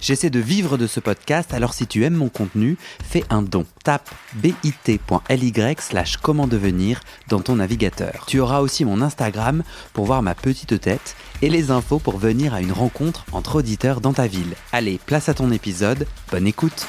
J'essaie 0.00 0.30
de 0.30 0.38
vivre 0.38 0.78
de 0.78 0.86
ce 0.86 1.00
podcast, 1.00 1.52
alors 1.52 1.74
si 1.74 1.86
tu 1.86 2.04
aimes 2.04 2.14
mon 2.14 2.28
contenu, 2.28 2.76
fais 3.02 3.24
un 3.30 3.42
don. 3.42 3.66
Tape 3.82 4.08
bit.ly 4.34 5.52
slash 5.80 6.16
comment 6.18 6.46
devenir 6.46 7.00
dans 7.28 7.40
ton 7.40 7.56
navigateur. 7.56 8.24
Tu 8.26 8.38
auras 8.40 8.60
aussi 8.60 8.84
mon 8.84 9.02
Instagram 9.02 9.62
pour 9.92 10.06
voir 10.06 10.22
ma 10.22 10.34
petite 10.34 10.80
tête 10.80 11.16
et 11.42 11.50
les 11.50 11.70
infos 11.70 11.98
pour 11.98 12.18
venir 12.18 12.54
à 12.54 12.60
une 12.60 12.72
rencontre 12.72 13.24
entre 13.32 13.56
auditeurs 13.56 14.00
dans 14.00 14.12
ta 14.12 14.26
ville. 14.26 14.54
Allez, 14.72 15.00
place 15.04 15.28
à 15.28 15.34
ton 15.34 15.50
épisode, 15.50 16.06
bonne 16.30 16.46
écoute 16.46 16.86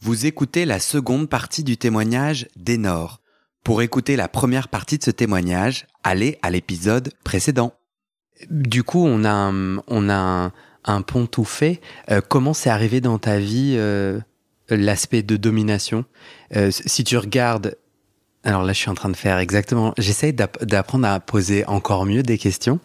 Vous 0.00 0.26
écoutez 0.26 0.64
la 0.64 0.80
seconde 0.80 1.28
partie 1.28 1.62
du 1.62 1.76
témoignage 1.76 2.48
d'Enor. 2.56 3.20
Pour 3.62 3.82
écouter 3.82 4.16
la 4.16 4.26
première 4.26 4.66
partie 4.66 4.98
de 4.98 5.04
ce 5.04 5.12
témoignage, 5.12 5.86
allez 6.02 6.38
à 6.42 6.50
l'épisode 6.50 7.12
précédent. 7.22 7.72
Du 8.50 8.82
coup, 8.82 9.04
on 9.04 9.24
a 9.24 9.30
un, 9.30 9.78
on 9.88 10.08
a 10.10 10.50
un, 10.84 11.02
pont 11.02 11.26
tout 11.26 11.44
fait. 11.44 11.80
Euh, 12.10 12.20
comment 12.26 12.54
c'est 12.54 12.70
arrivé 12.70 13.00
dans 13.00 13.18
ta 13.18 13.38
vie 13.38 13.74
euh, 13.76 14.20
l'aspect 14.68 15.22
de 15.22 15.36
domination? 15.36 16.04
Euh, 16.56 16.70
Si 16.70 17.04
tu 17.04 17.16
regardes, 17.16 17.76
alors 18.44 18.64
là, 18.64 18.72
je 18.72 18.78
suis 18.78 18.90
en 18.90 18.94
train 18.94 19.08
de 19.08 19.16
faire 19.16 19.38
exactement. 19.38 19.94
J'essaye 19.98 20.32
d'apprendre 20.32 21.06
à 21.06 21.20
poser 21.20 21.64
encore 21.66 22.06
mieux 22.06 22.22
des 22.22 22.38
questions. 22.38 22.80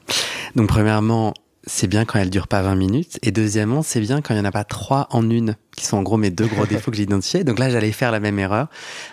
Donc, 0.56 0.68
premièrement, 0.68 1.34
c'est 1.68 1.88
bien 1.88 2.06
quand 2.06 2.18
elles 2.18 2.30
durent 2.30 2.48
pas 2.48 2.62
20 2.62 2.76
minutes. 2.76 3.20
Et 3.22 3.32
deuxièmement, 3.32 3.84
c'est 3.84 4.00
bien 4.00 4.22
quand 4.22 4.34
il 4.34 4.38
y 4.38 4.40
en 4.40 4.46
a 4.46 4.52
pas 4.52 4.64
trois 4.64 5.08
en 5.12 5.30
une, 5.30 5.56
qui 5.76 5.86
sont 5.86 5.98
en 5.98 6.04
gros 6.04 6.18
mes 6.18 6.32
deux 6.32 6.48
gros 6.48 6.66
défauts 6.68 6.92
que 6.92 6.98
j'ai 6.98 7.04
identifiés. 7.04 7.44
Donc 7.44 7.60
là, 7.60 7.70
j'allais 7.70 7.92
faire 7.92 8.12
la 8.12 8.20
même 8.20 8.40
erreur 8.40 8.68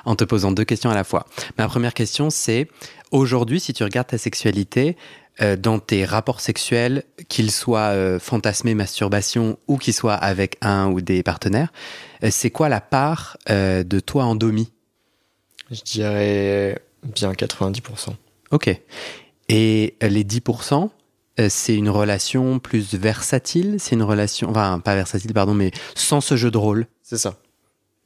en 0.05 0.14
te 0.16 0.24
posant 0.24 0.52
deux 0.52 0.64
questions 0.64 0.90
à 0.90 0.94
la 0.94 1.05
fois. 1.05 1.27
Ma 1.58 1.66
première 1.66 1.94
question, 1.94 2.30
c'est 2.30 2.68
aujourd'hui, 3.11 3.61
si 3.61 3.72
tu 3.72 3.83
regardes 3.84 4.06
ta 4.08 4.18
sexualité, 4.18 4.96
euh, 5.42 5.56
dans 5.56 5.80
tes 5.80 6.04
rapports 6.04 6.40
sexuels, 6.40 7.02
qu'ils 7.28 7.50
soient 7.50 7.92
euh, 7.92 8.20
fantasmés, 8.20 8.74
masturbation 8.74 9.58
ou 9.66 9.78
qu'ils 9.78 9.94
soient 9.94 10.14
avec 10.14 10.56
un 10.60 10.88
ou 10.88 11.00
des 11.00 11.24
partenaires, 11.24 11.72
euh, 12.22 12.28
c'est 12.30 12.50
quoi 12.50 12.68
la 12.68 12.80
part 12.80 13.36
de 13.48 14.00
toi 14.00 14.24
en 14.24 14.36
domi 14.36 14.70
Je 15.70 15.82
dirais 15.82 16.78
bien 17.02 17.32
90%. 17.32 18.10
Ok. 18.52 18.80
Et 19.48 19.96
les 20.00 20.24
10%, 20.24 20.90
c'est 21.48 21.74
une 21.74 21.90
relation 21.90 22.60
plus 22.60 22.94
versatile? 22.94 23.77
C'est 23.78 23.96
une 23.96 24.02
relation, 24.02 24.48
enfin 24.50 24.78
pas 24.78 24.94
versatile, 24.94 25.34
pardon, 25.34 25.52
mais 25.52 25.72
sans 25.94 26.20
ce 26.20 26.36
jeu 26.36 26.50
de 26.50 26.58
rôle? 26.58 26.86
C'est 27.02 27.18
ça. 27.18 27.36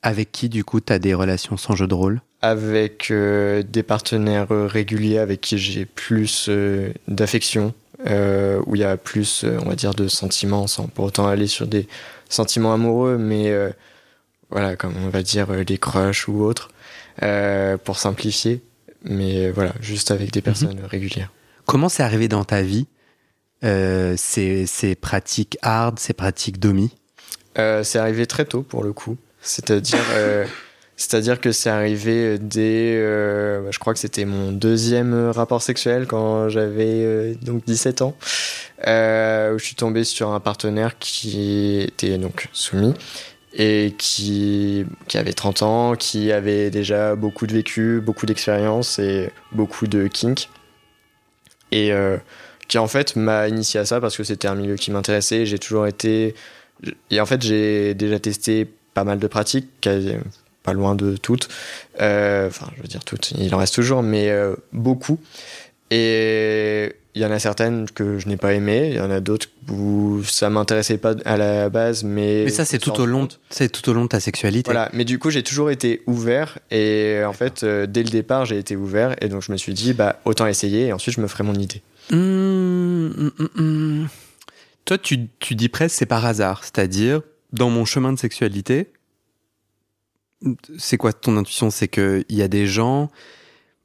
Avec 0.03 0.31
qui, 0.31 0.49
du 0.49 0.65
coup, 0.65 0.81
tu 0.81 0.93
as 0.93 0.99
des 0.99 1.15
relations 1.15 1.57
sans 1.57 1.75
jeu 1.75 1.87
de 1.87 1.95
rôle? 1.95 2.21
Avec 2.41 3.11
euh, 3.11 3.65
des 3.65 3.83
partenaires 3.83 4.53
euh, 4.53 4.67
réguliers 4.67 5.19
avec 5.19 5.41
qui 5.41 5.59
j'ai 5.59 5.85
plus 5.87 6.47
euh, 6.49 6.93
d'affection, 7.09 7.75
où 8.07 8.77
il 8.77 8.81
y 8.81 8.85
a 8.85 8.97
plus, 8.97 9.45
on 9.45 9.69
va 9.69 9.75
dire, 9.75 9.93
de 9.93 10.07
sentiments, 10.07 10.69
sans 10.69 10.87
pour 10.87 11.07
autant 11.07 11.27
aller 11.27 11.49
sur 11.49 11.67
des 11.67 11.89
sentiments 12.29 12.73
amoureux, 12.73 13.19
mais 13.19 13.53
voilà, 14.51 14.77
comme 14.77 14.95
on 15.05 15.09
va 15.09 15.21
dire 15.23 15.65
des 15.65 15.79
crushs 15.79 16.29
ou 16.29 16.45
autres, 16.45 16.71
pour 17.83 17.99
simplifier. 17.99 18.63
Mais 19.03 19.51
voilà, 19.51 19.73
juste 19.81 20.13
avec 20.13 20.31
des 20.31 20.39
mhm. 20.39 20.45
personnes 20.45 20.81
régulières. 20.85 21.33
Comment 21.67 21.89
c'est 21.89 22.05
arrivé 22.05 22.29
dans 22.29 22.45
ta 22.45 22.63
vie? 22.63 22.87
Ces, 23.63 24.67
ces 24.67 24.95
pratiques 24.95 25.59
hard, 25.63 25.99
ces 25.99 26.13
pratiques 26.13 26.61
domi? 26.61 26.93
C'est 27.57 27.97
arrivé 27.97 28.29
très 28.29 28.45
tôt 28.45 28.63
pour 28.63 28.85
le 28.85 28.93
coup. 28.93 29.17
C'est-à-dire 29.49 30.05
c'est-à-dire 30.99 31.41
que 31.41 31.53
c'est 31.53 31.71
arrivé 31.71 32.39
dès, 32.41 32.97
euh, 32.97 33.63
bah, 33.63 33.69
je 33.71 33.79
crois 33.79 33.95
que 33.95 34.01
c'était 34.01 34.25
mon 34.25 34.51
deuxième 34.51 35.31
rapport 35.31 35.63
sexuel 35.63 36.09
quand 36.09 36.49
j'avais 36.49 37.05
euh, 37.05 37.35
donc 37.41 37.65
17 37.67 38.03
ans, 38.03 38.17
euh, 38.85 39.55
où 39.55 39.61
je 39.61 39.65
suis 39.65 39.77
tombé 39.77 40.03
sur 40.03 40.31
un 40.33 40.41
partenaire 40.41 40.99
qui 40.99 41.79
était 41.83 42.19
donc 42.19 42.49
soumis 42.53 42.95
et 43.55 43.95
qui, 43.97 44.87
qui 45.07 45.19
avait 45.19 45.35
30 45.35 45.63
ans, 45.63 45.95
qui 45.95 46.33
avait 46.33 46.69
déjà 46.71 47.15
beaucoup 47.15 47.47
de 47.47 47.53
vécu, 47.53 48.01
beaucoup 48.05 48.27
d'expérience 48.27 48.99
et 48.99 49.31
beaucoup 49.53 49.87
de 49.87 50.09
kink. 50.09 50.49
Et 51.71 51.93
qui 52.67 52.79
en 52.79 52.89
fait 52.89 53.15
m'a 53.15 53.47
initié 53.47 53.79
à 53.79 53.85
ça 53.85 54.01
parce 54.01 54.17
que 54.17 54.25
c'était 54.25 54.49
un 54.49 54.55
milieu 54.55 54.77
qui 54.77 54.91
m'intéressait. 54.91 55.47
J'ai 55.47 55.59
toujours 55.59 55.87
été. 55.87 56.35
Et 57.11 57.21
en 57.21 57.27
fait, 57.27 57.43
j'ai 57.43 57.95
déjà 57.95 58.19
testé 58.19 58.69
pas 58.99 59.05
mal 59.05 59.21
de 59.21 59.29
pratiques, 59.29 59.89
pas 60.65 60.73
loin 60.73 60.97
de 60.97 61.17
toutes. 61.17 61.49
Euh, 62.01 62.49
enfin, 62.49 62.67
je 62.77 62.83
veux 62.83 62.89
dire 62.89 63.05
toutes, 63.05 63.31
il 63.39 63.55
en 63.55 63.59
reste 63.59 63.77
toujours, 63.77 64.03
mais 64.03 64.29
euh, 64.29 64.57
beaucoup. 64.73 65.21
Et 65.93 66.97
il 67.15 67.23
y 67.23 67.25
en 67.25 67.31
a 67.31 67.39
certaines 67.39 67.89
que 67.89 68.19
je 68.19 68.27
n'ai 68.27 68.37
pas 68.37 68.55
aimées, 68.55 68.89
il 68.89 68.97
y 68.97 69.01
en 69.01 69.13
a 69.13 69.21
d'autres 69.21 69.47
où 69.71 70.25
ça 70.25 70.51
m'intéressait 70.51 70.99
pas 70.99 71.15
à 71.25 71.37
la 71.37 71.69
base, 71.69 72.03
mais. 72.03 72.43
Mais 72.47 72.51
ça, 72.51 72.65
c'est 72.65 72.81
tout 72.81 73.01
au 73.01 73.07
long, 73.07 73.29
c'est 73.51 73.69
tout 73.69 73.89
au 73.89 73.93
long 73.93 74.03
de 74.03 74.09
ta 74.09 74.19
sexualité. 74.19 74.69
Voilà, 74.69 74.89
mais 74.93 75.05
du 75.05 75.21
coup, 75.21 75.31
j'ai 75.31 75.45
toujours 75.45 75.71
été 75.71 76.03
ouvert 76.09 76.59
et 76.73 77.23
en 77.25 77.33
fait, 77.33 77.63
euh, 77.63 77.87
dès 77.87 78.03
le 78.03 78.11
départ, 78.11 78.47
j'ai 78.47 78.59
été 78.59 78.75
ouvert 78.75 79.15
et 79.23 79.29
donc 79.29 79.43
je 79.43 79.53
me 79.53 79.57
suis 79.57 79.75
dit, 79.75 79.93
bah, 79.93 80.19
autant 80.25 80.49
essayer 80.49 80.87
et 80.89 80.93
ensuite 80.93 81.15
je 81.15 81.21
me 81.21 81.29
ferai 81.29 81.45
mon 81.45 81.55
idée. 81.55 81.83
Mmh, 82.11 82.17
mmh, 82.17 83.63
mmh, 83.63 84.07
Toi, 84.87 84.99
tu, 84.99 85.29
tu 85.39 85.55
dis 85.55 85.69
presque 85.69 85.95
c'est 85.95 86.07
par 86.07 86.27
hasard, 86.27 86.65
c'est-à-dire 86.65 87.21
dans 87.53 87.71
mon 87.71 87.85
chemin 87.85 88.13
de 88.13 88.19
sexualité, 88.19 88.93
c'est 90.77 90.97
quoi 90.97 91.13
ton 91.13 91.37
intuition? 91.37 91.71
C'est 91.71 91.89
qu'il 91.89 92.25
y 92.29 92.43
a 92.43 92.49
des 92.49 92.67
gens 92.67 93.11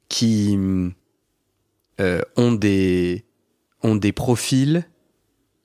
qui 0.08 0.58
euh, 2.00 2.22
ont, 2.36 2.52
des, 2.52 3.24
ont 3.82 3.96
des 3.96 4.12
profils, 4.12 4.86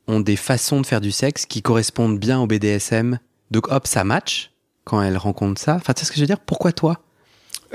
ont 0.08 0.20
des 0.20 0.36
façons 0.36 0.82
de 0.82 0.86
faire 0.86 1.02
du 1.02 1.12
sexe 1.12 1.46
qui 1.46 1.62
correspondent 1.62 2.20
bien 2.20 2.40
au 2.40 2.48
BDSM. 2.48 3.20
Donc 3.52 3.72
hop, 3.72 3.88
ça 3.88 4.04
match 4.04 4.52
quand 4.84 5.02
elle 5.02 5.18
rencontre 5.18 5.62
ça. 5.62 5.76
Enfin, 5.76 5.94
tu 5.94 6.00
sais 6.00 6.06
ce 6.06 6.12
que 6.12 6.18
je 6.18 6.22
veux 6.22 6.28
dire? 6.28 6.40
Pourquoi 6.40 6.72
toi? 6.72 7.02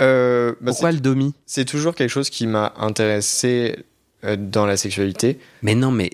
Euh, 0.00 0.54
bah, 0.60 0.72
Pourquoi 0.72 0.90
le 0.90 1.00
domi? 1.00 1.34
C'est 1.46 1.64
toujours 1.64 1.94
quelque 1.94 2.10
chose 2.10 2.30
qui 2.30 2.46
m'a 2.46 2.74
intéressé 2.76 3.84
euh, 4.24 4.36
dans 4.36 4.66
la 4.66 4.76
sexualité. 4.76 5.38
Mais 5.62 5.74
non, 5.74 5.92
mais 5.92 6.10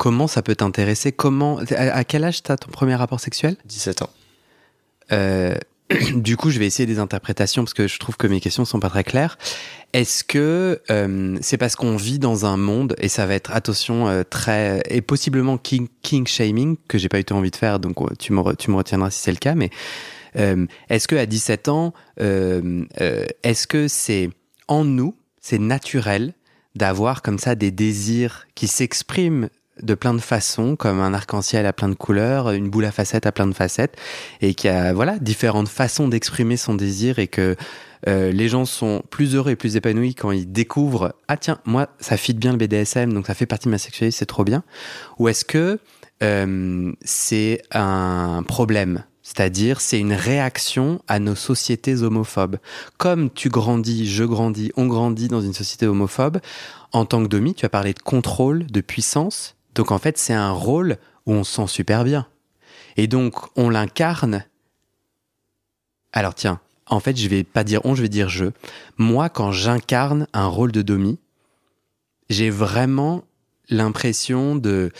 comment 0.00 0.26
ça 0.26 0.40
peut 0.40 0.56
t'intéresser 0.56 1.12
Comment 1.12 1.60
à, 1.76 2.04
quel 2.04 2.24
âge 2.24 2.42
t'as 2.42 2.56
ton 2.56 2.70
premier 2.70 2.94
rapport 2.94 3.20
sexuel? 3.20 3.56
17 3.66 4.00
ans. 4.00 4.08
Euh, 5.12 5.54
du 6.14 6.38
coup, 6.38 6.48
je 6.48 6.58
vais 6.58 6.64
essayer 6.64 6.86
des 6.86 6.98
interprétations 6.98 7.64
parce 7.64 7.74
que 7.74 7.86
je 7.86 7.98
trouve 7.98 8.16
que 8.16 8.26
mes 8.26 8.40
questions 8.40 8.64
sont 8.64 8.80
pas 8.80 8.88
très 8.88 9.04
claires. 9.04 9.36
Est-ce 9.92 10.24
que 10.24 10.80
euh, 10.90 11.36
c'est 11.42 11.58
parce 11.58 11.76
qu'on 11.76 11.96
vit 11.96 12.18
dans 12.18 12.46
un 12.46 12.56
monde 12.56 12.96
et 12.96 13.08
ça 13.08 13.26
va 13.26 13.34
être 13.34 13.52
attention 13.52 14.08
euh, 14.08 14.22
très 14.22 14.82
et 14.88 15.02
possiblement 15.02 15.58
king, 15.58 15.86
king 16.00 16.26
shaming 16.26 16.78
que 16.88 16.96
j'ai 16.96 17.10
pas 17.10 17.20
eu 17.20 17.24
envie 17.32 17.50
de 17.50 17.56
faire, 17.56 17.78
donc 17.78 17.98
tu 18.18 18.32
me 18.32 18.54
tu 18.56 18.70
me 18.70 18.76
retiendras 18.76 19.10
si 19.10 19.18
c'est 19.18 19.32
le 19.32 19.36
cas. 19.36 19.54
Mais 19.54 19.68
euh, 20.36 20.64
est-ce 20.88 21.08
que 21.08 21.16
à 21.16 21.26
17 21.26 21.68
ans, 21.68 21.92
est-ce 22.16 23.66
que 23.66 23.86
c'est 23.86 24.30
en 24.66 24.82
nous, 24.82 25.14
c'est 25.42 25.58
naturel 25.58 26.32
d'avoir 26.74 27.20
comme 27.20 27.38
ça 27.38 27.54
des 27.54 27.70
désirs 27.70 28.46
qui 28.54 28.66
s'expriment 28.66 29.50
de 29.82 29.94
plein 29.94 30.14
de 30.14 30.20
façons, 30.20 30.76
comme 30.76 31.00
un 31.00 31.14
arc-en-ciel 31.14 31.66
à 31.66 31.72
plein 31.72 31.88
de 31.88 31.94
couleurs, 31.94 32.50
une 32.50 32.70
boule 32.70 32.84
à 32.84 32.92
facettes 32.92 33.26
à 33.26 33.32
plein 33.32 33.46
de 33.46 33.54
facettes, 33.54 33.96
et 34.40 34.54
qui 34.54 34.68
a 34.68 34.92
voilà 34.92 35.18
différentes 35.18 35.68
façons 35.68 36.08
d'exprimer 36.08 36.56
son 36.56 36.74
désir 36.74 37.18
et 37.18 37.28
que 37.28 37.56
euh, 38.08 38.32
les 38.32 38.48
gens 38.48 38.64
sont 38.64 39.02
plus 39.10 39.34
heureux 39.34 39.50
et 39.50 39.56
plus 39.56 39.76
épanouis 39.76 40.14
quand 40.14 40.30
ils 40.30 40.50
découvrent 40.50 41.14
ah 41.28 41.36
tiens 41.36 41.58
moi 41.66 41.88
ça 41.98 42.16
fit 42.16 42.32
bien 42.32 42.52
le 42.52 42.56
BDSM 42.56 43.12
donc 43.12 43.26
ça 43.26 43.34
fait 43.34 43.44
partie 43.44 43.66
de 43.66 43.72
ma 43.72 43.76
sexualité 43.76 44.16
c'est 44.16 44.24
trop 44.24 44.42
bien 44.42 44.62
ou 45.18 45.28
est-ce 45.28 45.44
que 45.44 45.78
euh, 46.22 46.92
c'est 47.04 47.60
un 47.72 48.42
problème 48.48 49.04
c'est-à-dire, 49.22 49.80
c'est 49.80 50.00
une 50.00 50.12
réaction 50.12 51.00
à 51.06 51.20
nos 51.20 51.36
sociétés 51.36 52.02
homophobes. 52.02 52.56
Comme 52.98 53.30
tu 53.30 53.48
grandis, 53.48 54.08
je 54.10 54.24
grandis, 54.24 54.72
on 54.76 54.88
grandit 54.88 55.28
dans 55.28 55.40
une 55.40 55.52
société 55.52 55.86
homophobe, 55.86 56.38
en 56.90 57.04
tant 57.04 57.22
que 57.22 57.28
domi, 57.28 57.54
tu 57.54 57.64
as 57.64 57.68
parlé 57.68 57.92
de 57.92 58.00
contrôle, 58.00 58.66
de 58.66 58.80
puissance. 58.80 59.54
Donc 59.74 59.92
en 59.92 59.98
fait, 59.98 60.18
c'est 60.18 60.34
un 60.34 60.52
rôle 60.52 60.98
où 61.26 61.32
on 61.32 61.44
se 61.44 61.54
sent 61.54 61.66
super 61.68 62.04
bien. 62.04 62.26
Et 62.96 63.06
donc, 63.06 63.34
on 63.56 63.70
l'incarne. 63.70 64.44
Alors 66.12 66.34
tiens, 66.34 66.60
en 66.86 67.00
fait, 67.00 67.16
je 67.16 67.28
vais 67.28 67.44
pas 67.44 67.64
dire 67.64 67.80
on, 67.84 67.94
je 67.94 68.02
vais 68.02 68.08
dire 68.08 68.28
je. 68.28 68.46
Moi, 68.98 69.28
quand 69.28 69.52
j'incarne 69.52 70.26
un 70.32 70.46
rôle 70.46 70.72
de 70.72 70.82
Domi, 70.82 71.18
j'ai 72.28 72.50
vraiment 72.50 73.24
l'impression 73.68 74.56
de 74.56 74.90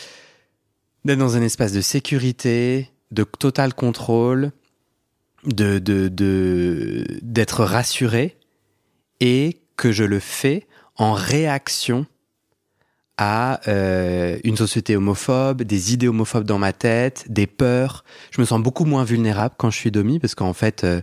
d'être 1.04 1.18
dans 1.18 1.36
un 1.36 1.42
espace 1.42 1.72
de 1.72 1.80
sécurité, 1.80 2.90
de 3.10 3.24
total 3.24 3.74
contrôle, 3.74 4.52
de 5.44 5.78
d'être 7.22 7.64
rassuré 7.64 8.36
et 9.20 9.60
que 9.76 9.92
je 9.92 10.04
le 10.04 10.20
fais 10.20 10.66
en 10.96 11.12
réaction 11.12 12.06
à 13.20 13.60
euh, 13.68 14.38
une 14.44 14.56
société 14.56 14.96
homophobe, 14.96 15.62
des 15.62 15.92
idées 15.92 16.08
homophobes 16.08 16.44
dans 16.44 16.58
ma 16.58 16.72
tête, 16.72 17.26
des 17.28 17.46
peurs. 17.46 18.02
Je 18.30 18.40
me 18.40 18.46
sens 18.46 18.60
beaucoup 18.62 18.86
moins 18.86 19.04
vulnérable 19.04 19.54
quand 19.58 19.70
je 19.70 19.76
suis 19.76 19.90
domi 19.90 20.18
parce 20.18 20.34
qu'en 20.34 20.54
fait, 20.54 20.84
euh, 20.84 21.02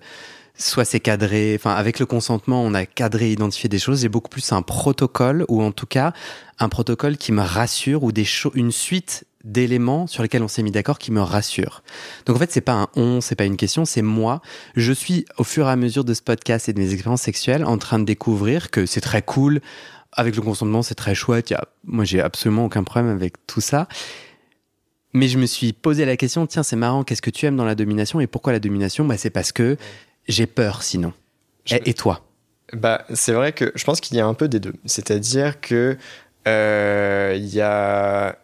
soit 0.58 0.84
c'est 0.84 1.00
cadré, 1.00 1.54
enfin 1.56 1.76
avec 1.76 2.00
le 2.00 2.08
consentement, 2.08 2.64
on 2.64 2.74
a 2.74 2.88
cadré, 2.88 3.32
identifié 3.32 3.70
des 3.70 3.78
choses. 3.78 4.02
J'ai 4.02 4.10
beaucoup 4.10 4.30
plus 4.30 4.52
un 4.52 4.64
protocole 4.64 5.46
ou 5.48 5.62
en 5.62 5.72
tout 5.72 5.86
cas 5.86 6.12
un 6.58 6.70
protocole 6.70 7.18
qui 7.18 7.32
me 7.32 7.44
rassure 7.44 8.04
ou 8.04 8.12
des 8.12 8.26
une 8.56 8.72
suite 8.72 9.26
d'éléments 9.44 10.08
sur 10.08 10.24
lesquels 10.24 10.42
on 10.42 10.48
s'est 10.48 10.64
mis 10.64 10.72
d'accord 10.72 10.98
qui 10.98 11.12
me 11.12 11.22
rassurent. 11.22 11.84
Donc 12.26 12.36
en 12.36 12.40
fait, 12.40 12.52
c'est 12.52 12.62
pas 12.62 12.74
un 12.74 12.88
on, 12.96 13.22
c'est 13.22 13.36
pas 13.36 13.46
une 13.46 13.58
question, 13.58 13.86
c'est 13.86 14.02
moi. 14.02 14.42
Je 14.76 14.92
suis 14.92 15.26
au 15.38 15.44
fur 15.44 15.68
et 15.68 15.72
à 15.72 15.76
mesure 15.76 16.04
de 16.04 16.16
ce 16.16 16.24
podcast 16.24 16.68
et 16.68 16.74
de 16.74 16.80
mes 16.80 16.94
expériences 16.94 17.22
sexuelles 17.22 17.64
en 17.64 17.78
train 17.78 18.00
de 18.00 18.06
découvrir 18.06 18.72
que 18.72 18.88
c'est 18.88 19.02
très 19.02 19.22
cool. 19.22 19.62
Avec 20.18 20.36
le 20.36 20.42
consentement, 20.42 20.82
c'est 20.82 20.96
très 20.96 21.16
chouette. 21.16 21.54
moi, 21.86 22.04
j'ai 22.04 22.22
absolument 22.22 22.66
aucun 22.66 22.84
problème 22.84 23.16
avec 23.16 23.36
tout 23.46 23.62
ça. 23.62 23.88
Mais 25.14 25.28
je 25.28 25.38
me 25.38 25.46
suis 25.46 25.74
posé 25.74 26.06
la 26.06 26.18
question, 26.18 26.46
tiens, 26.48 26.64
c'est 26.64 26.76
marrant, 26.76 27.04
qu'est-ce 27.04 27.22
que 27.22 27.30
tu 27.30 27.46
aimes 27.46 27.56
dans 27.56 27.66
la 27.66 27.76
domination 27.76 28.20
et 28.20 28.28
pourquoi 28.28 28.52
la 28.52 28.60
domination? 28.60 29.06
Bah, 29.06 29.18
C'est 29.18 29.30
parce 29.30 29.52
que 29.52 29.78
j'ai 30.28 30.48
peur 30.48 30.84
sinon. 30.84 31.14
Et, 31.70 31.94
toi? 31.94 32.22
Bah, 32.74 33.06
C'est 33.14 33.34
vrai 33.34 33.52
que 33.52 33.72
je 33.76 33.84
pense 33.84 34.02
qu'il 34.02 34.18
y 34.18 34.20
a 34.20 34.26
un 34.26 34.34
peu 34.34 34.48
des 34.48 34.60
deux. 34.60 34.74
C'est-à-dire 34.86 35.62
que 35.62 35.98
euh, 36.48 37.34
il 37.38 37.48
y 37.48 37.62
a 37.62 38.38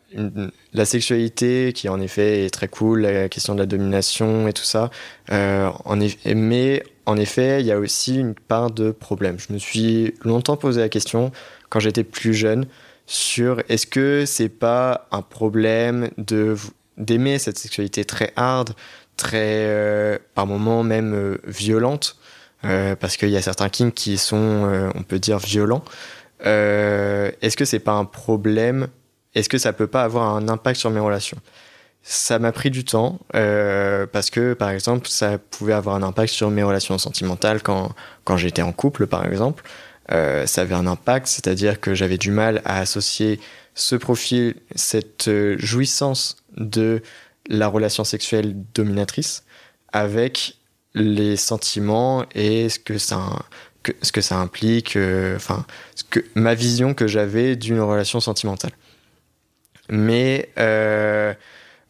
la 0.73 0.85
sexualité 0.85 1.71
qui 1.73 1.89
en 1.89 1.99
effet 2.01 2.45
est 2.45 2.49
très 2.49 2.67
cool, 2.67 3.01
la 3.01 3.29
question 3.29 3.55
de 3.55 3.59
la 3.59 3.65
domination 3.65 4.47
et 4.47 4.53
tout 4.53 4.63
ça. 4.63 4.89
Euh, 5.31 5.69
en 5.85 5.97
mais 6.25 6.83
en 7.05 7.17
effet, 7.17 7.61
il 7.61 7.65
y 7.65 7.71
a 7.71 7.79
aussi 7.79 8.17
une 8.17 8.33
part 8.33 8.71
de 8.71 8.91
problème. 8.91 9.37
Je 9.39 9.53
me 9.53 9.57
suis 9.57 10.13
longtemps 10.23 10.57
posé 10.57 10.81
la 10.81 10.89
question 10.89 11.31
quand 11.69 11.79
j'étais 11.79 12.03
plus 12.03 12.33
jeune 12.33 12.65
sur 13.05 13.61
est-ce 13.69 13.85
que 13.85 14.25
c'est 14.25 14.49
pas 14.49 15.07
un 15.11 15.21
problème 15.21 16.09
de 16.17 16.55
d'aimer 16.97 17.39
cette 17.39 17.57
sexualité 17.57 18.05
très 18.05 18.31
hard, 18.35 18.69
très 19.17 19.65
euh, 19.65 20.19
par 20.35 20.45
moments 20.45 20.83
même 20.83 21.13
euh, 21.13 21.37
violente, 21.45 22.17
parce 22.61 23.17
qu'il 23.17 23.29
y 23.29 23.35
a 23.35 23.41
certains 23.41 23.67
kings 23.67 23.91
qui 23.91 24.17
sont, 24.17 24.91
on 24.95 25.03
peut 25.03 25.19
dire, 25.19 25.37
violents. 25.37 25.83
est-ce 26.39 27.57
que 27.57 27.65
c'est 27.65 27.79
pas 27.79 27.91
un 27.91 28.05
problème? 28.05 28.87
Est-ce 29.35 29.49
que 29.49 29.57
ça 29.57 29.73
peut 29.73 29.87
pas 29.87 30.03
avoir 30.03 30.33
un 30.33 30.47
impact 30.47 30.79
sur 30.79 30.89
mes 30.89 31.01
relations? 31.01 31.39
Ça 32.03 32.37
m'a 32.37 32.51
pris 32.51 32.69
du 32.69 32.83
temps 32.83 33.19
euh, 33.33 34.05
parce 34.05 34.29
que 34.29 34.53
par 34.53 34.69
exemple 34.69 35.07
ça 35.07 35.37
pouvait 35.37 35.73
avoir 35.73 35.95
un 35.95 36.03
impact 36.03 36.33
sur 36.33 36.51
mes 36.51 36.61
relations 36.61 36.97
sentimentales 36.97 37.61
quand, 37.61 37.93
quand 38.25 38.35
j'étais 38.35 38.61
en 38.61 38.73
couple 38.73 39.07
par 39.07 39.25
exemple. 39.25 39.63
Euh, 40.11 40.45
ça 40.45 40.61
avait 40.61 40.75
un 40.75 40.85
impact 40.85 41.27
c'est 41.27 41.47
à 41.47 41.55
dire 41.55 41.79
que 41.79 41.95
j'avais 41.95 42.17
du 42.17 42.29
mal 42.29 42.61
à 42.65 42.79
associer 42.79 43.39
ce 43.73 43.95
profil 43.95 44.55
cette 44.75 45.29
euh, 45.29 45.55
jouissance 45.57 46.35
de 46.57 47.01
la 47.47 47.69
relation 47.69 48.03
sexuelle 48.03 48.53
dominatrice 48.73 49.45
avec 49.93 50.57
les 50.93 51.37
sentiments 51.37 52.25
et 52.35 52.67
ce 52.67 52.79
que 52.79 52.97
ça 52.97 53.45
ce 54.01 54.11
que 54.11 54.21
ça 54.21 54.35
implique 54.37 54.97
enfin 55.35 55.65
ce 55.95 56.19
ma 56.35 56.53
vision 56.53 56.93
que 56.93 57.07
j'avais 57.07 57.55
d'une 57.55 57.79
relation 57.79 58.19
sentimentale. 58.19 58.71
Mais 59.89 60.49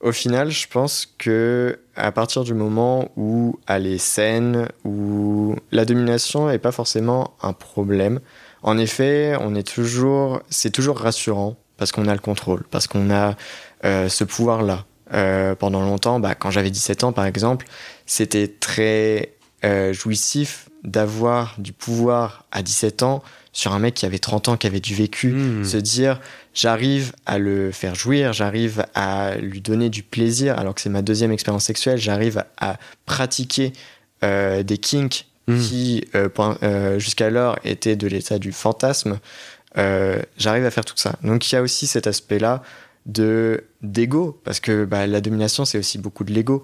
au 0.04 0.12
final, 0.12 0.52
je 0.52 0.68
pense 0.68 1.08
que 1.18 1.80
à 1.96 2.12
partir 2.12 2.44
du 2.44 2.54
moment 2.54 3.10
où 3.16 3.58
elle 3.68 3.88
est 3.88 3.98
saine, 3.98 4.68
où 4.84 5.56
la 5.72 5.86
domination 5.86 6.48
n'est 6.48 6.60
pas 6.60 6.74
forcément 6.74 7.36
un 7.42 7.54
problème, 7.54 8.20
en 8.64 8.78
effet, 8.78 9.36
on 9.40 9.56
est 9.56 9.66
toujours, 9.66 10.42
c'est 10.50 10.72
toujours 10.72 10.98
rassurant 10.98 11.56
parce 11.78 11.92
qu'on 11.92 12.08
a 12.08 12.14
le 12.14 12.20
contrôle, 12.20 12.64
parce 12.70 12.88
qu'on 12.88 13.12
a 13.12 13.36
euh, 13.86 14.10
ce 14.10 14.24
pouvoir-là. 14.24 14.86
Euh, 15.14 15.54
pendant 15.54 15.82
longtemps, 15.82 16.20
bah, 16.20 16.34
quand 16.34 16.50
j'avais 16.50 16.72
17 16.72 17.04
ans 17.04 17.12
par 17.14 17.26
exemple, 17.26 17.66
c'était 18.06 18.48
très 18.48 19.36
euh, 19.64 19.94
jouissif 19.94 20.70
d'avoir 20.84 21.56
du 21.58 21.72
pouvoir 21.72 22.46
à 22.52 22.62
17 22.62 23.04
ans 23.04 23.24
sur 23.54 23.72
un 23.72 23.80
mec 23.80 23.94
qui 23.94 24.06
avait 24.06 24.20
30 24.20 24.50
ans, 24.50 24.58
qui 24.58 24.68
avait 24.68 24.80
du 24.80 24.96
vécu, 24.96 25.32
hmm. 25.32 25.64
se 25.64 25.78
dire 25.78 26.20
j'arrive 26.54 27.14
à 27.26 27.38
le 27.38 27.72
faire 27.72 27.96
jouir, 27.96 28.34
j'arrive 28.34 28.86
à 28.96 29.36
lui 29.36 29.62
donner 29.62 29.90
du 29.90 30.04
plaisir, 30.04 30.58
alors 30.58 30.74
que 30.74 30.82
c'est 30.82 30.90
ma 30.90 31.04
deuxième 31.04 31.32
expérience 31.32 31.64
sexuelle, 31.64 32.00
j'arrive 32.00 32.44
à, 32.58 32.78
pratiquer 33.06 33.72
euh, 34.24 34.64
des 34.64 34.78
kinks 34.78 35.28
hmm. 35.48 35.60
qui 35.60 36.06
euh, 36.16 36.30
euh, 36.64 37.00
jusqu'alors 37.00 37.58
étaient 37.64 37.96
de 37.96 38.08
l'état 38.08 38.40
du 38.40 38.52
fantasme, 38.52 39.20
j'arrive 40.38 40.66
à 40.66 40.72
faire 40.72 40.86
tout 40.86 40.98
ça. 40.98 41.16
Donc 41.24 41.52
il 41.52 41.56
y 41.56 41.58
a 41.58 41.62
aussi 41.62 41.88
cet 41.88 42.08
aspect-là 42.08 42.62
de 43.06 43.66
d'ego, 43.82 44.40
parce 44.44 44.60
que 44.60 44.86
bah, 44.86 45.08
la 45.08 45.22
domination 45.22 45.66
c'est 45.66 45.78
aussi 45.78 45.98
beaucoup 45.98 46.24
de 46.24 46.34
l'ego. 46.34 46.64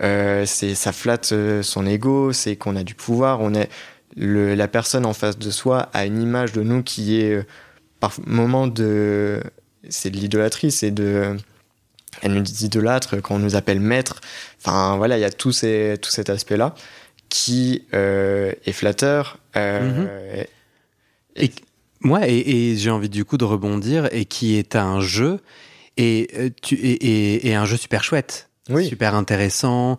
C'est 0.00 0.74
ça 0.74 0.92
flatte 0.92 1.34
son 1.62 1.86
ego, 1.86 2.32
c'est 2.32 2.56
qu'on 2.56 2.76
a 2.76 2.84
du 2.84 2.94
pouvoir, 2.94 3.40
on 3.40 3.54
est 3.54 3.68
la 4.18 4.68
personne 4.68 5.06
en 5.06 5.12
face 5.12 5.38
de 5.38 5.50
soi 5.50 5.88
a 5.92 6.04
une 6.04 6.20
image 6.20 6.52
de 6.52 6.62
nous 6.62 6.82
qui 6.82 7.20
est 7.20 7.34
euh, 7.34 7.46
par 8.00 8.12
moment 8.26 8.66
de 8.66 9.40
c'est 9.88 10.10
de 10.10 10.16
l'idolâtrie 10.16 10.70
c'est 10.70 10.90
de 10.90 11.36
elle 12.22 12.32
nous 12.32 12.40
dit 12.40 12.66
idolâtre 12.66 13.20
quand 13.20 13.36
on 13.36 13.38
nous 13.38 13.54
appelle 13.54 13.80
maître 13.80 14.20
enfin 14.60 14.96
voilà 14.96 15.18
il 15.18 15.20
y 15.20 15.24
a 15.24 15.30
tout, 15.30 15.52
ces, 15.52 15.96
tout 16.00 16.10
cet 16.10 16.30
aspect 16.30 16.56
là 16.56 16.74
qui 17.28 17.84
euh, 17.94 18.52
est 18.64 18.72
flatteur 18.72 19.38
euh, 19.56 19.80
mhm. 19.80 20.44
et, 21.36 21.52
moi 22.00 22.20
et, 22.26 22.76
j'ai 22.76 22.90
envie 22.90 23.08
du 23.08 23.24
coup 23.24 23.36
de 23.36 23.44
rebondir 23.44 24.08
et 24.12 24.24
qui 24.24 24.56
est 24.56 24.74
un 24.74 25.00
jeu 25.00 25.40
et, 25.96 26.52
tu, 26.62 26.76
et, 26.80 27.54
un 27.54 27.64
jeu 27.64 27.76
super 27.76 28.04
chouette 28.04 28.47
super 28.88 29.14
intéressant 29.14 29.98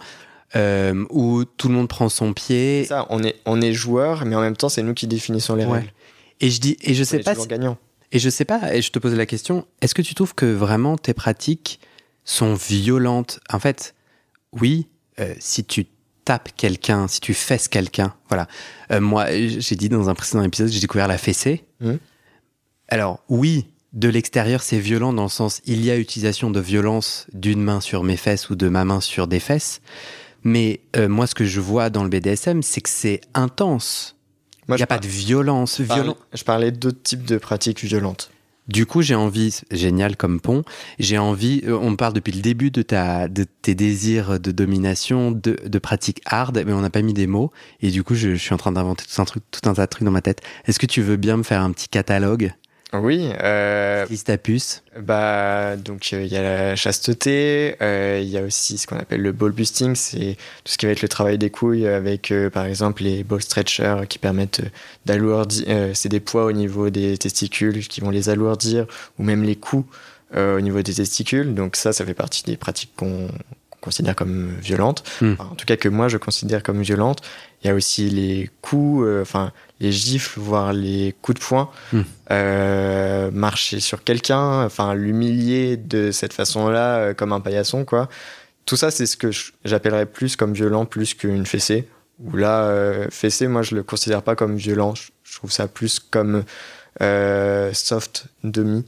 euh, 0.55 1.05
où 1.09 1.45
tout 1.45 1.67
le 1.67 1.75
monde 1.75 1.87
prend 1.87 2.09
son 2.09 2.33
pied. 2.33 2.85
Ça, 2.85 3.05
on 3.09 3.23
est, 3.23 3.35
on 3.45 3.61
est 3.61 3.73
joueur, 3.73 4.25
mais 4.25 4.35
en 4.35 4.41
même 4.41 4.57
temps, 4.57 4.69
c'est 4.69 4.81
nous 4.81 4.93
qui 4.93 5.07
définissons 5.07 5.55
les 5.55 5.65
règles. 5.65 5.91
Et 6.39 6.49
je 6.49 6.59
dis, 6.59 6.77
et 6.81 6.93
je 6.93 7.03
sais 7.03 7.19
pas. 7.19 7.35
gagnant. 7.45 7.77
Et 8.11 8.17
je 8.17 8.29
sais 8.29 8.45
pas, 8.45 8.73
et 8.73 8.81
je 8.81 8.91
te 8.91 8.97
pose 8.97 9.13
la 9.13 9.27
question, 9.27 9.67
est-ce 9.81 9.93
que 9.93 10.01
tu 10.01 10.15
trouves 10.15 10.33
que 10.33 10.47
vraiment 10.47 10.97
tes 10.97 11.13
pratiques 11.13 11.79
sont 12.23 12.55
violentes? 12.55 13.39
En 13.53 13.59
fait, 13.59 13.93
oui, 14.51 14.87
euh, 15.19 15.35
si 15.39 15.63
tu 15.63 15.85
tapes 16.25 16.49
quelqu'un, 16.57 17.07
si 17.07 17.19
tu 17.19 17.35
fesses 17.35 17.67
quelqu'un, 17.67 18.15
voilà. 18.29 18.47
Euh, 18.91 18.99
moi, 18.99 19.27
j'ai 19.29 19.75
dit 19.75 19.89
dans 19.89 20.09
un 20.09 20.15
précédent 20.15 20.43
épisode, 20.43 20.69
j'ai 20.69 20.79
découvert 20.79 21.07
la 21.07 21.19
fessée. 21.19 21.65
Hmm. 21.81 21.97
Alors, 22.87 23.23
oui, 23.29 23.67
de 23.93 24.07
l'extérieur, 24.07 24.61
c'est 24.61 24.79
violent 24.79 25.13
dans 25.13 25.23
le 25.23 25.29
sens, 25.29 25.61
il 25.65 25.83
y 25.83 25.89
a 25.89 25.97
utilisation 25.97 26.51
de 26.51 26.59
violence 26.59 27.27
d'une 27.33 27.61
main 27.61 27.81
sur 27.81 28.03
mes 28.03 28.17
fesses 28.17 28.49
ou 28.49 28.55
de 28.55 28.69
ma 28.69 28.85
main 28.85 29.01
sur 29.01 29.27
des 29.27 29.39
fesses. 29.39 29.81
Mais 30.43 30.81
euh, 30.95 31.09
moi, 31.09 31.27
ce 31.27 31.35
que 31.35 31.45
je 31.45 31.59
vois 31.59 31.89
dans 31.89 32.03
le 32.03 32.09
BDSM, 32.09 32.61
c'est 32.61 32.81
que 32.81 32.89
c'est 32.89 33.21
intense. 33.33 34.15
Il 34.67 34.75
n'y 34.75 34.83
a 34.83 34.87
pas 34.87 34.99
de 34.99 35.07
violence. 35.07 35.81
Je 36.33 36.43
parlais 36.43 36.71
d'autres 36.71 37.01
types 37.01 37.25
de 37.25 37.37
pratiques 37.37 37.83
violentes. 37.83 38.29
Du 38.67 38.85
coup, 38.85 39.01
j'ai 39.01 39.15
envie, 39.15 39.61
génial 39.71 40.15
comme 40.15 40.39
pont, 40.39 40.63
j'ai 40.99 41.17
envie, 41.17 41.63
euh, 41.65 41.75
on 41.81 41.95
parle 41.95 42.13
depuis 42.13 42.31
le 42.31 42.41
début 42.41 42.69
de, 42.69 42.83
ta, 42.83 43.27
de 43.27 43.47
tes 43.63 43.73
désirs 43.73 44.39
de 44.39 44.51
domination, 44.51 45.31
de, 45.31 45.57
de 45.65 45.79
pratiques 45.79 46.21
hard, 46.25 46.63
mais 46.67 46.73
on 46.73 46.81
n'a 46.81 46.91
pas 46.91 47.01
mis 47.01 47.15
des 47.15 47.25
mots. 47.25 47.51
Et 47.81 47.89
du 47.89 48.03
coup, 48.03 48.13
je, 48.13 48.29
je 48.29 48.35
suis 48.35 48.53
en 48.53 48.57
train 48.57 48.71
d'inventer 48.71 49.05
tout 49.11 49.19
un, 49.19 49.25
truc, 49.25 49.43
tout 49.49 49.67
un 49.67 49.73
tas 49.73 49.87
de 49.87 49.89
trucs 49.89 50.03
dans 50.03 50.11
ma 50.11 50.21
tête. 50.21 50.41
Est-ce 50.65 50.77
que 50.77 50.85
tu 50.85 51.01
veux 51.01 51.17
bien 51.17 51.37
me 51.37 51.43
faire 51.43 51.63
un 51.63 51.71
petit 51.71 51.89
catalogue? 51.89 52.53
Oui. 52.93 53.31
Euh. 53.43 54.05
Bah, 54.99 55.75
donc 55.77 56.09
euh, 56.11 56.23
il 56.23 56.31
y 56.31 56.35
a 56.35 56.41
la 56.41 56.75
chasteté, 56.75 57.75
euh, 57.81 58.19
il 58.21 58.29
y 58.29 58.37
a 58.37 58.41
aussi 58.41 58.79
ce 58.79 58.87
qu'on 58.87 58.97
appelle 58.97 59.21
le 59.21 59.31
ball 59.31 59.51
busting, 59.51 59.93
c'est 59.95 60.37
tout 60.63 60.71
ce 60.71 60.77
qui 60.77 60.87
va 60.87 60.91
être 60.91 61.03
le 61.03 61.07
travail 61.07 61.37
des 61.37 61.51
couilles 61.51 61.87
avec 61.87 62.31
euh, 62.31 62.49
par 62.49 62.65
exemple 62.65 63.03
les 63.03 63.23
ball 63.23 63.41
stretchers 63.43 64.01
qui 64.09 64.17
permettent 64.17 64.63
d'alourdir, 65.05 65.91
c'est 65.93 66.09
des 66.09 66.19
poids 66.19 66.45
au 66.45 66.51
niveau 66.51 66.89
des 66.89 67.17
testicules 67.17 67.87
qui 67.87 68.01
vont 68.01 68.09
les 68.09 68.29
alourdir, 68.29 68.87
ou 69.19 69.23
même 69.23 69.43
les 69.43 69.55
coups 69.55 69.85
au 70.35 70.61
niveau 70.61 70.81
des 70.81 70.93
testicules. 70.93 71.55
Donc 71.55 71.75
ça, 71.75 71.91
ça 71.91 72.05
fait 72.05 72.13
partie 72.13 72.43
des 72.43 72.55
pratiques 72.55 72.91
qu'on 72.95 73.29
considère 73.81 74.15
comme 74.15 74.51
violentes, 74.61 75.03
hmm. 75.21 75.33
en 75.39 75.55
tout 75.55 75.65
cas 75.65 75.77
que 75.77 75.89
moi 75.89 76.07
je 76.07 76.17
considère 76.17 76.63
comme 76.63 76.81
violentes. 76.81 77.21
Il 77.63 77.67
y 77.67 77.69
a 77.69 77.73
aussi 77.73 78.09
les 78.09 78.49
coups, 78.61 79.05
enfin 79.21 79.51
les 79.79 79.91
gifles, 79.91 80.39
voire 80.39 80.73
les 80.73 81.15
coups 81.21 81.39
de 81.39 81.45
poing, 81.45 81.69
hmm. 81.93 82.01
euh, 82.31 83.31
marcher 83.31 83.79
sur 83.79 84.03
quelqu'un, 84.03 84.65
enfin 84.65 84.93
l'humilier 84.93 85.77
de 85.77 86.11
cette 86.11 86.33
façon-là 86.33 86.97
euh, 86.97 87.13
comme 87.13 87.31
un 87.31 87.39
paillasson, 87.39 87.85
quoi. 87.85 88.09
Tout 88.65 88.75
ça, 88.75 88.91
c'est 88.91 89.05
ce 89.05 89.17
que 89.17 89.29
j'appellerais 89.65 90.05
plus 90.05 90.35
comme 90.35 90.53
violent, 90.53 90.85
plus 90.85 91.13
qu'une 91.13 91.45
fessée. 91.45 91.87
Ou 92.19 92.35
là, 92.35 92.63
euh, 92.63 93.07
fessée, 93.09 93.47
moi, 93.47 93.63
je 93.63 93.73
le 93.73 93.83
considère 93.83 94.21
pas 94.21 94.35
comme 94.35 94.57
violent. 94.57 94.93
Je 95.23 95.35
trouve 95.35 95.51
ça 95.51 95.67
plus 95.67 95.99
comme 95.99 96.43
soft 97.73 98.25
demi. 98.43 98.85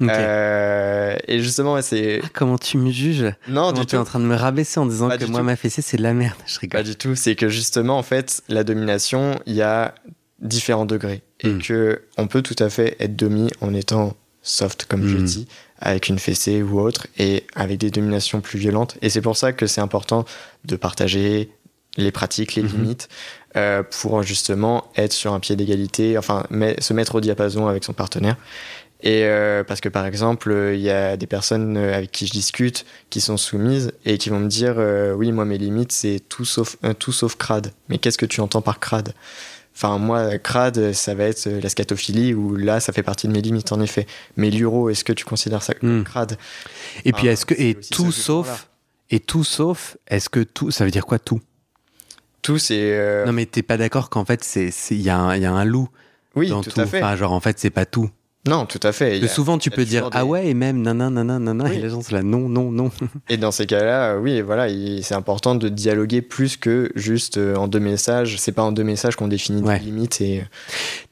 Hmm. 0.00 0.10
et 0.10 1.40
justement, 1.40 1.80
c'est. 1.82 2.20
Ah, 2.22 2.28
comment 2.32 2.58
tu 2.58 2.78
me 2.78 2.90
juges? 2.90 3.32
Non, 3.48 3.72
tu 3.72 3.80
es 3.94 3.98
en 3.98 4.04
train 4.04 4.20
de 4.20 4.24
me 4.24 4.36
rabaisser 4.36 4.78
en 4.80 4.86
disant 4.86 5.08
que 5.08 5.24
moi, 5.26 5.42
ma 5.42 5.56
fessée, 5.56 5.82
c'est 5.82 5.96
de 5.96 6.02
la 6.02 6.14
merde? 6.14 6.36
Je 6.46 6.58
rigole. 6.60 6.80
Pas 6.80 6.88
du 6.88 6.96
tout. 6.96 7.14
C'est 7.14 7.34
que 7.34 7.48
justement, 7.48 7.98
en 7.98 8.02
fait, 8.02 8.42
la 8.48 8.64
domination, 8.64 9.38
il 9.46 9.54
y 9.54 9.62
a 9.62 9.94
différents 10.40 10.86
degrés 10.86 11.22
et 11.40 11.48
hmm. 11.48 11.58
que 11.62 12.02
on 12.16 12.28
peut 12.28 12.42
tout 12.42 12.56
à 12.60 12.70
fait 12.70 12.96
être 13.00 13.16
demi 13.16 13.50
en 13.60 13.74
étant 13.74 14.14
soft, 14.42 14.86
comme 14.86 15.06
je 15.06 15.16
Mhm. 15.16 15.24
dis, 15.24 15.48
avec 15.80 16.08
une 16.08 16.18
fessée 16.18 16.62
ou 16.62 16.80
autre, 16.80 17.06
et 17.18 17.44
avec 17.54 17.78
des 17.78 17.90
dominations 17.90 18.40
plus 18.40 18.58
violentes. 18.58 18.96
Et 19.02 19.10
c'est 19.10 19.20
pour 19.20 19.36
ça 19.36 19.52
que 19.52 19.66
c'est 19.66 19.80
important 19.80 20.24
de 20.64 20.76
partager 20.76 21.50
les 21.96 22.12
pratiques, 22.12 22.54
les 22.54 22.62
Mhm. 22.62 22.68
limites, 22.70 23.08
euh, 23.56 23.82
pour 23.82 24.22
justement 24.22 24.84
être 24.96 25.12
sur 25.12 25.32
un 25.34 25.40
pied 25.40 25.56
d'égalité, 25.56 26.16
enfin 26.16 26.46
mais- 26.50 26.80
se 26.80 26.94
mettre 26.94 27.16
au 27.16 27.20
diapason 27.20 27.66
avec 27.66 27.82
son 27.84 27.92
partenaire. 27.92 28.36
Et 29.00 29.22
euh, 29.24 29.62
parce 29.62 29.80
que 29.80 29.88
par 29.88 30.06
exemple, 30.06 30.50
euh, 30.50 30.74
il 30.74 30.80
y 30.80 30.90
a 30.90 31.16
des 31.16 31.28
personnes 31.28 31.76
euh, 31.76 31.94
avec 31.96 32.10
qui 32.10 32.26
je 32.26 32.32
discute 32.32 32.84
qui 33.10 33.20
sont 33.20 33.36
soumises 33.36 33.92
et 34.04 34.18
qui 34.18 34.28
vont 34.28 34.40
me 34.40 34.48
dire 34.48 34.74
euh, 34.78 35.12
oui 35.14 35.30
moi 35.30 35.44
mes 35.44 35.56
limites 35.58 35.92
c'est 35.92 36.20
tout 36.28 36.44
sauf 36.44 36.76
tout 36.98 37.12
sauf 37.12 37.36
crade. 37.36 37.72
Mais 37.88 37.98
qu'est-ce 37.98 38.18
que 38.18 38.26
tu 38.26 38.40
entends 38.40 38.60
par 38.62 38.80
crade? 38.80 39.14
Enfin 39.72 39.98
moi 39.98 40.36
crade 40.38 40.92
ça 40.94 41.14
va 41.14 41.24
être 41.24 41.46
la 41.48 41.68
scatophilie 41.68 42.34
où 42.34 42.56
là 42.56 42.80
ça 42.80 42.92
fait 42.92 43.04
partie 43.04 43.28
de 43.28 43.32
mes 43.32 43.40
limites 43.40 43.70
en 43.70 43.80
effet. 43.80 44.04
Mais 44.36 44.50
l'uro 44.50 44.90
est-ce 44.90 45.04
que 45.04 45.12
tu 45.12 45.24
considères 45.24 45.62
ça 45.62 45.74
comme 45.74 46.00
Mm. 46.00 46.04
crade? 46.04 46.36
Et 47.04 47.12
puis 47.12 47.28
Ah, 47.28 47.32
est-ce 47.32 47.46
que 47.46 47.54
et 47.54 47.76
tout 47.76 48.10
sauf 48.10 48.68
et 49.10 49.20
tout 49.20 49.44
sauf 49.44 49.96
est-ce 50.08 50.28
que 50.28 50.40
tout 50.40 50.72
ça 50.72 50.84
veut 50.84 50.90
dire 50.90 51.06
quoi 51.06 51.20
tout? 51.20 51.40
Tout 52.42 52.58
c'est 52.58 53.22
Non 53.26 53.32
mais 53.32 53.46
t'es 53.46 53.62
pas 53.62 53.76
d'accord 53.76 54.10
qu'en 54.10 54.24
fait 54.24 54.42
c'est 54.42 54.70
il 54.90 55.02
y, 55.02 55.10
a 55.10 55.16
un- 55.18 55.36
il 55.36 55.42
y 55.42 55.46
a 55.46 55.52
un 55.52 55.64
loup 55.64 55.88
oui 56.34 56.48
dans 56.48 56.62
tout, 56.62 56.70
tout. 56.70 56.80
à 56.80 56.86
fait. 56.86 57.00
Enfin 57.00 57.14
genre 57.14 57.30
en 57.32 57.40
fait 57.40 57.60
c'est 57.60 57.70
pas 57.70 57.86
tout. 57.86 58.10
Non 58.48 58.66
tout 58.66 58.80
à 58.82 58.92
fait. 58.92 59.22
A- 59.22 59.28
souvent 59.28 59.58
tu 59.58 59.70
peux 59.70 59.84
dire 59.84 60.08
ah 60.12 60.22
des- 60.22 60.28
ouais 60.28 60.46
et 60.48 60.54
même 60.54 60.82
nanana 60.82 61.10
nanana 61.10 61.38
nanana 61.38 61.70
Oui. 61.70 61.76
et 61.76 61.80
les 61.82 61.90
gens 61.90 62.02
sont 62.02 62.14
là 62.14 62.22
non 62.22 62.48
non 62.48 62.70
non. 62.70 62.90
Et 63.28 63.36
dans 63.36 63.50
ces 63.52 63.66
cas-là, 63.66 64.16
oui, 64.18 64.40
voilà, 64.40 64.68
il- 64.68 65.04
c'est 65.04 65.14
important 65.14 65.54
de 65.54 65.68
dialoguer 65.68 66.22
plus 66.22 66.56
que 66.56 66.90
juste 66.94 67.36
euh, 67.38 67.54
en 67.56 67.68
deux 67.68 67.80
messages. 67.80 68.36
C'est 68.38 68.52
pas 68.52 68.62
en 68.62 68.72
deux 68.72 68.84
messages 68.84 69.16
qu'on 69.16 69.28
définit 69.28 69.62
Ouais. 69.62 69.78
des 69.78 69.84
limites 69.86 70.20
et. 70.20 70.44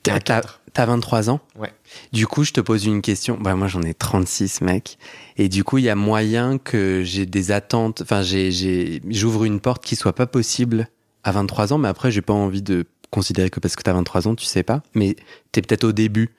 T'as- 0.03 0.13
un 0.13 0.19
T'as 0.19 0.21
cadre. 0.21 0.61
t'as 0.73 0.87
23 0.87 1.31
ans? 1.31 1.41
Ouais. 1.59 1.73
Du 2.13 2.27
coup, 2.27 2.45
je 2.45 2.53
te 2.53 2.61
pose 2.61 2.85
une 2.87 3.03
question. 3.03 3.39
Bah, 3.41 3.55
moi, 3.55 3.67
j'en 3.69 3.83
ai 3.83 3.95
36, 3.95 4.61
mec. 4.61 4.99
Et 5.37 5.49
du 5.49 5.65
coup, 5.65 5.79
il 5.79 5.85
y 5.85 5.89
a 5.91 5.95
moyen 5.97 6.59
que 6.59 7.03
j'ai 7.05 7.27
des 7.27 7.51
attentes. 7.53 8.03
Enfin, 8.03 8.23
j'ouvre 8.23 9.45
une 9.45 9.61
porte 9.61 9.85
qui 9.85 9.97
soit 9.97 10.15
pas 10.15 10.27
possible 10.27 10.89
à 11.25 11.33
23 11.33 11.73
ans, 11.73 11.79
mais 11.79 11.89
après, 11.89 12.11
j'ai 12.13 12.23
pas 12.23 12.33
envie 12.35 12.63
de 12.63 12.85
considérer 13.11 13.51
que 13.51 13.61
parce 13.61 13.77
que 13.77 13.83
t'as 13.83 13.93
23 13.93 14.29
ans, 14.29 14.35
tu 14.35 14.45
sais 14.45 14.63
pas. 14.63 14.83
Mais 14.95 15.17
t'es 15.53 15.63
peut-être 15.63 15.85
au 15.85 15.93
début. 15.93 16.35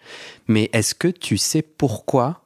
Mais 0.48 0.70
est-ce 0.74 0.94
que 0.96 1.08
tu 1.08 1.38
sais 1.38 1.62
pourquoi 1.62 2.44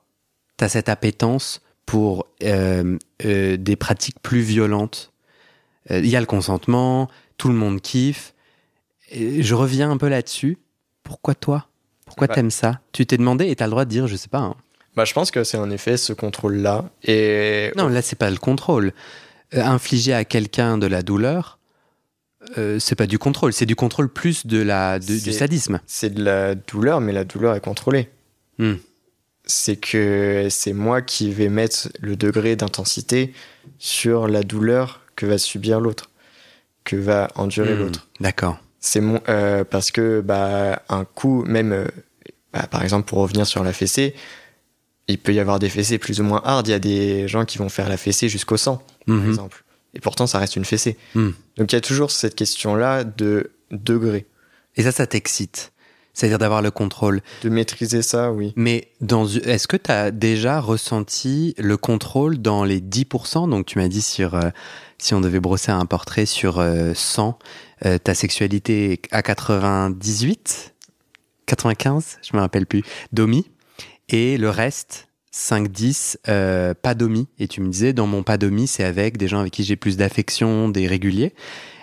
t'as 0.57 0.69
cette 0.69 0.89
appétence 0.89 1.61
pour 1.85 2.27
euh, 2.43 2.97
euh, 3.25 3.57
des 3.57 3.75
pratiques 3.75 4.19
plus 4.21 4.41
violentes? 4.41 5.11
Euh, 5.91 5.99
Il 5.99 6.07
y 6.09 6.15
a 6.15 6.19
le 6.19 6.25
consentement, 6.25 7.09
tout 7.37 7.47
le 7.49 7.55
monde 7.55 7.81
kiffe. 7.81 8.33
Et 9.09 9.43
je 9.43 9.55
reviens 9.55 9.91
un 9.91 9.97
peu 9.97 10.07
là-dessus. 10.07 10.57
Pourquoi 11.03 11.35
toi? 11.35 11.67
Pourquoi 12.05 12.27
Bah- 12.27 12.35
t'aimes 12.35 12.51
ça? 12.51 12.79
Tu 12.91 13.05
t'es 13.05 13.17
demandé 13.17 13.47
et 13.49 13.55
t'as 13.55 13.65
le 13.65 13.71
droit 13.71 13.85
de 13.85 13.89
dire, 13.89 14.07
je 14.07 14.15
sais 14.15 14.29
pas. 14.29 14.39
hein. 14.39 14.55
Bah, 14.95 15.05
je 15.05 15.13
pense 15.13 15.31
que 15.31 15.43
c'est 15.45 15.57
en 15.57 15.69
effet 15.71 15.95
ce 15.97 16.11
contrôle-là. 16.13 16.89
Et 17.03 17.71
Non, 17.77 17.87
là, 17.87 18.01
c'est 18.01 18.17
pas 18.17 18.29
le 18.29 18.37
contrôle. 18.37 18.91
Euh, 19.53 19.63
infliger 19.63 20.13
à 20.13 20.25
quelqu'un 20.25 20.77
de 20.77 20.85
la 20.87 21.01
douleur, 21.01 21.59
euh, 22.57 22.79
c'est 22.79 22.95
pas 22.95 23.07
du 23.07 23.17
contrôle, 23.19 23.53
c'est 23.53 23.65
du 23.65 23.75
contrôle 23.75 24.09
plus 24.09 24.45
de 24.45 24.61
la, 24.61 24.99
de- 24.99 25.05
du 25.19 25.31
sadisme. 25.33 25.79
c'est 25.85 26.13
de 26.13 26.23
la 26.23 26.55
douleur, 26.55 27.01
mais 27.01 27.13
la 27.13 27.23
douleur 27.23 27.55
est 27.55 27.61
contrôlée. 27.61 28.09
Hmm. 28.57 28.75
C'est 29.45 29.75
que 29.77 30.47
c'est 30.49 30.73
moi 30.73 31.01
qui 31.01 31.31
vais 31.31 31.49
mettre 31.49 31.89
le 31.99 32.15
degré 32.15 32.55
d'intensité 32.55 33.33
sur 33.79 34.27
la 34.27 34.43
douleur 34.43 35.01
que 35.15 35.25
va 35.25 35.37
subir 35.37 35.79
l'autre, 35.79 36.09
que 36.83 36.95
va 36.95 37.29
endurer 37.35 37.73
Hmm, 37.75 37.79
l'autre. 37.79 38.07
D'accord. 38.19 38.57
C'est 38.79 39.01
mon 39.01 39.21
euh, 39.29 39.63
parce 39.63 39.91
que 39.91 40.21
bah 40.21 40.81
un 40.89 41.05
coup 41.05 41.43
même 41.45 41.71
euh, 41.71 41.85
bah, 42.53 42.67
par 42.69 42.83
exemple 42.83 43.07
pour 43.07 43.19
revenir 43.19 43.45
sur 43.45 43.63
la 43.63 43.73
fessée, 43.73 44.15
il 45.07 45.17
peut 45.19 45.33
y 45.33 45.39
avoir 45.39 45.59
des 45.59 45.69
fessées 45.69 45.97
plus 45.97 46.19
ou 46.19 46.23
moins 46.23 46.41
hard. 46.45 46.67
Il 46.67 46.71
y 46.71 46.73
a 46.73 46.79
des 46.79 47.27
gens 47.27 47.45
qui 47.45 47.57
vont 47.57 47.69
faire 47.69 47.89
la 47.89 47.97
fessée 47.97 48.29
jusqu'au 48.29 48.57
sang, 48.57 48.81
par 49.05 49.15
Mhm. 49.17 49.27
exemple. 49.29 49.63
Et 49.93 49.99
pourtant, 49.99 50.27
ça 50.27 50.39
reste 50.39 50.55
une 50.55 50.65
fessée. 50.65 50.97
Mhm. 51.15 51.33
Donc 51.57 51.71
il 51.71 51.75
y 51.75 51.77
a 51.77 51.81
toujours 51.81 52.11
cette 52.11 52.35
question-là 52.35 53.03
de 53.03 53.51
degré. 53.71 54.27
Et 54.75 54.83
ça, 54.83 54.91
ça 54.91 55.07
t'excite. 55.07 55.71
C'est-à-dire 56.13 56.39
d'avoir 56.39 56.61
le 56.61 56.71
contrôle. 56.71 57.21
De 57.43 57.49
maîtriser 57.49 58.01
ça, 58.01 58.31
oui. 58.31 58.53
Mais 58.57 58.89
dans, 58.99 59.25
est-ce 59.27 59.67
que 59.67 59.77
tu 59.77 59.91
as 59.91 60.11
déjà 60.11 60.59
ressenti 60.59 61.55
le 61.57 61.77
contrôle 61.77 62.37
dans 62.37 62.65
les 62.65 62.81
10% 62.81 63.49
Donc 63.49 63.65
tu 63.65 63.79
m'as 63.79 63.87
dit 63.87 64.01
sur, 64.01 64.35
euh, 64.35 64.49
si 64.97 65.13
on 65.13 65.21
devait 65.21 65.39
brosser 65.39 65.71
un 65.71 65.85
portrait 65.85 66.25
sur 66.25 66.59
euh, 66.59 66.91
100, 66.93 67.39
euh, 67.85 67.97
ta 67.97 68.13
sexualité 68.13 68.91
est 68.93 69.01
à 69.11 69.21
98 69.21 70.73
95 71.45 72.19
Je 72.21 72.35
me 72.35 72.41
rappelle 72.41 72.65
plus. 72.65 72.83
Domi? 73.13 73.49
Et 74.09 74.37
le 74.37 74.49
reste, 74.49 75.07
5-10, 75.33 76.17
euh, 76.27 76.73
pas 76.73 76.93
domi. 76.93 77.27
Et 77.39 77.47
tu 77.47 77.61
me 77.61 77.69
disais, 77.69 77.93
dans 77.93 78.07
mon 78.07 78.23
pas 78.23 78.37
domi, 78.37 78.67
c'est 78.67 78.83
avec 78.83 79.17
des 79.17 79.27
gens 79.27 79.39
avec 79.39 79.53
qui 79.53 79.63
j'ai 79.63 79.75
plus 79.75 79.97
d'affection, 79.97 80.69
des 80.69 80.87
réguliers. 80.87 81.33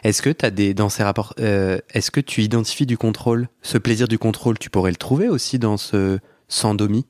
Est-ce 0.05 0.23
que 0.23 0.35
as 0.45 0.51
des, 0.51 0.75
dans 0.75 0.89
ces 0.89 1.03
rapports, 1.03 1.35
euh, 1.41 1.79
est-ce 1.93 2.11
que 2.11 2.21
tu 2.21 2.43
identifies 2.43 2.87
du 2.87 2.99
contrôle 2.99 3.49
Ce 3.63 3.79
plaisir 3.79 4.07
du 4.07 4.19
contrôle, 4.19 4.59
tu 4.59 4.71
pourrais 4.71 4.91
le 4.91 4.97
trouver 4.97 5.29
aussi 5.29 5.59
dans 5.59 5.77
ce 5.77 6.19
sans 6.49 6.75
domi 6.75 7.07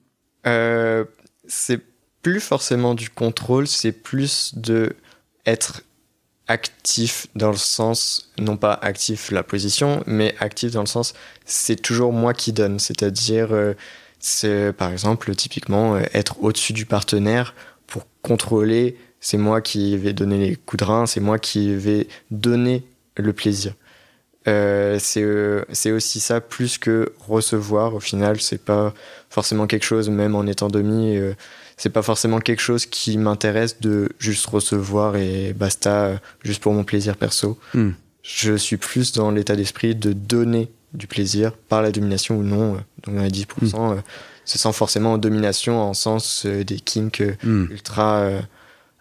Euh, 0.47 1.04
c'est 1.47 1.80
plus 2.23 2.40
forcément 2.40 2.95
du 2.95 3.11
contrôle, 3.11 3.66
c'est 3.66 3.92
plus 3.92 4.54
de 4.57 4.97
être 5.47 5.83
actif 6.47 7.26
dans 7.35 7.50
le 7.50 7.57
sens, 7.57 8.33
non 8.38 8.57
pas 8.57 8.73
actif 8.73 9.30
la 9.30 9.42
position, 9.42 10.02
mais 10.07 10.35
actif 10.40 10.73
dans 10.73 10.80
le 10.80 10.87
sens, 10.87 11.14
c'est 11.45 11.80
toujours 11.80 12.12
moi 12.12 12.33
qui 12.33 12.52
donne. 12.52 12.78
C'est-à-dire, 12.78 13.52
euh, 13.52 13.75
c'est 14.21 14.73
par 14.73 14.91
exemple, 14.91 15.35
typiquement, 15.35 15.97
euh, 15.97 16.03
être 16.15 16.43
au-dessus 16.43 16.73
du 16.73 16.87
partenaire 16.87 17.55
pour 17.87 18.07
contrôler, 18.23 18.97
c'est 19.21 19.39
moi 19.39 19.61
qui 19.61 19.97
vais 19.97 20.13
donner 20.13 20.39
les 20.39 20.57
coups 20.57 20.81
de 20.81 20.85
rein, 20.85 21.07
c'est 21.07 21.21
moi 21.21 21.39
qui 21.39 21.75
vais 21.75 22.09
donner 22.31 22.85
le 23.17 23.33
plaisir. 23.33 23.75
Euh, 24.47 24.99
c'est 25.01 25.23
euh, 25.23 25.65
c'est 25.73 25.91
aussi 25.91 26.21
ça 26.21 26.41
plus 26.41 26.79
que 26.79 27.13
recevoir 27.27 27.95
au 27.95 28.01
final 28.01 28.41
c'est 28.41 28.65
pas 28.65 28.95
forcément 29.29 29.67
quelque 29.67 29.85
chose 29.85 30.09
même 30.09 30.37
en 30.37 30.47
étant 30.47 30.69
demi 30.69 31.17
euh, 31.17 31.35
c'est 31.77 31.91
pas 31.91 32.03
forcément 32.03 32.39
quelque 32.39 32.61
chose 32.61 32.87
qui 32.87 33.19
m'intéresse 33.19 33.81
de 33.81 34.09
juste 34.19 34.47
recevoir 34.47 35.17
et 35.17 35.53
basta 35.53 36.21
juste 36.45 36.63
pour 36.63 36.73
mon 36.73 36.85
plaisir 36.85 37.17
perso 37.17 37.59
Hmm. 37.75 37.91
je 38.23 38.55
suis 38.55 38.77
plus 38.79 39.13
dans 39.13 39.33
l'état 39.33 39.57
d'esprit 39.57 39.95
de 39.97 40.13
donner 40.13 40.71
du 40.95 41.07
plaisir 41.07 41.52
par 41.68 41.83
la 41.83 41.90
domination 41.92 42.37
ou 42.38 42.42
non 42.42 42.76
euh, 42.76 42.78
donc 43.04 43.16
dans 43.16 43.23
les 43.23 43.30
10% 43.30 43.45
Hmm. 43.61 43.92
euh, 43.99 44.00
c'est 44.45 44.59
sans 44.59 44.73
forcément 44.73 45.18
domination 45.18 45.80
en 45.80 45.92
sens 45.95 46.45
euh, 46.47 46.64
des 46.64 46.80
kinks 46.80 47.21
euh, 47.21 47.35
Hmm. 47.42 47.66
ultra 47.71 48.21
euh, 48.21 48.40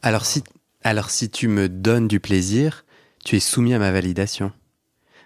Alors 0.01 0.25
si, 0.25 0.43
alors 0.83 1.09
si 1.09 1.29
tu 1.29 1.47
me 1.47 1.69
donnes 1.69 2.07
du 2.07 2.19
plaisir, 2.19 2.83
tu 3.23 3.35
es 3.35 3.39
soumis 3.39 3.73
à 3.73 3.79
ma 3.79 3.91
validation. 3.91 4.51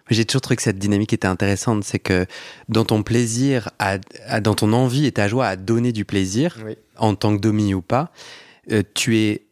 J'ai 0.10 0.26
toujours 0.26 0.42
trouvé 0.42 0.58
que 0.58 0.62
cette 0.64 0.80
dynamique 0.80 1.14
était 1.14 1.28
intéressante, 1.28 1.84
c'est 1.86 2.00
que 2.00 2.26
dans 2.68 2.84
ton 2.84 3.02
plaisir, 3.02 3.70
à, 3.80 3.98
à- 4.28 4.42
dans 4.42 4.56
ton 4.56 4.74
envie 4.74 5.06
et 5.06 5.12
ta 5.14 5.28
joie 5.28 5.48
à 5.48 5.56
donner 5.56 5.92
du 5.94 6.04
plaisir, 6.06 6.58
oui 6.66 6.78
en 6.98 7.16
tant 7.16 7.36
que 7.36 7.42
domi 7.42 7.74
ou 7.74 7.82
pas, 7.82 8.12
euh, 8.72 8.84
tu 8.94 9.18
es 9.18 9.46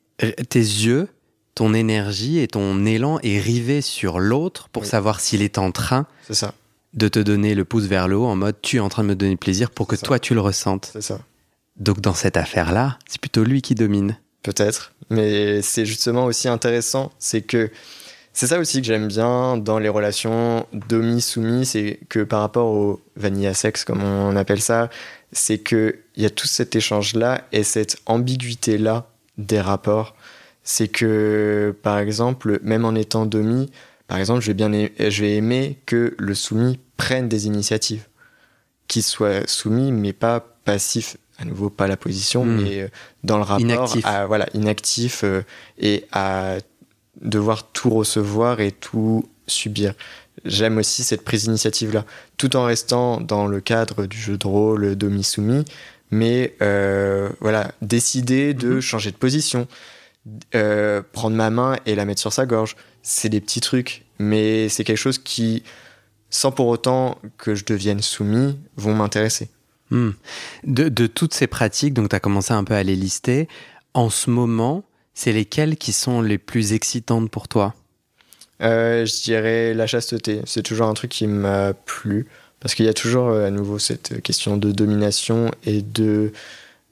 tes 0.50 0.60
yeux, 0.60 1.08
ton 1.56 1.74
énergie 1.74 2.38
et 2.40 2.48
ton 2.48 2.86
élan 2.86 3.20
est 3.24 3.40
rivé 3.40 3.82
sur 3.82 4.20
l'autre 4.20 4.70
pour 4.70 4.84
Oui. 4.84 4.90
savoir 4.90 5.20
s'il 5.20 5.42
est 5.42 5.58
en 5.58 5.72
train 5.72 6.06
c'est 6.28 6.34
ça 6.36 6.54
de 6.94 7.08
te 7.08 7.20
donner 7.20 7.56
le 7.56 7.66
pouce 7.66 7.86
vers 7.86 8.08
le 8.08 8.18
haut 8.18 8.26
en 8.26 8.36
mode 8.36 8.56
tu 8.62 8.78
es 8.78 8.80
en 8.80 8.90
train 8.90 9.04
de 9.04 9.10
me 9.10 9.16
donner 9.16 9.36
plaisir 9.36 9.70
pour 9.72 9.88
que 9.88 9.96
ça. 9.96 10.06
toi 10.06 10.20
tu 10.20 10.34
le 10.34 10.42
ressentes. 10.42 10.90
c'est 10.92 11.02
ça 11.02 11.20
Donc 11.78 12.02
dans 12.02 12.14
cette 12.14 12.38
affaire-là, 12.38 12.98
c'est 13.08 13.22
plutôt 13.22 13.44
lui 13.44 13.62
qui 13.62 13.76
domine. 13.76 14.18
Peut-être, 14.42 14.94
mais 15.10 15.62
c'est 15.62 15.86
justement 15.86 16.26
aussi 16.26 16.48
intéressant, 16.48 17.12
c'est 17.20 17.42
que 17.42 17.70
c'est 18.32 18.48
ça 18.48 18.60
aussi 18.60 18.80
que 18.80 18.88
j'aime 18.88 19.08
bien 19.08 19.58
dans 19.58 19.80
les 19.80 19.90
relations 19.90 20.66
domi-soumis, 20.72 21.66
c'est 21.66 22.00
que 22.10 22.24
par 22.24 22.42
rapport 22.42 22.68
au 22.68 23.02
vanilla 23.18 23.54
sex, 23.54 23.84
comme 23.84 24.02
on 24.02 24.36
appelle 24.36 24.62
ça, 24.62 24.90
c'est 25.32 25.60
qu'il 25.60 25.96
y 26.16 26.26
a 26.26 26.30
tout 26.30 26.48
cet 26.48 26.76
échange-là 26.76 27.44
et 27.52 27.64
cette 27.64 27.98
ambiguïté-là 28.06 29.08
des 29.38 29.60
rapports. 29.60 30.16
C'est 30.64 30.88
que, 30.88 31.76
par 31.82 31.98
exemple, 31.98 32.60
même 32.62 32.86
en 32.86 32.94
étant 32.94 33.26
domi, 33.26 33.72
par 34.10 34.18
exemple, 34.18 34.42
je 34.42 34.48
vais, 34.48 34.54
bien 34.56 34.74
ai- 34.74 34.92
je 34.98 35.22
vais 35.22 35.36
aimer 35.36 35.78
que 35.86 36.16
le 36.18 36.34
soumis 36.36 36.80
prenne 36.98 37.30
des 37.30 37.46
initiatives, 37.48 38.08
qu'il 38.88 39.04
soit 39.04 39.48
soumis, 39.50 39.92
mais 39.94 40.12
pas 40.14 40.40
passif. 40.66 41.16
À 41.38 41.46
nouveau, 41.46 41.70
pas 41.70 41.88
la 41.88 41.96
position, 41.96 42.44
Hmm. 42.44 42.62
mais 42.62 42.82
euh, 42.82 42.88
dans 43.24 43.38
le 43.38 43.44
rapport, 43.44 43.62
Inactif. 43.62 44.06
à, 44.06 44.26
voilà, 44.26 44.48
inactif 44.54 45.24
euh, 45.24 45.42
et 45.78 46.06
à 46.12 46.58
devoir 47.22 47.72
tout 47.72 47.90
recevoir 47.92 48.60
et 48.60 48.72
tout 48.74 49.30
subir. 49.48 49.94
J'aime 50.44 50.78
aussi 50.78 51.04
cette 51.04 51.24
prise 51.24 51.44
d'initiative-là, 51.46 52.04
tout 52.38 52.56
en 52.58 52.64
restant 52.66 53.22
dans 53.22 53.48
le 53.48 53.62
cadre 53.62 54.06
du 54.06 54.18
jeu 54.18 54.38
de 54.38 54.48
rôle 54.48 54.96
domi-soumis, 54.96 55.64
mais 56.12 56.56
euh, 56.62 57.30
voilà, 57.40 57.72
décider 57.82 58.54
de 58.54 58.76
Mhm. 58.76 58.82
changer 58.82 59.12
de 59.12 59.18
position, 59.18 59.68
euh, 60.56 61.02
prendre 61.14 61.36
ma 61.36 61.50
main 61.50 61.78
et 61.86 61.96
la 61.96 62.04
mettre 62.06 62.22
sur 62.22 62.34
sa 62.34 62.46
gorge, 62.46 62.76
c'est 63.10 63.30
des 63.30 63.42
petits 63.42 63.60
trucs, 63.60 64.06
mais 64.20 64.70
c'est 64.70 64.84
quelque 64.84 64.98
chose 64.98 65.18
qui, 65.18 65.64
sans 66.30 66.52
pour 66.52 66.68
autant 66.68 67.18
que 67.38 67.56
je 67.56 67.66
devienne 67.66 68.02
soumis, 68.02 68.58
vont 68.78 68.94
m'intéresser. 68.94 69.50
Hmm. 69.90 70.12
De, 70.64 70.90
de, 70.90 71.08
toutes 71.08 71.34
ces 71.34 71.48
pratiques, 71.48 71.96
donc 71.96 72.10
tu 72.10 72.16
as 72.16 72.20
commencé 72.20 72.54
un 72.54 72.64
peu 72.64 72.76
à 72.76 72.84
les 72.84 72.96
lister, 72.96 73.48
en 73.96 74.12
ce 74.12 74.30
moment, 74.30 74.84
c'est 75.16 75.32
lesquelles 75.32 75.76
qui 75.76 75.92
sont 75.92 76.22
les 76.22 76.38
plus 76.38 76.74
excitantes 76.74 77.32
pour 77.32 77.48
toi? 77.48 77.74
Euh, 78.62 79.06
Je 79.06 79.24
dirais 79.24 79.74
la 79.74 79.88
chasteté. 79.88 80.42
C'est 80.46 80.62
toujours 80.62 80.88
un 80.88 80.94
truc 80.94 81.10
qui 81.10 81.26
m'a 81.26 81.74
plu. 81.74 82.28
Parce 82.60 82.76
qu'il 82.76 82.86
y 82.86 82.90
a 82.90 82.94
toujours 82.94 83.30
euh, 83.30 83.48
à 83.48 83.50
nouveau 83.50 83.80
cette 83.80 84.22
question 84.22 84.58
de 84.58 84.72
domination 84.72 85.50
et 85.66 85.82
de 85.82 86.34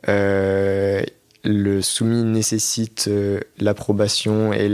euh, 0.08 1.04
le 1.44 1.82
soumis 1.82 2.24
nécessite 2.24 3.10
l'approbation 3.60 4.52
et 4.54 4.70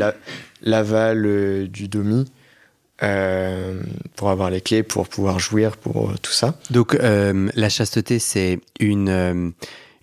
l'aval 0.63 1.25
euh, 1.25 1.67
du 1.67 1.87
domi 1.87 2.25
euh, 3.03 3.81
pour 4.15 4.29
avoir 4.29 4.49
les 4.49 4.61
clés, 4.61 4.83
pour 4.83 5.07
pouvoir 5.07 5.39
jouir, 5.39 5.77
pour 5.77 6.17
tout 6.21 6.31
ça. 6.31 6.55
Donc 6.69 6.97
la 6.99 7.69
chasteté, 7.69 8.19
c'est 8.19 8.59
une, 8.79 9.53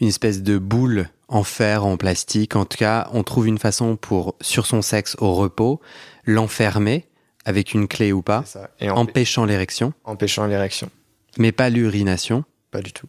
une 0.01 0.09
espèce 0.09 0.43
de 0.43 0.59
boule 0.59 1.09
en 1.29 1.45
fer, 1.45 1.87
en 1.87 1.97
plastique. 1.97 2.57
En 2.57 2.65
tout 2.65 2.77
cas, 2.77 3.09
on 3.13 3.23
trouve 3.23 3.47
une 3.47 3.59
façon 3.59 3.97
pour, 3.97 4.35
sur 4.41 4.67
son 4.67 4.83
sexe 4.83 5.17
au 5.19 5.35
repos, 5.35 5.81
l'enfermer 6.25 7.07
avec 7.45 7.73
une 7.73 7.89
clé 7.89 8.13
ou 8.13 8.21
pas, 8.21 8.45
Et 8.81 8.91
empêchant 8.91 9.45
l'érection. 9.45 9.95
Empêchant 10.05 10.47
l'érection. 10.47 10.91
Mais 11.39 11.53
pas 11.53 11.71
l'urination. 11.71 12.45
Pas 12.71 12.83
du 12.83 12.93
tout. 12.93 13.07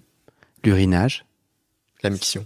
L'urinage. 0.63 1.25
La 2.03 2.10
miction. 2.10 2.46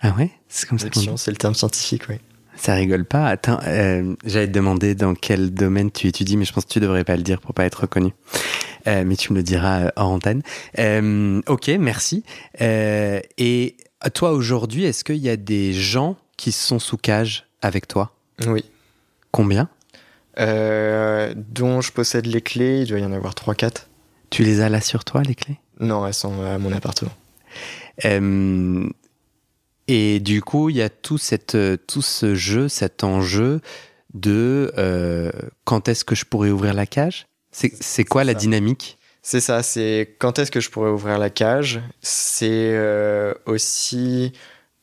Ah 0.00 0.14
ouais? 0.16 0.30
C'est 0.48 0.68
comme 0.68 0.78
ça 0.78 0.88
C'est 1.16 1.30
le 1.30 1.36
terme 1.36 1.54
scientifique, 1.54 2.04
oui. 2.08 2.16
Ça 2.58 2.74
rigole 2.74 3.04
pas. 3.04 3.26
Attends, 3.26 3.60
euh, 3.66 4.16
j'allais 4.24 4.48
te 4.48 4.52
demander 4.52 4.94
dans 4.94 5.14
quel 5.14 5.54
domaine 5.54 5.90
tu 5.90 6.08
étudies, 6.08 6.36
mais 6.36 6.44
je 6.44 6.52
pense 6.52 6.64
que 6.64 6.70
tu 6.70 6.80
devrais 6.80 7.04
pas 7.04 7.16
le 7.16 7.22
dire 7.22 7.40
pour 7.40 7.54
pas 7.54 7.64
être 7.64 7.82
reconnu. 7.82 8.12
Euh, 8.86 9.04
mais 9.06 9.16
tu 9.16 9.32
me 9.32 9.38
le 9.38 9.42
diras 9.42 9.82
euh, 9.82 9.90
hors 9.96 10.10
antenne. 10.10 10.42
Euh, 10.78 11.40
ok, 11.46 11.68
merci. 11.78 12.24
Et 12.60 13.76
toi, 14.14 14.32
aujourd'hui, 14.32 14.84
est-ce 14.84 15.04
qu'il 15.04 15.16
y 15.16 15.28
a 15.28 15.36
des 15.36 15.72
gens 15.72 16.16
qui 16.36 16.52
sont 16.52 16.78
sous 16.78 16.96
cage 16.96 17.46
avec 17.62 17.86
toi? 17.86 18.12
Oui. 18.46 18.64
Combien? 19.30 19.68
Dont 20.36 21.80
je 21.80 21.92
possède 21.92 22.26
les 22.26 22.40
clés, 22.40 22.82
il 22.82 22.88
doit 22.88 23.00
y 23.00 23.04
en 23.04 23.12
avoir 23.12 23.34
3-4. 23.34 23.86
Tu 24.30 24.44
les 24.44 24.60
as 24.60 24.68
là 24.68 24.80
sur 24.80 25.04
toi, 25.04 25.22
les 25.22 25.34
clés? 25.34 25.58
Non, 25.80 26.06
elles 26.06 26.14
sont 26.14 26.42
à 26.44 26.58
mon 26.58 26.72
appartement. 26.72 27.12
Euh, 29.88 29.92
et 29.92 30.20
du 30.20 30.42
coup, 30.42 30.70
il 30.70 30.76
y 30.76 30.82
a 30.82 30.88
tout, 30.88 31.18
cette, 31.18 31.56
tout 31.86 32.02
ce 32.02 32.34
jeu, 32.34 32.68
cet 32.68 33.04
enjeu 33.04 33.60
de 34.14 34.72
euh, 34.78 35.30
quand 35.64 35.88
est-ce 35.88 36.04
que 36.04 36.14
je 36.14 36.24
pourrais 36.24 36.50
ouvrir 36.50 36.74
la 36.74 36.86
cage? 36.86 37.26
C'est 37.50 38.04
quoi 38.04 38.24
la 38.24 38.34
dynamique? 38.34 38.98
C'est 39.22 39.40
ça, 39.40 39.62
c'est 39.62 40.16
quand 40.18 40.38
est-ce 40.38 40.50
que 40.50 40.60
je 40.60 40.70
pourrais 40.70 40.90
ouvrir 40.90 41.18
la 41.18 41.30
cage? 41.30 41.80
C'est 42.00 42.48
euh, 42.50 43.34
aussi 43.46 44.32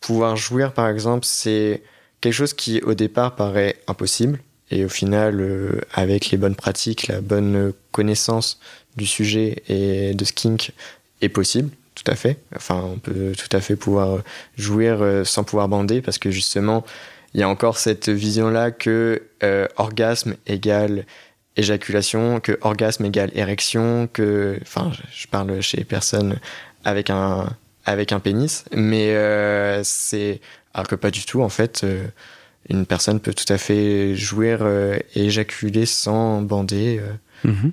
pouvoir 0.02 0.36
jouir, 0.36 0.74
par 0.74 0.90
exemple, 0.90 1.26
c'est 1.26 1.82
quelque 2.22 2.34
chose 2.34 2.54
qui 2.54 2.82
au 2.82 2.94
départ 2.94 3.36
paraît 3.36 3.78
impossible. 3.88 4.40
Et 4.72 4.84
au 4.84 4.90
final, 4.90 5.40
euh, 5.40 5.82
avec 5.94 6.32
les 6.32 6.38
bonnes 6.38 6.56
pratiques, 6.56 7.08
la 7.08 7.22
bonne 7.22 7.72
connaissance 7.92 8.60
du 8.98 9.06
sujet 9.06 9.64
et 9.68 10.14
de 10.14 10.26
skink 10.26 10.72
est 11.22 11.30
possible 11.30 11.70
tout 11.96 12.12
à 12.12 12.16
fait. 12.16 12.38
Enfin, 12.56 12.82
on 12.94 13.00
peut 13.00 13.34
tout 13.38 13.56
à 13.56 13.62
fait 13.62 13.76
pouvoir 13.76 14.20
jouir 14.58 15.02
euh, 15.02 15.24
sans 15.24 15.44
pouvoir 15.44 15.68
bander 15.68 16.02
parce 16.02 16.20
que 16.20 16.30
justement, 16.30 16.86
il 17.34 17.40
y 17.40 17.44
a 17.44 17.50
encore 17.50 17.78
cette 17.78 18.10
vision-là 18.10 18.72
que 18.72 19.24
euh, 19.44 19.68
orgasme 19.78 20.36
égale 20.46 21.06
éjaculation, 21.56 22.42
que 22.42 22.58
orgasme 22.62 23.06
égale 23.06 23.32
érection, 23.34 24.10
que, 24.12 24.60
enfin, 24.62 24.92
je 25.14 25.26
parle 25.28 25.62
chez 25.62 25.86
personne 25.86 26.38
avec 26.84 27.10
un 27.10 27.50
avec 27.86 28.12
un 28.12 28.20
pénis, 28.20 28.66
mais 28.74 29.12
euh, 29.12 29.82
c'est 29.84 30.42
alors 30.74 30.88
que 30.88 30.96
pas 30.96 31.12
du 31.12 31.24
tout 31.26 31.42
en 31.42 31.50
fait. 31.50 31.86
Une 32.68 32.88
personne 32.88 33.20
peut 33.20 33.34
tout 33.34 33.52
à 33.54 33.60
fait 33.60 34.16
jouir 34.16 34.68
et 34.68 35.26
éjaculer 35.26 35.86
sans 35.86 36.42
bander. 36.42 37.00
Mm-hmm. 37.46 37.72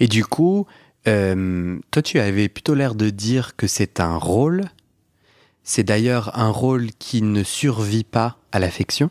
Et 0.00 0.08
du 0.08 0.26
coup, 0.26 0.66
euh, 1.06 1.78
toi, 1.90 2.02
tu 2.02 2.18
avais 2.18 2.48
plutôt 2.48 2.74
l'air 2.74 2.94
de 2.94 3.10
dire 3.10 3.56
que 3.56 3.66
c'est 3.66 4.00
un 4.00 4.16
rôle. 4.16 4.64
C'est 5.62 5.82
d'ailleurs 5.82 6.38
un 6.38 6.50
rôle 6.50 6.90
qui 6.98 7.22
ne 7.22 7.42
survit 7.42 8.04
pas 8.04 8.38
à 8.52 8.58
l'affection. 8.58 9.10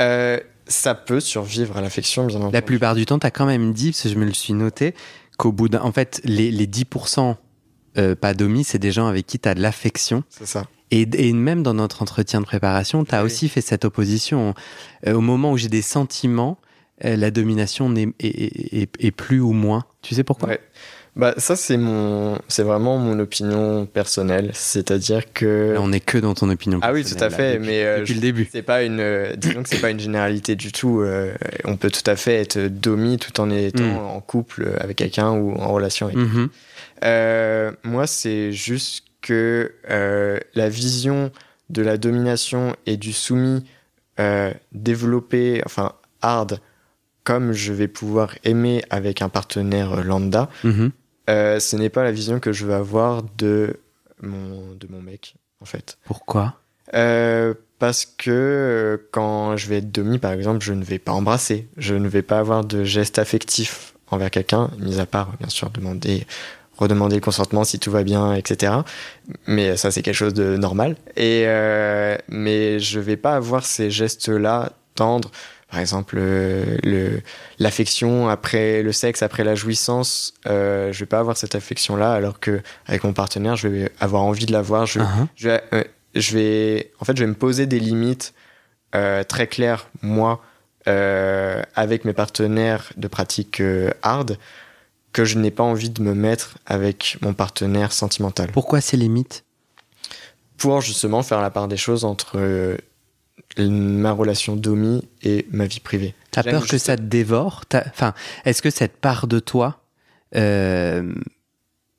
Euh, 0.00 0.38
ça 0.66 0.94
peut 0.94 1.20
survivre 1.20 1.76
à 1.76 1.80
l'affection, 1.80 2.26
bien 2.26 2.38
entendu. 2.38 2.52
La 2.52 2.62
plupart 2.62 2.94
du 2.94 3.04
temps, 3.04 3.18
tu 3.18 3.26
as 3.26 3.30
quand 3.30 3.46
même 3.46 3.72
dit, 3.72 3.90
parce 3.90 4.02
que 4.02 4.08
je 4.08 4.14
me 4.14 4.24
le 4.24 4.32
suis 4.32 4.54
noté, 4.54 4.94
qu'au 5.38 5.52
bout 5.52 5.68
d'un. 5.68 5.80
En 5.80 5.92
fait, 5.92 6.20
les, 6.24 6.50
les 6.50 6.66
10% 6.66 7.36
euh, 7.98 8.14
pas 8.14 8.32
d'omis, 8.32 8.64
c'est 8.64 8.78
des 8.78 8.92
gens 8.92 9.06
avec 9.06 9.26
qui 9.26 9.38
tu 9.38 9.48
as 9.48 9.54
de 9.54 9.60
l'affection. 9.60 10.24
C'est 10.30 10.46
ça. 10.46 10.66
Et, 10.90 11.08
et, 11.14 11.32
même 11.32 11.62
dans 11.62 11.74
notre 11.74 12.02
entretien 12.02 12.40
de 12.40 12.46
préparation, 12.46 13.04
tu 13.04 13.14
as 13.14 13.20
oui. 13.20 13.26
aussi 13.26 13.48
fait 13.48 13.62
cette 13.62 13.84
opposition. 13.84 14.54
Au 15.06 15.20
moment 15.20 15.52
où 15.52 15.56
j'ai 15.56 15.68
des 15.68 15.82
sentiments, 15.82 16.58
la 17.02 17.30
domination 17.30 17.88
n'est 17.90 18.08
est, 18.20 18.74
est, 18.82 18.88
est, 18.98 19.10
plus 19.10 19.40
ou 19.40 19.52
moins. 19.52 19.84
Tu 20.02 20.14
sais 20.14 20.24
pourquoi? 20.24 20.48
Ouais. 20.48 20.60
Bah 21.14 21.34
ça 21.36 21.56
c'est 21.56 21.76
mon 21.76 22.38
c'est 22.48 22.62
vraiment 22.62 22.96
mon 22.96 23.18
opinion 23.18 23.84
personnelle, 23.84 24.50
c'est-à-dire 24.54 25.30
que 25.34 25.72
Là, 25.74 25.80
on 25.82 25.88
n'est 25.88 26.00
que 26.00 26.16
dans 26.16 26.32
ton 26.32 26.48
opinion 26.48 26.78
Ah 26.80 26.92
oui, 26.94 27.04
tout 27.04 27.22
à 27.22 27.28
fait, 27.28 27.52
là, 27.52 27.52
depuis, 27.58 27.66
mais 27.66 27.84
euh, 27.84 27.98
depuis 27.98 28.14
le 28.14 28.20
début. 28.20 28.48
C'est 28.50 28.62
pas 28.62 28.82
une 28.82 29.00
euh, 29.00 29.36
disons 29.36 29.62
que 29.62 29.68
c'est 29.68 29.80
pas 29.80 29.90
une 29.90 30.00
généralité 30.00 30.56
du 30.56 30.72
tout, 30.72 31.00
euh, 31.02 31.34
on 31.64 31.76
peut 31.76 31.90
tout 31.90 32.10
à 32.10 32.16
fait 32.16 32.36
être 32.36 32.58
domi 32.58 33.18
tout 33.18 33.38
en 33.42 33.50
étant 33.50 33.82
mm. 33.82 33.98
en 33.98 34.20
couple 34.20 34.70
avec 34.80 34.96
quelqu'un 34.96 35.32
ou 35.32 35.52
en 35.54 35.72
relation 35.72 36.06
avec 36.06 36.16
mm 36.16 36.48
-hmm. 37.02 37.74
moi 37.84 38.06
c'est 38.06 38.52
juste 38.52 39.04
que 39.20 39.70
la 40.54 40.68
vision 40.70 41.30
de 41.68 41.82
la 41.82 41.98
domination 41.98 42.74
et 42.86 42.96
du 42.96 43.12
soumis 43.12 43.64
développé 44.72 45.60
enfin 45.66 45.92
hard 46.22 46.58
comme 47.24 47.52
je 47.52 47.72
vais 47.72 47.88
pouvoir 47.88 48.34
aimer 48.44 48.82
avec 48.90 49.22
un 49.22 49.28
partenaire 49.28 50.04
lambda, 50.04 50.48
-hmm. 50.64 50.90
euh, 51.30 51.60
ce 51.60 51.76
n'est 51.76 51.90
pas 51.90 52.02
la 52.04 52.12
vision 52.12 52.40
que 52.40 52.52
je 52.52 52.66
veux 52.66 52.74
avoir 52.74 53.22
de 53.38 53.76
mon, 54.20 54.74
de 54.78 54.86
mon 54.90 55.00
mec, 55.00 55.34
en 55.60 55.64
fait. 55.64 55.98
Pourquoi? 56.04 56.54
Euh, 56.94 57.54
Parce 57.78 58.06
que 58.06 59.08
quand 59.10 59.56
je 59.56 59.66
vais 59.68 59.78
être 59.78 59.90
demi, 59.90 60.18
par 60.18 60.30
exemple, 60.32 60.64
je 60.64 60.72
ne 60.72 60.84
vais 60.84 61.00
pas 61.00 61.10
embrasser, 61.12 61.66
je 61.76 61.96
ne 61.96 62.08
vais 62.08 62.22
pas 62.22 62.38
avoir 62.38 62.64
de 62.64 62.84
geste 62.84 63.18
affectif 63.18 63.94
envers 64.06 64.30
quelqu'un, 64.30 64.70
mis 64.78 65.00
à 65.00 65.06
part, 65.06 65.32
bien 65.40 65.48
sûr, 65.48 65.68
demander 65.70 66.24
redemander 66.76 67.16
le 67.16 67.20
consentement 67.20 67.64
si 67.64 67.78
tout 67.78 67.90
va 67.90 68.02
bien, 68.02 68.34
etc. 68.34 68.72
Mais 69.46 69.76
ça, 69.76 69.90
c'est 69.90 70.02
quelque 70.02 70.14
chose 70.14 70.34
de 70.34 70.56
normal. 70.56 70.96
Et 71.16 71.44
euh, 71.46 72.16
mais 72.28 72.78
je 72.78 73.00
vais 73.00 73.16
pas 73.16 73.34
avoir 73.34 73.64
ces 73.64 73.90
gestes-là 73.90 74.72
tendres 74.94 75.30
par 75.72 75.80
exemple 75.80 76.16
le 76.16 77.22
l'affection 77.58 78.28
après 78.28 78.82
le 78.82 78.92
sexe 78.92 79.22
après 79.22 79.42
la 79.42 79.54
jouissance 79.54 80.34
euh, 80.46 80.92
je 80.92 81.00
vais 81.00 81.06
pas 81.06 81.18
avoir 81.18 81.36
cette 81.36 81.54
affection 81.54 81.96
là 81.96 82.12
alors 82.12 82.38
que 82.38 82.60
avec 82.86 83.02
mon 83.04 83.14
partenaire 83.14 83.56
je 83.56 83.68
vais 83.68 83.90
avoir 83.98 84.22
envie 84.22 84.46
de 84.46 84.52
l'avoir 84.52 84.84
je, 84.86 85.00
uh 85.00 85.02
-huh. 85.02 85.26
je, 85.34 85.48
vais, 85.48 85.62
euh, 85.72 85.84
je 86.14 86.30
vais 86.36 86.92
en 87.00 87.04
fait 87.06 87.16
je 87.16 87.24
vais 87.24 87.32
me 87.36 87.40
poser 87.46 87.64
des 87.66 87.80
limites 87.80 88.34
euh, 88.94 89.24
très 89.24 89.46
claires 89.46 89.88
moi 90.02 90.42
euh, 90.88 91.62
avec 91.74 92.04
mes 92.04 92.12
partenaires 92.12 92.92
de 92.96 93.08
pratique 93.08 93.60
euh, 93.60 93.90
hard 94.02 94.36
que 95.12 95.24
je 95.24 95.38
n'ai 95.38 95.52
pas 95.52 95.62
envie 95.62 95.90
de 95.90 96.02
me 96.02 96.14
mettre 96.14 96.58
avec 96.66 97.18
mon 97.20 97.34
partenaire 97.34 97.92
sentimental. 97.92 98.50
Pourquoi 98.50 98.80
ces 98.80 98.96
limites? 98.96 99.44
Pour 100.56 100.80
justement 100.80 101.22
faire 101.22 101.40
la 101.40 101.50
part 101.50 101.68
des 101.68 101.76
choses 101.76 102.04
entre 102.04 102.32
euh, 102.36 102.76
ma 103.58 104.12
relation 104.12 104.56
domi 104.56 105.06
et 105.22 105.46
ma 105.50 105.66
vie 105.66 105.80
privée. 105.80 106.14
T'as 106.30 106.42
peur 106.42 106.66
que 106.66 106.78
ça 106.78 106.96
te 106.96 107.02
dévore? 107.02 107.64
Enfin, 107.74 108.14
est-ce 108.44 108.62
que 108.62 108.70
cette 108.70 108.96
part 108.96 109.26
de 109.26 109.38
toi, 109.38 109.82
euh... 110.34 111.12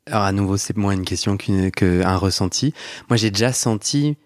alors 0.07 0.23
à 0.23 0.31
nouveau 0.31 0.57
c'est 0.57 0.75
moins 0.75 0.93
une 0.93 1.05
question 1.05 1.37
qu'un 1.37 1.69
qu 1.69 2.01
ressenti. 2.03 2.73
Moi 3.09 3.17
j'ai 3.17 3.31
déjà 3.31 3.53
senti 3.53 4.17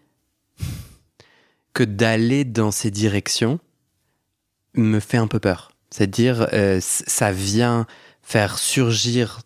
que 1.73 1.83
d'aller 1.83 2.45
dans 2.45 2.71
ces 2.71 2.89
directions 2.89 3.59
me 4.73 4.99
fait 4.99 5.17
un 5.17 5.27
peu 5.27 5.39
peur. 5.39 5.71
C'est-à-dire 5.89 6.47
euh, 6.53 6.79
ça 6.81 7.31
vient 7.31 7.87
faire 8.21 8.57
surgir, 8.57 9.41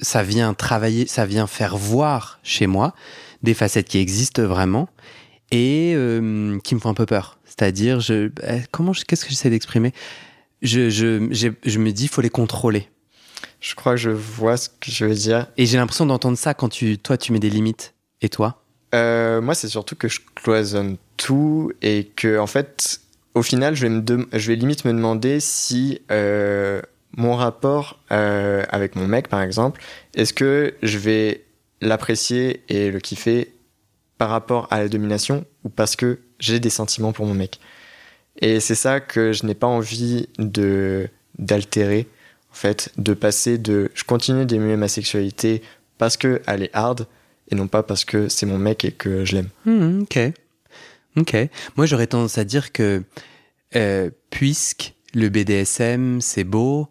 ça 0.00 0.22
vient 0.22 0.52
travailler, 0.54 1.06
ça 1.06 1.26
vient 1.26 1.46
faire 1.46 1.76
voir 1.76 2.38
chez 2.42 2.66
moi 2.66 2.94
des 3.42 3.54
facettes 3.54 3.88
qui 3.88 3.98
existent 3.98 4.42
vraiment 4.42 4.88
et 5.50 5.92
euh, 5.94 6.58
qui 6.60 6.74
me 6.74 6.80
font 6.80 6.90
un 6.90 6.94
peu 6.94 7.06
peur. 7.06 7.38
C'est-à-dire, 7.44 8.00
je, 8.00 8.30
eh, 8.46 8.62
comment, 8.70 8.92
qu'est-ce 8.92 9.24
que 9.24 9.30
j'essaie 9.30 9.50
d'exprimer? 9.50 9.92
Je, 10.62 10.90
je, 10.90 11.28
je 11.64 11.78
me 11.78 11.92
dis, 11.92 12.04
il 12.04 12.08
faut 12.08 12.22
les 12.22 12.30
contrôler. 12.30 12.88
Je 13.60 13.74
crois 13.74 13.92
que 13.92 14.00
je 14.00 14.10
vois 14.10 14.56
ce 14.56 14.68
que 14.68 14.90
je 14.90 15.04
veux 15.04 15.14
dire. 15.14 15.46
Et 15.56 15.66
j'ai 15.66 15.76
l'impression 15.76 16.06
d'entendre 16.06 16.36
ça 16.38 16.54
quand 16.54 16.68
tu, 16.68 16.98
toi, 16.98 17.16
tu 17.16 17.32
mets 17.32 17.38
des 17.38 17.50
limites. 17.50 17.94
Et 18.22 18.28
toi? 18.28 18.62
Euh, 18.94 19.40
Moi, 19.40 19.54
c'est 19.54 19.68
surtout 19.68 19.96
que 19.96 20.08
je 20.08 20.20
cloisonne 20.34 20.96
tout 21.16 21.72
et 21.82 22.10
que, 22.16 22.38
en 22.38 22.46
fait, 22.46 23.00
au 23.34 23.42
final, 23.42 23.74
je 23.74 23.86
vais, 23.86 23.90
me 23.90 24.26
je 24.32 24.48
vais 24.48 24.56
limite 24.56 24.84
me 24.84 24.92
demander 24.92 25.40
si 25.40 26.00
euh, 26.10 26.80
mon 27.16 27.34
rapport 27.34 28.00
avec 28.08 28.96
mon 28.96 29.06
mec, 29.06 29.28
par 29.28 29.42
exemple, 29.42 29.80
est-ce 30.14 30.32
que 30.32 30.74
je 30.82 30.98
vais 30.98 31.44
l'apprécier 31.80 32.62
et 32.68 32.90
le 32.90 33.00
kiffer 33.00 33.52
par 34.18 34.30
rapport 34.30 34.68
à 34.70 34.78
la 34.78 34.88
domination 34.88 35.44
ou 35.64 35.68
parce 35.68 35.96
que 35.96 36.20
j'ai 36.38 36.60
des 36.60 36.70
sentiments 36.70 37.12
pour 37.12 37.26
mon 37.26 37.34
mec. 37.34 37.60
Et 38.40 38.60
c'est 38.60 38.74
ça 38.74 39.00
que 39.00 39.32
je 39.32 39.46
n'ai 39.46 39.54
pas 39.54 39.66
envie 39.66 40.28
de 40.38 41.08
d'altérer, 41.38 42.06
en 42.50 42.54
fait, 42.54 42.92
de 42.96 43.12
passer 43.12 43.58
de 43.58 43.90
je 43.94 44.04
continue 44.04 44.46
d'aimer 44.46 44.76
ma 44.76 44.88
sexualité 44.88 45.62
parce 45.98 46.16
que 46.16 46.40
elle 46.46 46.62
est 46.62 46.70
hard 46.72 47.06
et 47.50 47.54
non 47.54 47.68
pas 47.68 47.82
parce 47.82 48.04
que 48.04 48.28
c'est 48.28 48.46
mon 48.46 48.58
mec 48.58 48.84
et 48.84 48.92
que 48.92 49.24
je 49.24 49.36
l'aime. 49.36 49.48
Hmm, 49.64 50.02
ok. 50.02 50.18
Ok. 51.16 51.36
Moi, 51.76 51.86
j'aurais 51.86 52.06
tendance 52.06 52.38
à 52.38 52.44
dire 52.44 52.72
que 52.72 53.02
euh, 53.74 54.10
puisque 54.30 54.94
le 55.14 55.28
BDSM, 55.28 56.20
c'est 56.20 56.44
beau, 56.44 56.88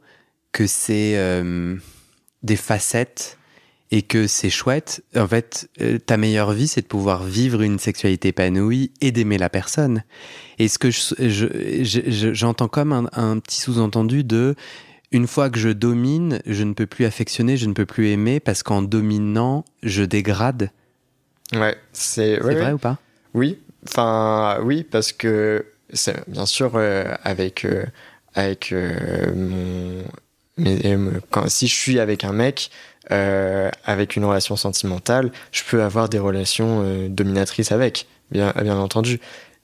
que 0.52 0.68
c'est 0.68 1.18
euh, 1.18 1.76
des 2.44 2.56
facettes 2.56 3.38
et 3.96 4.02
que 4.02 4.28
c'est 4.28 4.50
chouette, 4.50 5.06
en 5.16 5.26
fait, 5.26 5.70
euh, 5.80 5.98
ta 6.00 6.18
meilleure 6.18 6.52
vie, 6.52 6.68
c'est 6.68 6.82
de 6.82 6.88
pouvoir 6.88 7.24
vivre 7.24 7.62
une 7.62 7.80
sexualité 7.80 8.28
épanouie 8.28 8.92
et 9.00 9.14
d'aimer 9.14 9.38
la 9.38 9.48
personne. 9.50 10.04
Et 10.60 10.68
ce 10.68 10.78
que 10.78 10.90
j'entends 10.92 11.16
je, 11.30 11.48
je, 11.82 12.68
comme 12.68 12.92
un, 12.92 13.06
un 13.14 13.40
petit 13.40 13.62
sous-entendu 13.62 14.26
de 14.26 14.56
une 15.14 15.28
fois 15.28 15.50
que 15.50 15.58
je 15.58 15.70
domine, 15.70 16.42
je 16.46 16.66
ne 16.66 16.74
peux 16.74 16.88
plus 16.88 17.06
affectionner, 17.06 17.56
je 17.56 17.68
ne 17.68 17.74
peux 17.74 17.86
plus 17.86 18.10
aimer 18.10 18.42
parce 18.42 18.64
qu'en 18.64 18.82
dominant, 18.82 19.64
je 19.82 20.04
dégrade. 20.04 20.72
Ouais, 21.54 21.78
c'est 21.94 22.36
vrai 22.36 22.62
ouais. 22.62 22.72
ou 22.74 22.78
pas? 22.78 23.00
Oui, 23.34 23.60
enfin 23.88 24.60
oui, 24.62 24.84
parce 24.84 25.14
que 25.14 25.66
bien 26.28 26.46
sûr 26.46 26.74
euh, 26.76 27.14
avec 27.24 27.64
euh, 27.64 27.86
avec 28.34 28.74
euh, 28.74 29.34
mon 29.34 30.04
mais 30.58 30.98
quand 31.32 31.50
si 31.50 31.68
je 31.68 31.74
suis 31.74 32.00
avec 32.00 32.24
un 32.24 32.34
mec 32.34 32.70
avec 33.10 34.16
une 34.16 34.26
relation 34.26 34.56
sentimentale, 34.56 35.32
je 35.52 35.64
peux 35.70 35.84
avoir 35.84 36.10
des 36.10 36.20
relations 36.20 37.08
dominatrices 37.10 37.72
avec, 37.72 38.08
bien 38.32 38.54
bien 38.62 38.78
entendu, 38.78 39.20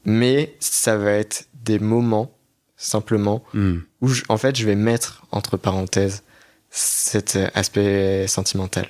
mais 0.06 0.56
ça 0.60 0.98
va 0.98 1.12
être 1.12 1.48
des 1.64 1.80
moments 1.80 2.32
simplement, 2.78 3.44
hmm. 3.54 3.78
où 4.02 4.10
en 4.30 4.38
fait 4.38 4.56
je 4.56 4.66
vais 4.66 4.76
mettre 4.76 5.24
entre 5.32 5.58
parenthèses 5.58 6.24
cet 6.72 7.38
aspect 7.54 8.26
sentimental. 8.28 8.88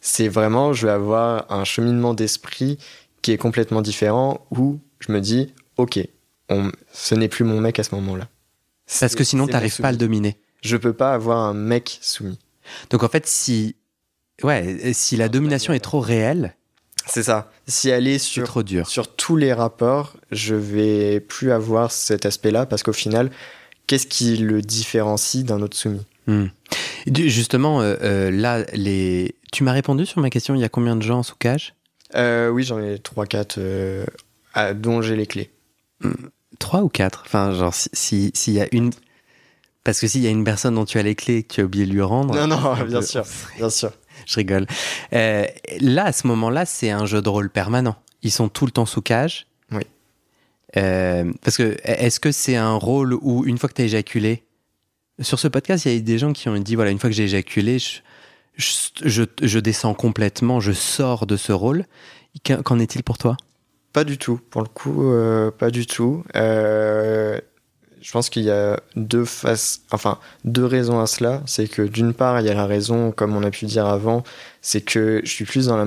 C'est 0.00 0.28
vraiment, 0.28 0.72
je 0.72 0.86
vais 0.86 0.92
avoir 0.92 1.50
un 1.50 1.64
cheminement 1.64 2.14
d'esprit 2.14 2.78
qui 3.22 3.32
est 3.32 3.38
complètement 3.38 3.82
différent 3.82 4.46
où 4.50 4.78
je 5.00 5.10
me 5.10 5.20
dis, 5.20 5.52
ok, 5.76 5.98
on, 6.48 6.70
ce 6.92 7.14
n'est 7.14 7.28
plus 7.28 7.44
mon 7.44 7.60
mec 7.60 7.78
à 7.78 7.82
ce 7.82 7.94
moment-là. 7.96 8.28
Parce 9.00 9.14
que 9.14 9.24
sinon, 9.24 9.46
t'arrives 9.46 9.80
pas 9.80 9.88
à 9.88 9.92
le 9.92 9.98
dominer. 9.98 10.36
Je 10.62 10.76
peux 10.76 10.92
pas 10.92 11.12
avoir 11.12 11.38
un 11.38 11.54
mec 11.54 11.98
soumis. 12.02 12.38
Donc 12.90 13.02
en 13.02 13.08
fait, 13.08 13.26
si, 13.26 13.76
ouais, 14.42 14.92
si 14.92 15.16
la 15.16 15.28
domination 15.28 15.72
est 15.72 15.80
trop 15.80 16.00
réelle, 16.00 16.54
c'est 17.08 17.22
ça. 17.22 17.50
Si 17.66 17.88
elle 17.88 18.06
est 18.06 18.18
sur, 18.18 18.44
trop 18.44 18.62
dur. 18.62 18.86
sur 18.86 19.14
tous 19.14 19.36
les 19.36 19.52
rapports, 19.52 20.14
je 20.30 20.54
vais 20.54 21.20
plus 21.20 21.52
avoir 21.52 21.90
cet 21.90 22.26
aspect-là 22.26 22.66
parce 22.66 22.82
qu'au 22.82 22.92
final, 22.92 23.30
qu'est-ce 23.86 24.06
qui 24.06 24.36
le 24.36 24.60
différencie 24.60 25.44
d'un 25.44 25.62
autre 25.62 25.76
soumis? 25.76 26.04
Hmm. 26.26 26.46
Justement, 27.10 27.80
euh, 27.80 27.96
euh, 28.02 28.30
là, 28.30 28.64
les... 28.74 29.34
tu 29.52 29.64
m'as 29.64 29.72
répondu 29.72 30.04
sur 30.04 30.20
ma 30.20 30.28
question, 30.28 30.54
il 30.54 30.60
y 30.60 30.64
a 30.64 30.68
combien 30.68 30.96
de 30.96 31.02
gens 31.02 31.20
en 31.20 31.22
sous 31.22 31.36
cage 31.36 31.74
euh, 32.14 32.50
Oui, 32.50 32.62
j'en 32.62 32.78
ai 32.78 32.96
3-4 32.96 34.04
dont 34.74 35.00
j'ai 35.00 35.16
les 35.16 35.26
clés. 35.26 35.50
3 36.58 36.80
hmm. 36.80 36.84
ou 36.84 36.88
4 36.88 37.22
Enfin, 37.24 37.52
genre, 37.54 37.74
s'il 37.74 38.30
si, 38.34 38.52
y 38.52 38.60
a 38.60 38.68
une... 38.72 38.90
Parce 39.88 40.00
que 40.00 40.06
s'il 40.06 40.20
y 40.20 40.26
a 40.26 40.30
une 40.30 40.44
personne 40.44 40.74
dont 40.74 40.84
tu 40.84 40.98
as 40.98 41.02
les 41.02 41.14
clés 41.14 41.44
que 41.44 41.54
tu 41.54 41.60
as 41.62 41.64
oublié 41.64 41.86
de 41.86 41.92
lui 41.92 42.02
rendre... 42.02 42.34
Non, 42.34 42.46
non, 42.46 42.84
bien 42.86 43.00
sûr, 43.00 43.24
bien 43.56 43.70
sûr 43.70 43.90
je 44.26 44.34
rigole. 44.34 44.66
Euh, 45.14 45.46
là, 45.80 46.04
à 46.04 46.12
ce 46.12 46.26
moment-là, 46.26 46.66
c'est 46.66 46.90
un 46.90 47.06
jeu 47.06 47.22
de 47.22 47.28
rôle 47.30 47.48
permanent. 47.48 47.96
Ils 48.22 48.30
sont 48.30 48.50
tout 48.50 48.66
le 48.66 48.70
temps 48.70 48.84
sous 48.84 49.00
cage. 49.00 49.46
Oui. 49.72 49.80
Euh, 50.76 51.32
parce 51.42 51.56
que, 51.56 51.78
est-ce 51.84 52.20
que 52.20 52.32
c'est 52.32 52.56
un 52.56 52.74
rôle 52.74 53.14
où, 53.14 53.46
une 53.46 53.56
fois 53.56 53.70
que 53.70 53.76
tu 53.76 53.80
as 53.80 53.86
éjaculé, 53.86 54.44
sur 55.20 55.38
ce 55.38 55.48
podcast, 55.48 55.86
il 55.86 55.92
y 55.92 55.94
a 55.94 55.96
eu 55.96 56.02
des 56.02 56.18
gens 56.18 56.34
qui 56.34 56.50
ont 56.50 56.58
dit 56.58 56.74
voilà, 56.74 56.90
une 56.90 56.98
fois 56.98 57.08
que 57.08 57.16
j'ai 57.16 57.24
éjaculé, 57.24 57.78
je, 57.78 59.24
je, 59.40 59.58
descends 59.58 59.94
complètement, 59.94 60.60
je 60.60 60.72
sors 60.72 61.24
de 61.24 61.38
ce 61.38 61.52
rôle. 61.52 61.86
Qu'en 62.44 62.78
est-il 62.78 63.02
pour 63.02 63.16
toi? 63.16 63.38
Pas 63.94 64.04
du 64.04 64.18
tout. 64.18 64.38
Pour 64.50 64.60
le 64.60 64.68
coup, 64.68 65.10
euh, 65.10 65.50
pas 65.50 65.70
du 65.70 65.86
tout. 65.86 66.24
Euh, 66.36 67.40
je 68.00 68.12
pense 68.12 68.30
qu'il 68.30 68.44
y 68.44 68.50
a 68.50 68.80
deux 68.96 69.24
faces, 69.24 69.82
enfin 69.90 70.18
deux 70.44 70.64
raisons 70.64 71.00
à 71.00 71.06
cela. 71.06 71.42
C'est 71.46 71.68
que 71.68 71.82
d'une 71.82 72.14
part, 72.14 72.40
il 72.40 72.46
y 72.46 72.50
a 72.50 72.54
la 72.54 72.66
raison, 72.66 73.12
comme 73.12 73.36
on 73.36 73.42
a 73.42 73.50
pu 73.50 73.66
dire 73.66 73.86
avant, 73.86 74.24
c'est 74.62 74.80
que 74.80 75.20
je 75.24 75.30
suis 75.30 75.44
plus 75.44 75.66
dans 75.66 75.76
la 75.76 75.84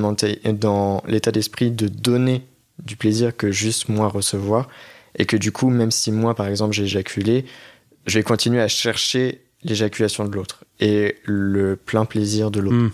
dans 0.54 1.04
l'état 1.08 1.32
d'esprit 1.32 1.71
de 1.71 1.88
donner 1.88 2.45
du 2.84 2.95
plaisir 2.95 3.36
que 3.36 3.52
juste 3.52 3.89
moi 3.89 4.08
recevoir, 4.08 4.67
et 5.17 5.26
que 5.26 5.38
du 5.38 5.52
coup, 5.52 5.69
même 5.69 5.91
si 5.91 6.12
moi, 6.12 6.36
par 6.36 6.47
exemple, 6.47 6.74
j'ai 6.74 6.84
éjaculé, 6.84 7.45
je 8.06 8.17
vais 8.17 8.24
continuer 8.24 8.62
à 8.62 8.67
chercher 8.67 9.41
l'éjaculation 9.63 10.26
de 10.26 10.34
l'autre 10.34 10.65
et 10.80 11.17
le 11.24 11.76
plein 11.76 12.06
plaisir 12.06 12.50
de 12.50 12.60
l'autre. 12.60 12.76
Hmm. 12.76 12.91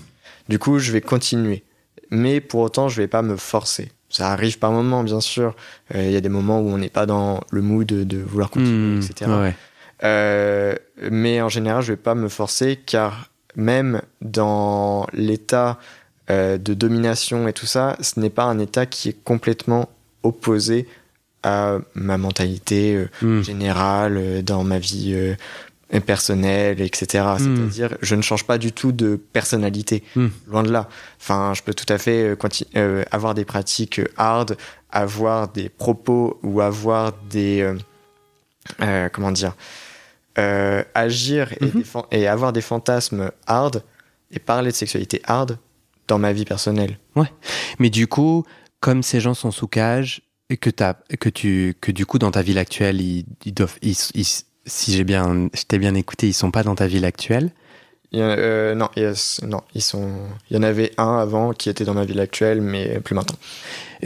Du 0.49 0.59
coup, 0.59 0.79
je 0.79 0.91
vais 0.91 1.01
continuer, 1.01 1.63
mais 2.09 2.41
pour 2.41 2.61
autant, 2.61 2.89
je 2.89 3.01
vais 3.01 3.07
pas 3.07 3.21
me 3.21 3.37
forcer 3.37 3.91
ça 4.09 4.31
arrive 4.31 4.59
par 4.59 4.71
moments, 4.71 5.03
bien 5.03 5.19
sûr. 5.19 5.55
Euh, 5.93 6.05
il 6.05 6.11
y 6.11 6.15
a 6.15 6.21
des 6.21 6.29
moments 6.29 6.59
où 6.59 6.69
on 6.69 6.77
n'est 6.77 6.89
pas 6.89 7.05
dans 7.05 7.41
le 7.51 7.61
mood 7.61 7.85
de, 7.85 8.17
vouloir 8.17 8.49
continuer, 8.49 8.95
hmm, 8.95 9.01
etc. 9.01 9.31
Euh, 10.03 10.75
mais 11.09 11.41
en 11.41 11.49
général, 11.49 11.81
je 11.81 11.93
vais 11.93 11.97
pas 11.97 12.15
me 12.15 12.29
forcer 12.29 12.77
car 12.77 13.29
même 13.55 14.01
dans 14.21 15.07
l'état 15.13 15.79
euh, 16.29 16.57
de 16.57 16.73
domination 16.73 17.47
et 17.47 17.53
tout 17.53 17.65
ça, 17.65 17.97
ce 18.01 18.19
n'est 18.19 18.29
pas 18.29 18.43
un 18.43 18.59
état 18.59 18.85
qui 18.85 19.09
est 19.09 19.23
complètement 19.23 19.89
opposé 20.23 20.87
à 21.43 21.77
ma 21.93 22.17
mentalité 22.17 23.07
hmm. 23.21 23.41
générale 23.41 24.43
dans 24.43 24.63
ma 24.63 24.79
vie 24.79 25.35
personnel, 26.05 26.81
etc. 26.81 27.23
Hmm. 27.39 27.55
C'est-à-dire, 27.55 27.97
je 28.01 28.15
ne 28.15 28.21
change 28.21 28.45
pas 28.45 28.57
du 28.57 28.71
tout 28.71 28.91
de 28.91 29.15
personnalité, 29.15 30.03
hmm. 30.15 30.27
loin 30.47 30.63
de 30.63 30.71
là. 30.71 30.89
Enfin, 31.19 31.53
je 31.55 31.63
peux 31.63 31.73
tout 31.73 31.91
à 31.91 31.97
fait 31.97 32.23
euh, 32.23 32.35
euh, 32.75 33.03
avoir 33.11 33.33
des 33.33 33.45
pratiques 33.45 34.01
hard, 34.17 34.57
avoir 34.89 35.47
des 35.49 35.69
propos 35.69 36.39
ou 36.43 36.61
avoir 36.61 37.13
des 37.29 37.73
euh, 38.81 39.09
comment 39.09 39.31
dire, 39.31 39.55
agir 40.35 41.53
et, 41.53 41.65
mhm. 41.65 41.83
et, 42.11 42.27
avoir 42.27 42.53
des 42.53 42.61
fantasmes 42.61 43.31
hard 43.47 43.81
et 44.29 44.39
parler 44.39 44.69
de 44.71 44.75
sexualité 44.75 45.21
hard 45.23 45.57
dans 46.07 46.19
ma 46.19 46.31
vie 46.31 46.45
personnelle. 46.45 46.99
Ouais, 47.15 47.31
mais 47.79 47.89
du 47.89 48.07
coup, 48.07 48.45
comme 48.79 49.01
ces 49.01 49.19
gens 49.19 49.33
sont 49.33 49.51
sous 49.51 49.67
cage 49.67 50.21
et 50.49 50.57
que, 50.57 50.69
as, 50.83 50.95
que, 51.19 51.29
tu, 51.29 51.75
que 51.81 51.91
du 51.91 52.05
coup 52.05 52.19
dans 52.19 52.31
ta 52.31 52.41
ville 52.41 52.57
actuelle, 52.57 53.01
ils, 53.01 53.25
ils 53.45 53.53
doivent, 53.53 53.77
ils, 53.81 53.95
si 54.67 54.93
j'ai 54.93 55.03
bien, 55.03 55.49
je 55.53 55.77
bien 55.77 55.95
écouté, 55.95 56.27
ils 56.27 56.33
sont 56.33 56.51
pas 56.51 56.63
dans 56.63 56.75
ta 56.75 56.87
ville 56.87 57.05
actuelle? 57.05 57.51
Euh, 58.13 58.73
non, 58.75 58.89
non, 59.43 59.61
ils 59.73 59.81
sont. 59.81 60.11
Il 60.49 60.55
y 60.55 60.59
en 60.59 60.63
avait 60.63 60.91
un 60.97 61.17
avant 61.17 61.51
qui 61.51 61.69
était 61.69 61.83
dans 61.83 61.93
ma 61.93 62.05
ville 62.05 62.19
actuelle, 62.19 62.61
mais 62.61 62.99
plus 63.01 63.15
maintenant. 63.15 63.37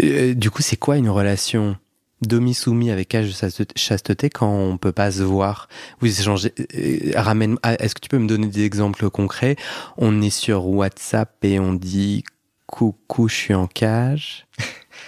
Euh, 0.01 0.33
du 0.33 0.49
coup, 0.49 0.61
c'est 0.61 0.77
quoi 0.77 0.97
une 0.97 1.09
relation 1.09 1.77
demi-soumis 2.21 2.91
avec 2.91 3.13
âge 3.15 3.27
de 3.27 3.65
chasteté 3.75 4.29
quand 4.29 4.51
on 4.51 4.77
peut 4.77 4.91
pas 4.91 5.11
se 5.11 5.23
voir? 5.23 5.69
Vous 5.99 6.07
échangez. 6.07 6.53
Euh, 6.75 7.11
ramène. 7.15 7.57
Ah, 7.61 7.75
est-ce 7.75 7.93
que 7.93 8.01
tu 8.01 8.09
peux 8.09 8.17
me 8.17 8.27
donner 8.27 8.47
des 8.47 8.63
exemples 8.63 9.09
concrets? 9.09 9.55
On 9.97 10.21
est 10.21 10.31
sur 10.31 10.65
WhatsApp 10.67 11.33
et 11.43 11.59
on 11.59 11.73
dit 11.73 12.23
coucou, 12.65 13.27
je 13.27 13.35
suis 13.35 13.53
en 13.53 13.67
cage. 13.67 14.47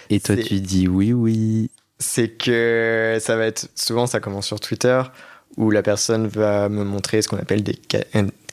Et 0.10 0.20
toi, 0.20 0.36
tu 0.38 0.60
dis 0.60 0.88
oui, 0.88 1.14
oui. 1.14 1.72
C'est 1.98 2.30
que 2.30 3.18
ça 3.22 3.38
va 3.38 3.46
être 3.46 3.70
souvent 3.76 4.06
ça 4.06 4.20
commence 4.20 4.46
sur 4.48 4.60
Twitter 4.60 5.02
où 5.58 5.72
la 5.72 5.84
personne 5.84 6.28
va 6.28 6.70
me 6.70 6.84
montrer 6.84 7.22
ce 7.22 7.28
qu'on 7.28 7.38
appelle 7.38 7.64
des 7.64 7.78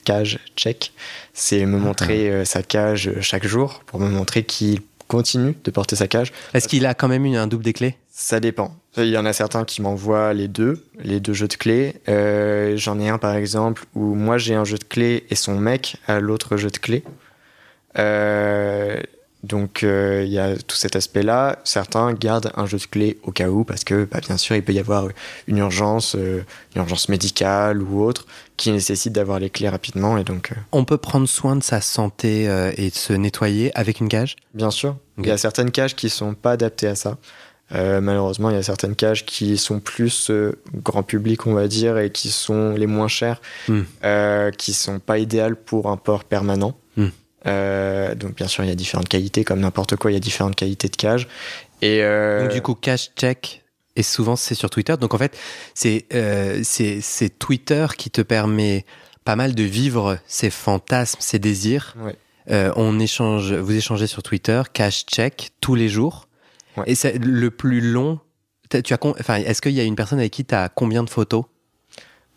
cages 0.04 0.38
check. 0.56 0.92
C'est 1.32 1.66
me 1.66 1.78
montrer 1.78 2.30
euh, 2.30 2.44
sa 2.44 2.62
cage 2.62 3.12
chaque 3.20 3.46
jour 3.46 3.82
pour 3.86 4.00
me 4.00 4.08
montrer 4.08 4.44
qu'il 4.44 4.80
continue 5.08 5.56
de 5.64 5.70
porter 5.70 5.96
sa 5.96 6.06
cage. 6.06 6.32
Est-ce 6.54 6.68
qu'il 6.68 6.86
a 6.86 6.94
quand 6.94 7.08
même 7.08 7.26
eu 7.26 7.36
un 7.36 7.46
double 7.46 7.64
des 7.64 7.72
clés? 7.72 7.96
Ça 8.10 8.38
dépend. 8.38 8.76
Il 8.96 9.06
y 9.06 9.18
en 9.18 9.24
a 9.24 9.32
certains 9.32 9.64
qui 9.64 9.82
m'envoient 9.82 10.34
les 10.34 10.46
deux, 10.46 10.84
les 11.02 11.20
deux 11.20 11.32
jeux 11.32 11.48
de 11.48 11.54
clés. 11.54 11.96
Euh, 12.08 12.76
j'en 12.76 12.98
ai 13.00 13.08
un 13.08 13.18
par 13.18 13.34
exemple 13.34 13.84
où 13.94 14.14
moi 14.14 14.38
j'ai 14.38 14.54
un 14.54 14.64
jeu 14.64 14.78
de 14.78 14.84
clés 14.84 15.24
et 15.30 15.34
son 15.34 15.58
mec 15.58 15.96
a 16.06 16.20
l'autre 16.20 16.56
jeu 16.56 16.70
de 16.70 16.76
clés. 16.76 17.02
Euh, 17.98 19.00
donc 19.50 19.82
euh, 19.82 20.22
il 20.24 20.32
y 20.32 20.38
a 20.38 20.56
tout 20.56 20.76
cet 20.76 20.96
aspect-là. 20.96 21.58
Certains 21.64 22.12
gardent 22.14 22.52
un 22.56 22.66
jeu 22.66 22.78
de 22.78 22.84
clés 22.84 23.18
au 23.24 23.32
cas 23.32 23.48
où, 23.48 23.64
parce 23.64 23.84
que 23.84 24.04
bah, 24.04 24.20
bien 24.20 24.36
sûr 24.36 24.56
il 24.56 24.62
peut 24.62 24.72
y 24.72 24.78
avoir 24.78 25.08
une 25.48 25.58
urgence, 25.58 26.14
euh, 26.14 26.44
une 26.74 26.82
urgence 26.82 27.08
médicale 27.08 27.82
ou 27.82 28.02
autre, 28.02 28.26
qui 28.56 28.70
nécessite 28.70 29.12
d'avoir 29.12 29.40
les 29.40 29.50
clés 29.50 29.68
rapidement. 29.68 30.16
Et 30.16 30.24
donc, 30.24 30.52
euh, 30.52 30.54
On 30.72 30.84
peut 30.84 30.98
prendre 30.98 31.28
soin 31.28 31.56
de 31.56 31.62
sa 31.62 31.80
santé 31.80 32.44
et 32.76 32.90
de 32.90 32.94
se 32.94 33.12
nettoyer 33.12 33.76
avec 33.76 34.00
une 34.00 34.08
cage? 34.08 34.36
Bien 34.54 34.70
sûr. 34.70 34.96
Il 35.18 35.26
y 35.26 35.30
a 35.30 35.36
certaines 35.36 35.70
cages 35.70 35.96
qui 35.96 36.08
sont 36.08 36.34
pas 36.34 36.52
adaptées 36.52 36.86
à 36.86 36.94
ça. 36.94 37.18
malheureusement, 37.72 38.50
il 38.50 38.56
y 38.56 38.58
a 38.58 38.62
certaines 38.62 38.94
cages 38.94 39.26
qui 39.26 39.58
sont 39.58 39.80
plus 39.80 40.30
grand 40.74 41.02
public, 41.02 41.46
on 41.46 41.54
va 41.54 41.66
dire, 41.66 41.98
et 41.98 42.10
qui 42.10 42.30
sont 42.30 42.70
les 42.70 42.86
moins 42.86 43.08
chères, 43.08 43.40
hmm. 43.68 43.82
qui 44.56 44.72
sont 44.72 45.00
pas 45.00 45.18
idéales 45.18 45.56
pour 45.56 45.90
un 45.90 45.96
port 45.96 46.24
permanent. 46.24 46.76
Euh, 47.46 48.14
donc 48.14 48.34
bien 48.34 48.48
sûr, 48.48 48.64
il 48.64 48.68
y 48.68 48.72
a 48.72 48.74
différentes 48.76 49.08
qualités, 49.08 49.44
comme 49.44 49.60
n'importe 49.60 49.96
quoi, 49.96 50.10
il 50.10 50.14
y 50.14 50.16
a 50.16 50.20
différentes 50.20 50.56
qualités 50.56 50.88
de 50.88 50.96
cage. 50.96 51.28
Et 51.82 52.02
euh, 52.02 52.42
Donc 52.42 52.52
du 52.52 52.62
coup, 52.62 52.74
cash 52.74 53.10
check, 53.16 53.62
et 53.96 54.02
souvent 54.02 54.36
c'est 54.36 54.54
sur 54.54 54.70
Twitter. 54.70 54.96
Donc 55.00 55.14
en 55.14 55.18
fait, 55.18 55.36
c'est 55.74 56.06
euh, 56.12 56.60
c'est 56.62 57.38
Twitter 57.38 57.86
qui 57.96 58.10
te 58.10 58.20
permet 58.20 58.84
pas 59.24 59.36
mal 59.36 59.54
de 59.54 59.62
vivre 59.62 60.18
ses 60.26 60.50
fantasmes, 60.50 61.20
ses 61.20 61.38
désirs. 61.38 61.96
Ouais. 61.98 62.16
On 62.74 62.98
échange, 62.98 63.52
vous 63.52 63.76
échangez 63.76 64.08
sur 64.08 64.24
Twitter, 64.24 64.62
cash 64.72 65.06
check 65.06 65.50
tous 65.60 65.76
les 65.76 65.88
jours. 65.88 66.26
Ouais. 66.76 66.84
Et 66.88 66.94
c'est 66.96 67.16
le 67.18 67.50
plus 67.50 67.80
long. 67.80 68.18
Tu 68.70 68.76
as, 68.76 68.98
enfin, 69.02 69.36
est-ce 69.36 69.62
qu'il 69.62 69.72
y 69.72 69.80
a 69.80 69.84
une 69.84 69.94
personne 69.94 70.18
avec 70.18 70.32
qui 70.32 70.44
tu 70.44 70.54
as 70.54 70.68
combien 70.68 71.04
de 71.04 71.10
photos? 71.10 71.44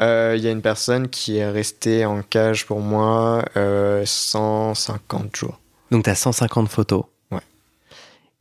Euh, 0.03 0.35
il 0.37 0.43
y 0.43 0.47
a 0.47 0.51
une 0.51 0.61
personne 0.61 1.07
qui 1.07 1.37
est 1.37 1.49
restée 1.49 2.05
en 2.05 2.21
cage 2.21 2.65
pour 2.65 2.79
moi 2.79 3.45
euh, 3.57 4.03
150 4.05 5.35
jours. 5.35 5.59
Donc 5.91 6.03
tu 6.03 6.09
as 6.09 6.15
150 6.15 6.69
photos. 6.69 7.05
Ouais. 7.31 7.41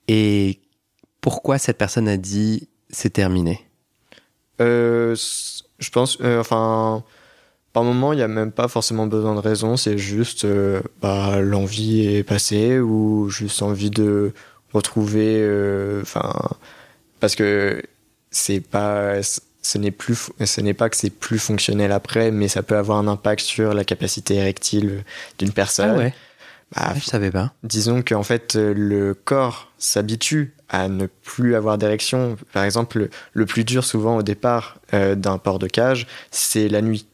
Et 0.09 0.61
pourquoi 1.21 1.59
cette 1.59 1.79
personne 1.79 2.09
a 2.09 2.17
dit 2.17 2.69
c'est 2.91 3.11
terminé? 3.11 3.65
Euh, 4.61 5.17
je 5.79 5.91
pense, 5.91 6.19
euh, 6.21 6.41
enfin, 6.41 7.05
par 7.73 7.85
moment, 7.85 8.13
il 8.13 8.17
n'y 8.17 8.23
a 8.23 8.29
même 8.29 8.53
pas 8.53 8.69
forcément 8.69 9.07
besoin 9.07 9.35
de 9.35 9.41
raison, 9.41 9.77
c'est 9.77 9.99
juste 9.99 10.45
euh, 10.45 10.81
bah, 11.01 11.41
l'envie 11.41 12.07
est 12.07 12.23
passée 12.23 12.79
ou 12.79 13.31
juste 13.31 13.63
envie 13.63 13.91
de 13.91 14.33
retrouver, 14.73 15.39
euh, 15.41 16.03
enfin, 16.03 16.33
parce 17.21 17.35
que 17.35 17.83
c'est 18.31 18.61
pas, 18.61 19.21
ce 19.63 19.79
n'est 19.79 19.91
plus, 19.93 20.31
ce 20.45 20.61
n'est 20.61 20.75
pas 20.75 20.89
que 20.91 20.97
c'est 20.97 21.11
plus 21.11 21.39
fonctionnel 21.39 21.93
après, 21.93 22.31
mais 22.31 22.49
ça 22.49 22.63
peut 22.63 22.77
avoir 22.77 22.99
un 22.99 23.07
impact 23.09 23.41
sur 23.45 23.75
la 23.75 23.85
capacité 23.85 24.35
érectile 24.35 25.05
d'une 25.39 25.53
personne. 25.53 25.91
Ah 25.95 25.99
ouais, 25.99 26.15
Bah, 26.75 26.83
Ah, 26.89 26.95
je 26.99 27.05
savais 27.05 27.31
pas. 27.31 27.53
disons 27.63 28.03
qu'en 28.03 28.23
fait 28.23 28.57
euh, 28.57 28.73
le 28.75 29.15
corps 29.15 29.71
s'habitue 29.79 30.55
à 30.69 30.89
ne 30.89 31.07
plus 31.07 31.55
avoir 31.55 31.77
d'érection. 31.79 32.37
Par 32.53 32.65
exemple, 32.65 32.99
le, 32.99 33.11
le 33.35 33.47
plus 33.47 33.65
dur 33.65 33.85
souvent 33.85 34.17
au 34.17 34.23
départ 34.23 34.79
euh, 34.95 35.15
d'un 35.15 35.39
port 35.39 35.59
de 35.59 35.67
cage, 35.69 36.07
c'est 36.31 36.69
la 36.69 36.81
nuit. 36.83 37.07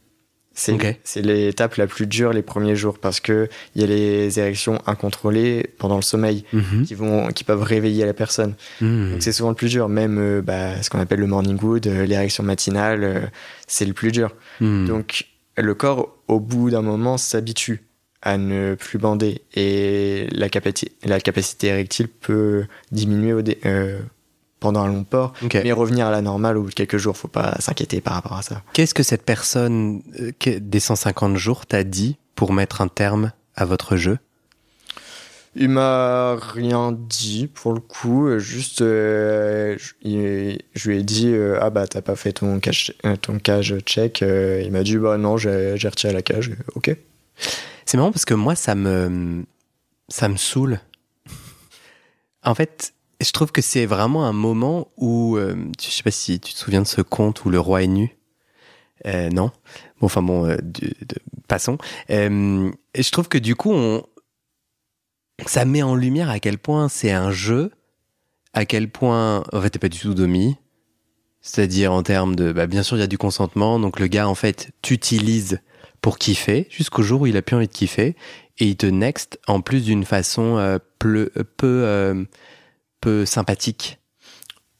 C'est 1.03 1.21
l'étape 1.21 1.75
la 1.75 1.87
plus 1.87 2.05
dure 2.07 2.33
les 2.33 2.41
premiers 2.41 2.75
jours 2.75 2.99
parce 2.99 3.19
que 3.19 3.47
il 3.75 3.81
y 3.81 3.83
a 3.83 3.87
les 3.87 4.39
érections 4.39 4.79
incontrôlées 4.85 5.69
pendant 5.77 5.95
le 5.95 6.01
sommeil 6.01 6.43
Mhm. 6.53 6.83
qui 6.85 6.93
vont 6.95 7.27
qui 7.29 7.43
peuvent 7.43 7.63
réveiller 7.63 8.05
la 8.05 8.13
personne. 8.13 8.55
Mhm. 8.81 9.11
Donc 9.13 9.23
c'est 9.23 9.31
souvent 9.31 9.49
le 9.49 9.55
plus 9.55 9.69
dur. 9.69 9.89
Même 9.89 10.17
euh, 10.19 10.41
bah, 10.41 10.81
ce 10.83 10.89
qu'on 10.89 10.99
appelle 10.99 11.19
le 11.19 11.27
morning 11.27 11.57
wood, 11.61 11.87
euh, 11.87 12.05
l'érection 12.05 12.43
matinale, 12.43 13.03
euh, 13.03 13.19
c'est 13.67 13.85
le 13.85 13.93
plus 13.93 14.11
dur. 14.11 14.35
Mhm. 14.59 14.87
Donc 14.87 15.25
le 15.57 15.73
corps, 15.75 16.17
au 16.27 16.39
bout 16.39 16.69
d'un 16.69 16.81
moment, 16.81 17.17
s'habitue 17.17 17.83
à 18.21 18.37
ne 18.37 18.75
plus 18.75 18.97
bander 18.99 19.41
et 19.55 20.27
la, 20.31 20.49
capacité 20.49 20.91
la 21.05 21.21
capacité 21.21 21.67
érectile 21.67 22.09
peut 22.09 22.65
diminuer 22.91 23.31
au 23.33 23.41
dé- 23.41 23.59
pendant 24.59 24.81
un 24.81 24.87
long 24.87 25.03
port, 25.03 25.33
mais 25.53 25.71
revenir 25.71 26.07
à 26.07 26.11
la 26.11 26.21
normale 26.21 26.57
au 26.57 26.63
bout 26.63 26.69
de 26.69 26.75
quelques 26.75 26.97
jours. 26.97 27.17
Faut 27.17 27.27
pas 27.27 27.55
s'inquiéter 27.59 28.01
par 28.01 28.13
rapport 28.13 28.33
à 28.33 28.41
ça. 28.41 28.61
Qu'est-ce 28.73 28.93
que 28.93 29.03
cette 29.03 29.23
personne 29.23 30.01
euh, 30.19 30.59
des 30.59 30.79
150 30.79 31.37
jours 31.37 31.65
t'a 31.65 31.83
dit 31.83 32.17
pour 32.35 32.53
mettre 32.53 32.81
un 32.81 32.87
terme 32.87 33.31
à 33.55 33.65
votre 33.65 33.95
jeu? 33.95 34.17
Il 35.55 35.69
m'a 35.69 36.35
rien 36.35 36.91
dit 36.91 37.47
pour 37.47 37.73
le 37.73 37.79
coup, 37.79 38.37
juste 38.37 38.81
euh, 38.81 39.77
je, 39.79 40.89
lui 40.89 40.97
ai 40.97 41.03
dit 41.03 41.27
euh, 41.27 41.57
ah 41.59 41.71
bah 41.71 41.87
t'as 41.87 42.01
pas 42.01 42.15
fait 42.15 42.33
ton 42.33 42.59
cage 42.59 42.93
euh, 43.03 43.15
ton 43.15 43.39
cage 43.39 43.75
check. 43.79 44.21
Il 44.21 44.71
m'a 44.71 44.83
dit 44.83 44.97
bah 44.97 45.17
non 45.17 45.37
j'ai 45.37 45.73
j'ai 45.75 45.87
retiré 45.87 46.13
la 46.13 46.21
cage. 46.21 46.51
Ok. 46.75 46.95
C'est 47.85 47.97
marrant 47.97 48.11
parce 48.11 48.25
que 48.25 48.35
moi, 48.35 48.53
ça 48.53 48.75
me, 48.75 49.43
ça 50.09 50.29
me 50.29 50.37
saoule. 50.37 50.79
En 52.43 52.53
fait, 52.53 52.93
je 53.21 53.31
trouve 53.31 53.51
que 53.51 53.61
c'est 53.61 53.85
vraiment 53.85 54.25
un 54.25 54.33
moment 54.33 54.87
où, 54.97 55.37
euh, 55.37 55.55
je 55.81 55.89
sais 55.89 56.03
pas 56.03 56.11
si 56.11 56.39
tu 56.39 56.53
te 56.53 56.57
souviens 56.59 56.81
de 56.81 56.87
ce 56.87 57.01
conte 57.01 57.43
où 57.45 57.49
le 57.49 57.59
roi 57.59 57.83
est 57.83 57.87
nu. 57.87 58.15
Euh, 59.05 59.29
non. 59.29 59.51
Bon, 59.99 60.05
enfin 60.05 60.21
bon, 60.21 60.45
euh, 60.45 60.57
de- 60.61 60.93
passons. 61.47 61.77
Euh, 62.09 62.71
et 62.93 63.03
je 63.03 63.11
trouve 63.11 63.27
que 63.29 63.37
du 63.37 63.55
coup, 63.55 63.71
on, 63.71 64.03
ça 65.45 65.65
met 65.65 65.81
en 65.83 65.95
lumière 65.95 66.29
à 66.29 66.39
quel 66.39 66.57
point 66.57 66.89
c'est 66.89 67.11
un 67.11 67.31
jeu, 67.31 67.71
à 68.53 68.65
quel 68.65 68.89
point, 68.89 69.43
en 69.53 69.61
fait, 69.61 69.69
t'es 69.71 69.79
pas 69.79 69.89
du 69.89 69.99
tout 69.99 70.13
domi. 70.13 70.57
C'est-à-dire 71.41 71.93
en 71.93 72.03
termes 72.03 72.35
de, 72.35 72.51
bah, 72.51 72.67
bien 72.67 72.83
sûr, 72.83 72.97
il 72.97 72.99
y 72.99 73.03
a 73.03 73.07
du 73.07 73.17
consentement, 73.17 73.79
donc 73.79 73.99
le 73.99 74.07
gars, 74.07 74.27
en 74.27 74.35
fait, 74.35 74.71
t'utilise 74.81 75.61
pour 76.01 76.17
kiffer 76.17 76.67
jusqu'au 76.69 77.01
jour 77.01 77.21
où 77.21 77.25
il 77.27 77.37
a 77.37 77.41
plus 77.41 77.55
envie 77.55 77.67
de 77.67 77.73
kiffer 77.73 78.15
et 78.59 78.65
il 78.65 78.75
te 78.75 78.85
next 78.85 79.39
en 79.47 79.61
plus 79.61 79.83
d'une 79.85 80.03
façon 80.05 80.57
euh, 80.57 80.77
pleu- 80.99 81.31
peu 81.57 81.83
euh, 81.85 82.23
peu 83.01 83.25
sympathique. 83.25 83.99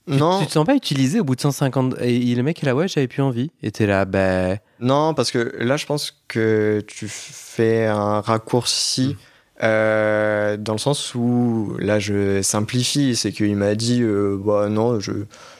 Tu- 0.07 0.15
Non. 0.17 0.39
Tu, 0.39 0.47
te 0.47 0.51
sens 0.53 0.65
pas 0.65 0.75
utilisé 0.75 1.19
au 1.19 1.23
bout 1.23 1.35
de 1.35 1.41
150 1.41 1.95
et 2.01 2.33
le 2.33 2.41
mec 2.43 2.63
est 2.63 2.65
là 2.65 2.75
ouais 2.75 2.87
j'avais 2.87 3.07
plus 3.07 3.21
envie 3.21 3.51
et 3.61 3.69
t'es 3.71 3.85
là 3.85 4.05
bah 4.05 4.55
Non, 4.79 5.13
parce 5.13 5.29
que 5.29 5.55
là, 5.59 5.77
je 5.77 5.85
pense 5.85 6.23
que 6.27 6.83
tu 6.87 7.07
fais 7.07 7.85
un 7.85 8.19
raccourci 8.21 9.15
euh, 9.61 10.57
dans 10.57 10.73
le 10.73 10.79
sens 10.79 11.13
où 11.15 11.75
là, 11.79 11.99
je 11.99 12.41
simplifie. 12.41 13.15
C'est 13.15 13.31
qu'il 13.31 13.55
m'a 13.55 13.75
dit, 13.75 14.01
euh, 14.01 14.39
bah 14.43 14.69
non, 14.69 14.99
je 14.99 15.11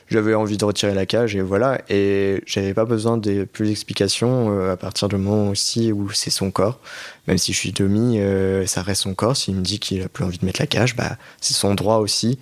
j'avais 0.10 0.34
envie 0.34 0.58
de 0.58 0.65
retirer 0.65 0.93
la 0.93 1.06
cage 1.06 1.36
et 1.36 1.41
voilà. 1.41 1.82
Et 1.89 2.41
j'avais 2.45 2.74
pas 2.74 2.86
besoin 2.86 3.17
de 3.17 3.43
plus 3.45 3.67
d'explications 3.67 4.52
euh, 4.52 4.74
à 4.74 4.78
partir 4.78 5.08
du 5.08 5.15
moment 5.17 5.50
aussi 5.50 5.91
où 5.91 6.10
c'est 6.12 6.30
son 6.32 6.52
corps. 6.52 6.80
Même 7.28 7.38
si 7.38 7.54
je 7.54 7.58
suis 7.58 7.72
demi, 7.72 8.19
euh, 8.19 8.65
ça 8.65 8.82
reste 8.82 9.04
son 9.04 9.13
corps. 9.13 9.38
S'il 9.38 9.56
me 9.56 9.62
dit 9.62 9.80
qu'il 9.80 10.02
a 10.02 10.10
plus 10.10 10.24
envie 10.24 10.38
de 10.39 10.45
mettre 10.45 10.62
la 10.62 10.67
cage, 10.67 10.95
bah 10.95 11.17
c'est 11.41 11.54
son 11.54 11.76
droit 11.76 11.98
aussi. 11.98 12.39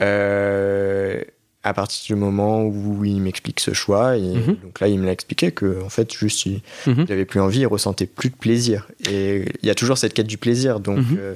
Euh, 0.00 1.20
à 1.64 1.74
partir 1.74 2.16
du 2.16 2.20
moment 2.20 2.64
où 2.64 3.04
il 3.04 3.20
m'explique 3.22 3.60
ce 3.60 3.72
choix, 3.72 4.16
et 4.16 4.20
Mhm. 4.20 4.56
donc 4.64 4.80
là 4.80 4.88
il 4.88 4.98
me 4.98 5.06
l'a 5.06 5.12
expliqué 5.12 5.52
que 5.52 5.80
en 5.84 5.88
fait 5.88 6.12
juste 6.12 6.44
il, 6.44 6.60
Mhm. 6.88 7.04
il 7.06 7.12
avait 7.12 7.24
plus 7.24 7.38
envie, 7.40 7.60
il 7.60 7.66
ressentait 7.68 8.06
plus 8.06 8.30
de 8.30 8.34
plaisir. 8.34 8.88
Et 9.08 9.44
il 9.62 9.66
y 9.68 9.70
a 9.70 9.74
toujours 9.76 9.96
cette 9.96 10.12
quête 10.12 10.26
du 10.26 10.38
plaisir, 10.38 10.80
donc 10.80 10.98
Mhm. 10.98 11.16
euh. 11.20 11.34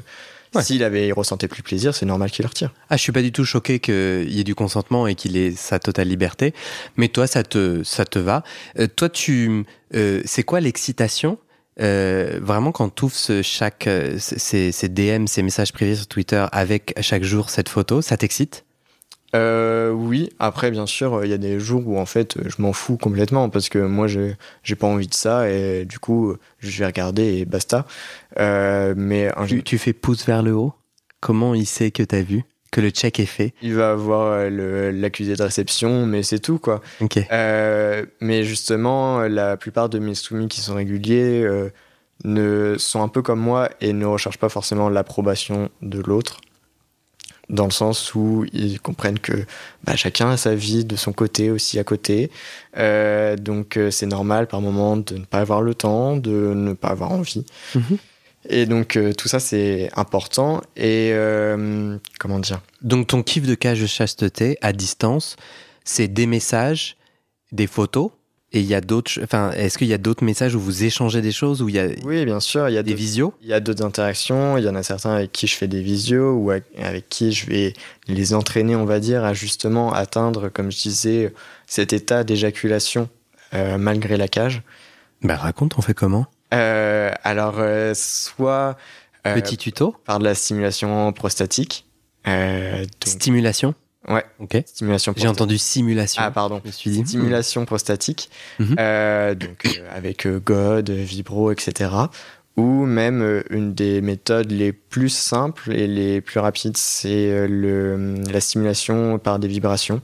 S'il 0.61 0.83
avait 0.83 1.09
il 1.09 1.13
ressentait 1.13 1.49
plus 1.49 1.63
plaisir, 1.63 1.95
c'est 1.95 2.07
normal 2.07 2.31
qu'il 2.31 2.43
le 2.43 2.49
retire. 2.49 2.73
ah 2.91 2.97
je 2.97 3.03
suis 3.03 3.13
pas 3.13 3.23
du 3.23 3.33
tout 3.33 3.45
choqué 3.45 3.79
qu'il 3.79 4.31
y 4.31 4.41
ait 4.41 4.45
du 4.45 4.55
consentement 4.55 5.07
et 5.07 5.15
qu'il 5.15 5.37
ait 5.37 5.53
sa 5.53 5.79
totale 5.79 6.09
liberté. 6.09 6.55
Mais 6.97 7.09
toi 7.09 7.27
ça 7.27 7.43
te 7.43 7.83
ça 7.85 8.05
te 8.05 8.19
va. 8.19 8.43
Euh, 8.79 8.87
toi 8.87 9.09
tu 9.09 9.65
euh, 9.95 10.23
c'est 10.25 10.43
quoi 10.43 10.61
l'excitation 10.61 11.39
euh, 11.81 12.39
vraiment 12.41 12.73
quand 12.73 12.95
tu 12.95 13.05
ouvres 13.05 13.43
chaque 13.43 13.87
euh, 13.87 14.17
ces, 14.19 14.73
ces 14.73 14.89
DM 14.89 15.27
ces 15.27 15.43
messages 15.43 15.73
privés 15.73 15.95
sur 15.95 16.07
Twitter 16.07 16.47
avec 16.53 16.95
chaque 17.03 17.23
jour 17.23 17.51
cette 17.51 17.69
photo 17.69 18.01
ça 18.01 18.17
t'excite? 18.17 18.65
Euh, 19.37 19.91
oui, 19.91 20.31
après 20.39 20.71
bien 20.71 20.87
sûr, 20.87 21.25
il 21.25 21.31
y 21.31 21.35
a 21.35 21.39
des 21.39 21.61
jours 21.61 21.87
où 21.87 21.99
en 21.99 22.07
fait 22.07 22.39
je 22.45 22.63
m'en 22.63 22.73
fous 22.73 22.97
complètement 22.97 23.51
parce 23.51 23.69
que 23.69 23.79
moi 23.79 24.07
j'ai 24.07 24.75
pas 24.79 24.87
envie 24.87 25.09
de 25.09 25.15
ça 25.15 25.51
et 25.51 25.85
du 25.85 25.99
coup 25.99 26.35
je 26.59 26.79
vais 26.79 26.87
regarder 26.87 27.39
et 27.39 27.45
basta. 27.45 27.85
Euh, 28.39 28.95
mais 28.97 29.31
un 29.37 29.45
tu, 29.45 29.63
tu 29.63 29.79
fais 29.79 29.93
pouce 29.93 30.25
vers 30.27 30.43
le 30.43 30.55
haut? 30.55 30.73
Comment 31.21 31.55
il 31.55 31.67
sait 31.67 31.91
que 31.91 32.03
t'as 32.03 32.23
vu 32.23 32.45
que 32.71 32.81
le 32.81 32.91
check 32.91 33.21
est 33.21 33.27
fait? 33.27 33.53
Il 33.63 33.75
va 33.75 33.91
avoir 33.91 34.33
euh, 34.33 34.91
l'accusé 34.93 35.35
de 35.37 35.43
réception, 35.43 36.07
mais 36.07 36.23
c'est 36.23 36.41
tout 36.41 36.59
quoi. 36.59 36.81
Euh, 37.31 38.07
mais 38.21 38.45
justement, 38.45 39.21
la 39.23 39.57
plupart 39.57 39.89
de 39.89 39.99
mes 39.99 40.15
soumis 40.15 40.49
qui 40.49 40.61
sont 40.61 40.75
réguliers 40.75 41.47
ne 42.25 42.77
sont 42.79 43.03
un 43.03 43.09
peu 43.09 43.23
comme 43.23 43.41
moi 43.41 43.69
et 43.81 43.93
ne 43.93 44.07
recherchent 44.07 44.39
pas 44.39 44.49
forcément 44.49 44.89
l'approbation 44.89 45.69
de 45.83 46.01
l'autre. 46.01 46.41
Dans 47.49 47.67
le 47.67 47.71
sens 47.71 48.15
où 48.15 48.45
ils 48.53 48.81
comprennent 48.81 49.21
que 49.21 49.45
bah, 49.85 49.95
chacun 49.95 50.31
a 50.31 50.37
sa 50.37 50.55
vie 50.55 50.85
de 50.85 50.97
son 50.97 51.13
côté 51.13 51.51
aussi 51.51 51.79
à 51.79 51.85
côté. 51.85 52.31
Euh, 52.77 53.37
donc 53.37 53.77
euh, 53.77 53.91
c'est 53.93 54.07
normal 54.07 54.49
par 54.49 54.61
moment 54.61 54.97
de 54.97 55.17
ne 55.17 55.25
pas 55.25 55.39
avoir 55.39 55.63
le 55.63 55.75
temps, 55.75 56.17
de 56.17 56.53
ne 56.55 56.73
pas 56.73 56.89
avoir 56.89 57.13
envie. 57.13 57.45
Mhm. 57.75 57.99
Et 58.49 58.67
donc 58.67 58.97
euh, 58.97 59.13
tout 59.13 59.29
ça 59.29 59.39
c'est 59.39 59.91
important. 59.95 60.61
Et 60.77 61.13
comment 62.19 62.41
dire? 62.41 62.61
Donc 62.83 63.07
ton 63.09 63.23
kiff 63.23 63.47
de 63.47 63.55
cage 63.55 63.81
de 63.81 63.87
chasteté 63.87 64.59
à 64.61 64.73
distance, 64.73 65.37
c'est 65.85 66.09
des 66.09 66.27
messages, 66.27 66.97
des 67.53 67.69
photos, 67.69 68.11
et 68.53 68.61
il 68.61 68.67
y 68.67 68.75
a 68.75 68.81
d'autres. 68.81 69.21
Enfin, 69.23 69.51
est-ce 69.53 69.77
qu'il 69.79 69.89
y 69.89 69.95
a 69.95 69.99
d'autres 69.99 70.25
messages 70.25 70.55
où 70.55 70.61
vous 70.61 70.85
échangez 70.85 71.21
des 71.21 71.33
choses, 71.33 71.63
où 71.63 71.69
il 71.69 71.75
y 71.75 71.79
a 71.79 71.89
Oui, 72.05 72.25
bien 72.25 72.41
sûr, 72.41 72.69
il 72.69 72.75
y 72.75 72.79
a 72.79 72.83
des 72.83 72.95
visios? 72.95 73.35
Il 73.43 73.49
y 73.49 73.53
a 73.53 73.61
d'autres 73.61 73.85
interactions, 73.85 74.57
il 74.57 74.65
y 74.65 74.69
en 74.69 74.75
a 74.75 74.83
certains 74.83 75.15
avec 75.15 75.33
qui 75.33 75.47
je 75.47 75.57
fais 75.57 75.69
des 75.69 75.83
visios 75.83 76.33
ou 76.35 76.51
avec, 76.51 77.09
qui 77.09 77.33
je 77.33 77.47
vais 77.47 77.73
les 78.09 78.35
entraîner, 78.35 78.77
on 78.77 78.85
va 78.85 79.01
dire, 79.01 79.25
à 79.25 79.35
justement 79.35 79.93
atteindre, 79.93 80.49
comme 80.49 80.71
je 80.71 80.81
disais, 80.81 81.33
cet 81.67 81.93
état 81.93 82.25
d'éjaculation 82.25 83.09
euh, 83.55 83.79
malgré 83.79 84.17
la 84.17 84.29
cage. 84.29 84.63
Bah 85.23 85.37
raconte, 85.37 85.77
on 85.79 85.83
fait 85.83 85.95
comment? 85.95 86.27
Euh, 86.55 87.11
alors, 87.25 87.57
euh, 87.59 87.93
soit 87.95 88.77
euh, 89.27 89.35
Petit 89.35 89.57
tuto, 89.57 89.97
par 90.05 90.19
de 90.19 90.25
la 90.25 90.35
stimulation 90.35 91.13
prostatique. 91.13 91.85
Euh, 92.29 92.81
donc, 92.81 92.89
stimulation? 93.07 93.75
Ouais. 94.09 94.25
Ok. 94.39 94.57
stimulation 94.67 95.13
J'ai 95.17 95.29
entendu 95.29 95.59
simulation. 95.59 96.23
Ah, 96.25 96.31
pardon. 96.31 96.61
Je 96.63 96.69
me 96.69 96.73
suis 96.73 96.91
dit. 96.91 97.01
hmm. 97.03 97.07
Stimulation 97.07 97.65
prostatique, 97.65 98.31
Mhm. 98.61 98.77
euh, 98.79 99.35
donc 99.35 99.67
euh, 99.67 99.71
avec 99.97 100.27
euh, 100.27 100.41
God, 100.45 100.91
Vibro, 100.91 101.51
etc. 101.51 101.91
Ou 102.57 102.87
même 102.87 103.43
une 103.51 103.75
des 103.75 104.01
méthodes 104.01 104.51
les 104.51 104.73
plus 104.73 105.09
simples 105.11 105.73
et 105.73 105.87
les 105.87 106.21
plus 106.23 106.41
rapides, 106.41 106.77
c'est 106.79 107.47
le, 107.47 108.15
la 108.33 108.41
stimulation 108.41 109.19
par 109.19 109.39
des 109.39 109.49
vibrations. 109.49 110.01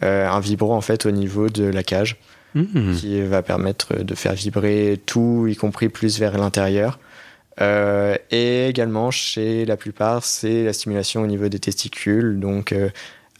Un 0.00 0.40
vibro 0.40 0.72
en 0.72 0.80
fait 0.80 1.04
au 1.04 1.10
niveau 1.10 1.50
de 1.50 1.64
la 1.64 1.82
cage 1.82 2.16
Mhm. 2.54 2.96
qui 2.96 3.20
va 3.20 3.42
permettre 3.42 4.02
de 4.02 4.14
faire 4.14 4.32
vibrer 4.32 4.98
tout, 5.04 5.46
y 5.46 5.54
compris 5.56 5.88
plus 5.90 6.18
vers 6.18 6.38
l'intérieur. 6.38 6.98
Et 7.60 8.66
également, 8.68 9.10
chez 9.10 9.66
la 9.66 9.76
plupart, 9.76 10.24
c'est 10.24 10.64
la 10.64 10.72
stimulation 10.72 11.20
au 11.22 11.26
niveau 11.26 11.48
des 11.48 11.58
testicules, 11.58 12.40
donc 12.40 12.74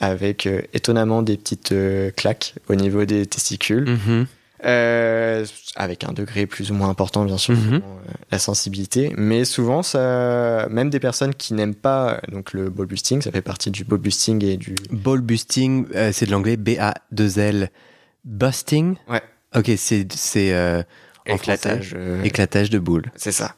avec 0.01 0.47
euh, 0.47 0.63
étonnamment 0.73 1.23
des 1.23 1.37
petites 1.37 1.73
euh, 1.73 2.11
claques 2.11 2.55
au 2.69 2.75
niveau 2.75 3.05
des 3.05 3.27
testicules, 3.27 3.89
Mhm. 3.91 4.27
Euh, 4.67 5.47
avec 5.75 6.05
un 6.05 6.13
degré 6.13 6.45
plus 6.47 6.71
ou 6.71 6.75
moins 6.75 6.91
important, 6.91 7.25
bien 7.25 7.39
sûr, 7.39 7.55
Mhm. 7.55 7.63
selon, 7.65 7.77
euh, 7.79 8.13
la 8.31 8.39
sensibilité. 8.39 9.11
Mais 9.17 9.47
souvent, 9.47 9.83
ça, 9.83 10.67
même 10.71 10.91
des 10.91 11.01
personnes 11.01 11.35
qui 11.35 11.55
n'aiment 11.55 11.75
pas 11.75 12.21
donc 12.31 12.53
le 12.53 12.69
ball 12.69 12.85
busting, 12.87 13.23
ça 13.23 13.31
fait 13.33 13.41
partie 13.41 13.71
du 13.71 13.85
ball 13.85 14.01
busting 14.01 14.45
et 14.45 14.59
du 14.59 14.75
Ball 14.91 15.23
busting, 15.23 15.87
c'est 16.13 16.27
de 16.27 16.31
l'anglais 16.31 16.59
B-A-2-L. 16.59 17.71
Busting? 18.27 18.97
Ouais. 19.09 19.23
Ok, 19.57 19.71
c'est 19.79 20.07
c'est, 20.15 20.49
éclatage. 21.25 21.91
français, 21.91 22.27
éclatage 22.27 22.69
de 22.71 22.79
boules. 22.79 23.11
c'est 23.17 23.33
ça. 23.33 23.55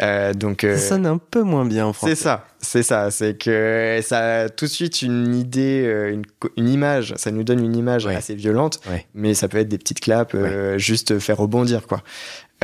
Euh, 0.00 0.32
donc, 0.32 0.64
euh, 0.64 0.78
Ça 0.78 0.88
sonne 0.90 1.06
un 1.06 1.18
peu 1.18 1.42
moins 1.42 1.66
bien 1.66 1.84
en 1.86 1.92
français. 1.92 2.14
C'est 2.14 2.22
ça, 2.22 2.46
c'est 2.60 2.82
ça, 2.82 3.10
c'est 3.10 3.36
que 3.38 4.00
ça 4.02 4.42
a 4.44 4.48
tout 4.48 4.64
de 4.64 4.70
suite 4.70 5.02
une 5.02 5.34
idée, 5.34 5.82
euh, 5.84 6.16
une, 6.56 6.68
image, 6.68 7.12
ça 7.18 7.30
nous 7.30 7.44
donne 7.44 7.62
une 7.62 7.76
image 7.76 8.06
Ouais. 8.06 8.16
assez 8.16 8.34
violente, 8.34 8.80
Ouais. 8.88 9.06
mais 9.14 9.34
ça 9.34 9.48
peut 9.48 9.58
être 9.58 9.68
des 9.68 9.76
petites 9.76 10.00
claps, 10.00 10.34
euh, 10.34 10.78
juste 10.78 11.18
faire 11.18 11.36
rebondir 11.36 11.86
quoi. 11.86 12.02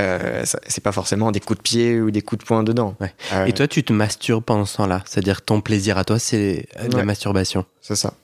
Euh, 0.01 0.45
ça- 0.47 0.61
c'est 0.69 0.83
pas 0.83 0.93
forcément 0.93 1.31
des 1.31 1.41
coups 1.41 1.59
de 1.59 1.63
pied 1.63 2.01
ou 2.01 2.11
des 2.11 2.23
coups 2.23 2.41
de 2.43 2.47
poing 2.47 2.63
dedans. 2.63 2.95
Ouais. 3.01 3.13
Euh, 3.35 3.45
Et 3.45 3.53
toi, 3.53 3.67
tu 3.69 3.83
te 3.85 3.93
masturbes 3.93 4.45
pendant 4.45 4.65
ce 4.65 4.77
temps-là? 4.79 5.03
C'est-à-dire 5.05 5.43
ton 5.43 5.61
plaisir 5.61 5.99
à 5.99 6.05
toi, 6.05 6.19
c'est 6.19 6.67
de 6.83 6.93
la 6.93 6.99
Ouais. 6.99 7.05
masturbation? 7.05 7.67
C'est 7.83 7.97
ça. 7.97 8.15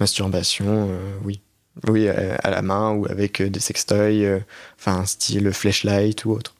Masturbation, 0.00 0.88
euh, 0.90 0.98
oui. 1.24 1.40
Oui, 1.88 2.06
euh, 2.06 2.36
à 2.42 2.50
la 2.50 2.60
main 2.60 2.92
ou 2.92 3.06
avec 3.06 3.40
euh, 3.40 3.48
des 3.48 3.58
sextoys, 3.60 4.24
euh, 4.26 4.38
enfin 4.78 5.06
style 5.06 5.50
flashlight 5.52 6.24
ou 6.26 6.32
autre. 6.32 6.54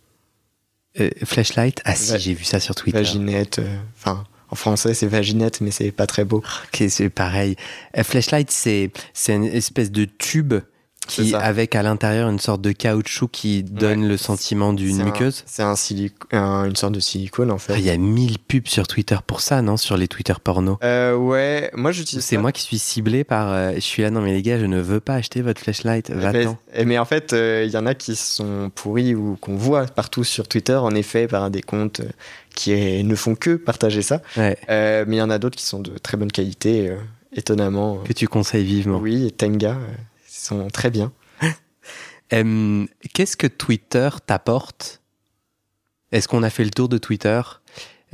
Euh, 1.01 1.11
Flashlight? 1.25 1.81
Ah 1.85 1.95
si, 1.95 2.19
j'ai 2.19 2.35
vu 2.35 2.45
ça 2.45 2.61
sur 2.61 2.75
Twitter. 2.75 2.99
Vaginette, 2.99 3.59
euh, 3.59 3.77
enfin 3.99 4.25
en 4.51 4.55
français 4.55 4.93
c'est 4.93 5.07
vaginette, 5.07 5.63
mais 5.63 5.71
c'est 5.71 5.91
pas 5.91 6.07
très 6.07 6.25
beau. 6.25 6.43
Ok, 6.67 6.85
c'est 6.91 7.09
pareil. 7.09 7.57
Euh, 7.97 8.05
flashlight, 8.05 8.51
c'est 8.51 8.91
c'est 9.15 9.35
une 9.35 9.45
espèce 9.45 9.91
de 9.91 10.05
tube 10.05 10.55
qui, 11.09 11.35
avec 11.35 11.75
à 11.75 11.83
l'intérieur 11.83 12.29
une 12.31 12.39
sorte 12.39 12.61
de 12.63 12.73
caoutchouc 12.73 13.29
qui 13.29 13.63
donne 13.65 14.07
le 14.09 14.17
sentiment 14.17 14.73
d'une 14.73 15.01
un- 15.01 15.05
muqueuse. 15.05 15.43
C'est 15.47 15.63
un 15.63 15.75
un- 16.33 16.65
une 16.65 16.77
sorte 16.77 16.93
de 16.95 17.01
silicone 17.01 17.51
en 17.51 17.59
fait. 17.59 17.73
Ah, 17.75 17.79
Il 17.79 17.85
y 17.85 17.91
a 17.91 17.97
mille 17.97 18.39
pubs 18.39 18.67
sur 18.69 18.87
Twitter 18.87 19.17
pour 19.27 19.41
ça, 19.41 19.63
non? 19.63 19.77
Sur 19.77 19.97
les 19.97 20.09
Twitter 20.09 20.33
porno. 20.43 20.79
Euh, 20.85 21.15
ouais, 21.17 21.71
moi 21.75 21.93
j'utilise 21.93 22.25
C'est 22.25 22.37
moi 22.37 22.53
qui 22.53 22.63
suis 22.63 22.79
ciblé 22.79 23.25
par. 23.25 23.51
euh, 23.53 23.73
je 23.75 23.81
suis 23.81 24.03
là, 24.03 24.11
non 24.11 24.21
mais 24.23 24.33
les 24.33 24.43
gars, 24.43 24.59
je 24.59 24.67
ne 24.67 24.81
veux 24.81 25.01
pas 25.01 25.15
acheter 25.15 25.43
votre 25.43 25.61
flashlight. 25.61 26.11
Mais, 26.11 26.17
Va-t'en. 26.45 26.57
eh, 26.75 26.85
mais 26.85 26.99
en 26.99 27.05
fait, 27.05 27.33
euh, 27.33 27.65
il 27.67 27.73
y 27.73 27.77
en 27.77 27.87
a 27.87 27.95
qui 27.95 28.15
sont 28.17 28.71
pourris 28.75 29.15
ou 29.15 29.37
qu'on 29.41 29.57
voit 29.57 29.87
partout 29.87 30.25
sur 30.25 30.47
Twitter, 30.49 30.77
en 30.77 30.95
effet, 30.95 31.27
par 31.27 31.51
des 31.51 31.63
comptes 31.63 32.01
qui 32.55 32.71
ne 33.05 33.15
font 33.15 33.35
que 33.35 33.57
partager 33.57 34.03
ça. 34.03 34.21
Ouais, 34.37 34.57
mais 34.69 35.17
il 35.17 35.19
y 35.19 35.23
en 35.23 35.31
a 35.31 35.39
d'autres 35.39 35.57
qui 35.57 35.65
sont 35.67 35.81
de 35.81 35.99
très 35.99 36.17
bonne 36.17 36.31
qualité, 36.33 36.93
étonnamment. 37.35 37.97
que 38.05 38.13
tu 38.13 38.29
conseilles 38.29 38.65
vivement. 38.65 38.99
Oui, 38.99 39.33
Tenga, 39.33 39.77
sont 40.43 40.69
très 40.69 40.91
bien. 40.91 41.13
Euh, 42.33 42.87
Qu'est-ce 43.13 43.37
que 43.37 43.47
Twitter 43.47 44.09
t'apporte? 44.25 45.03
Est-ce 46.13 46.29
qu'on 46.29 46.43
a 46.43 46.49
fait 46.49 46.65
le 46.65 46.71
tour 46.71 46.89
de 46.89 46.97
Twitter? 46.97 47.43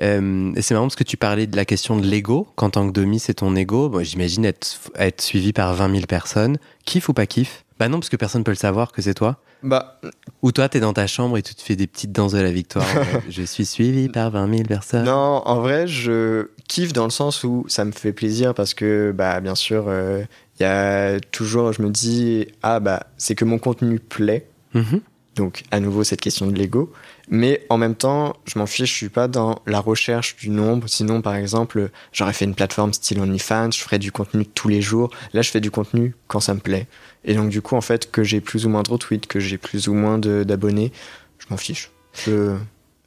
Euh, 0.02 0.52
C'est 0.60 0.74
marrant 0.74 0.86
parce 0.86 0.96
que 0.96 1.04
tu 1.04 1.16
parlais 1.16 1.46
de 1.46 1.54
la 1.56 1.64
question 1.64 1.96
de 1.96 2.04
l'ego, 2.04 2.48
qu'en 2.56 2.68
tant 2.70 2.88
que 2.88 2.92
demi, 2.92 3.20
c'est 3.20 3.34
ton 3.34 3.54
ego. 3.54 3.88
Bon, 3.88 4.02
J'imagine 4.02 4.44
être, 4.44 4.66
être 4.96 5.20
suivi 5.20 5.52
par 5.52 5.72
20 5.74 5.90
000 5.92 6.06
personnes. 6.06 6.58
Kiff 6.84 7.08
ou 7.08 7.12
pas 7.12 7.26
kiff? 7.26 7.64
Bah 7.78 7.88
non, 7.88 8.00
parce 8.00 8.08
que 8.08 8.16
personne 8.16 8.42
peut 8.42 8.50
le 8.50 8.56
savoir 8.56 8.90
que 8.90 9.02
c'est 9.02 9.14
toi. 9.14 9.40
Bah, 9.62 10.00
Ou 10.42 10.50
toi, 10.52 10.68
t'es 10.68 10.80
dans 10.80 10.92
ta 10.92 11.06
chambre 11.06 11.36
et 11.38 11.42
tu 11.42 11.54
te 11.54 11.62
fais 11.62 11.76
des 11.76 11.86
petites 11.86 12.10
danses 12.12 12.32
de 12.32 12.40
la 12.40 12.50
victoire. 12.50 12.86
Euh, 12.96 13.20
je 13.28 13.42
suis 13.44 13.66
suivi 13.66 14.08
par 14.08 14.30
20 14.32 14.50
000 14.50 14.62
personnes. 14.64 15.04
non, 15.04 15.42
en 15.44 15.60
vrai, 15.60 15.86
je 15.86 16.48
kiffe 16.68 16.92
dans 16.92 17.04
le 17.04 17.10
sens 17.10 17.44
où 17.44 17.64
ça 17.68 17.84
me 17.84 17.92
fait 17.92 18.12
plaisir 18.12 18.52
parce 18.54 18.74
que, 18.74 19.12
bah, 19.16 19.38
bien 19.40 19.54
sûr, 19.54 19.84
euh, 19.88 20.24
il 20.58 20.62
y 20.62 20.66
a 20.66 21.20
toujours, 21.20 21.72
je 21.72 21.82
me 21.82 21.90
dis, 21.90 22.48
ah, 22.62 22.80
bah, 22.80 23.06
c'est 23.16 23.34
que 23.34 23.44
mon 23.44 23.58
contenu 23.58 24.00
plaît. 24.00 24.46
Mhm. 24.74 25.00
Donc, 25.36 25.62
à 25.70 25.78
nouveau, 25.78 26.02
cette 26.02 26.20
question 26.20 26.48
de 26.48 26.58
l'ego. 26.58 26.92
Mais 27.30 27.64
en 27.68 27.78
même 27.78 27.94
temps, 27.94 28.34
je 28.44 28.58
m'en 28.58 28.66
fiche, 28.66 28.90
je 28.90 28.96
suis 28.96 29.08
pas 29.08 29.28
dans 29.28 29.62
la 29.66 29.78
recherche 29.78 30.34
du 30.36 30.50
nombre. 30.50 30.88
Sinon, 30.88 31.22
par 31.22 31.36
exemple, 31.36 31.90
j'aurais 32.12 32.32
fait 32.32 32.44
une 32.44 32.56
plateforme 32.56 32.92
style 32.92 33.20
OnlyFans, 33.20 33.70
je 33.70 33.80
ferais 33.80 34.00
du 34.00 34.10
contenu 34.10 34.46
tous 34.46 34.68
les 34.68 34.82
jours. 34.82 35.10
Là, 35.34 35.42
je 35.42 35.50
fais 35.50 35.60
du 35.60 35.70
contenu 35.70 36.16
quand 36.26 36.40
ça 36.40 36.54
me 36.54 36.60
plaît. 36.60 36.88
Et 37.24 37.34
donc, 37.34 37.50
du 37.50 37.62
coup, 37.62 37.76
en 37.76 37.80
fait, 37.80 38.10
que 38.10 38.24
j'ai 38.24 38.40
plus 38.40 38.66
ou 38.66 38.68
moins 38.68 38.82
de 38.82 38.90
retweets, 38.90 39.28
que 39.28 39.38
j'ai 39.38 39.58
plus 39.58 39.86
ou 39.86 39.94
moins 39.94 40.18
d'abonnés, 40.18 40.92
je 41.38 41.46
m'en 41.50 41.56
fiche. 41.56 41.92
Je, 42.24 42.56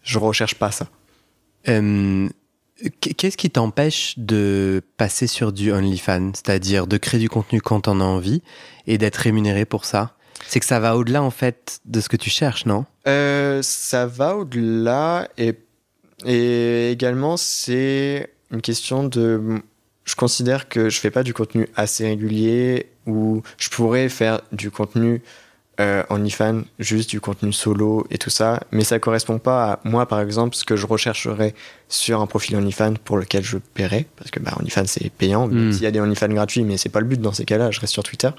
je 0.03 0.17
recherche 0.17 0.55
pas 0.55 0.71
ça. 0.71 0.87
Euh, 1.67 2.29
Qu'est-ce 2.99 3.37
qui 3.37 3.49
t'empêche 3.49 4.15
de 4.17 4.81
passer 4.97 5.27
sur 5.27 5.51
du 5.51 5.71
OnlyFans, 5.71 6.31
c'est-à-dire 6.33 6.87
de 6.87 6.97
créer 6.97 7.19
du 7.19 7.29
contenu 7.29 7.61
quand 7.61 7.81
t'en 7.81 7.99
as 7.99 8.03
envie 8.03 8.41
et 8.87 8.97
d'être 8.97 9.17
rémunéré 9.17 9.65
pour 9.65 9.85
ça? 9.85 10.15
C'est 10.47 10.59
que 10.59 10.65
ça 10.65 10.79
va 10.79 10.97
au-delà 10.97 11.21
en 11.21 11.31
fait 11.31 11.79
de 11.85 12.01
ce 12.01 12.09
que 12.09 12.17
tu 12.17 12.29
cherches, 12.29 12.65
non? 12.65 12.85
Euh, 13.07 13.61
ça 13.61 14.07
va 14.07 14.35
au-delà 14.35 15.29
et, 15.37 15.53
et 16.25 16.91
également 16.91 17.37
c'est 17.37 18.31
une 18.51 18.61
question 18.61 19.03
de 19.03 19.61
je 20.03 20.15
considère 20.15 20.67
que 20.67 20.89
je 20.89 20.99
fais 20.99 21.11
pas 21.11 21.23
du 21.23 21.33
contenu 21.33 21.67
assez 21.75 22.05
régulier 22.05 22.89
ou 23.05 23.43
je 23.57 23.69
pourrais 23.69 24.09
faire 24.09 24.41
du 24.51 24.71
contenu 24.71 25.21
euh, 25.79 26.03
OnlyFans, 26.10 26.63
juste 26.79 27.10
du 27.10 27.19
contenu 27.21 27.51
solo 27.53 28.05
et 28.12 28.17
tout 28.17 28.29
ça, 28.29 28.60
mais 28.71 28.84
ça 28.84 28.99
correspond 28.99 29.39
pas 29.39 29.71
à 29.73 29.79
moi 29.84 30.05
par 30.05 30.19
exemple 30.19 30.55
ce 30.55 30.63
que 30.65 30.75
je 30.75 30.86
rechercherais 30.86 31.55
sur 31.88 32.21
un 32.21 32.27
profil 32.27 32.55
OnlyFans 32.57 32.93
pour 33.03 33.17
lequel 33.17 33.43
je 33.43 33.57
paierais 33.57 34.05
parce 34.17 34.31
que 34.31 34.39
bah, 34.39 34.53
OnlyFans 34.60 34.86
c'est 34.86 35.10
payant, 35.10 35.47
même 35.47 35.69
Mm. 35.69 35.71
s'il 35.73 35.84
y 35.84 35.88
a 35.88 35.91
des 35.91 35.99
OnlyFans 36.01 36.27
gratuits, 36.29 36.63
mais 36.63 36.77
c'est 36.77 36.89
pas 36.89 36.99
le 36.99 37.05
but 37.05 37.19
dans 37.21 37.31
ces 37.31 37.45
cas-là, 37.45 37.71
je 37.71 37.79
reste 37.79 37.93
sur 37.93 38.03
Twitter. 38.03 38.29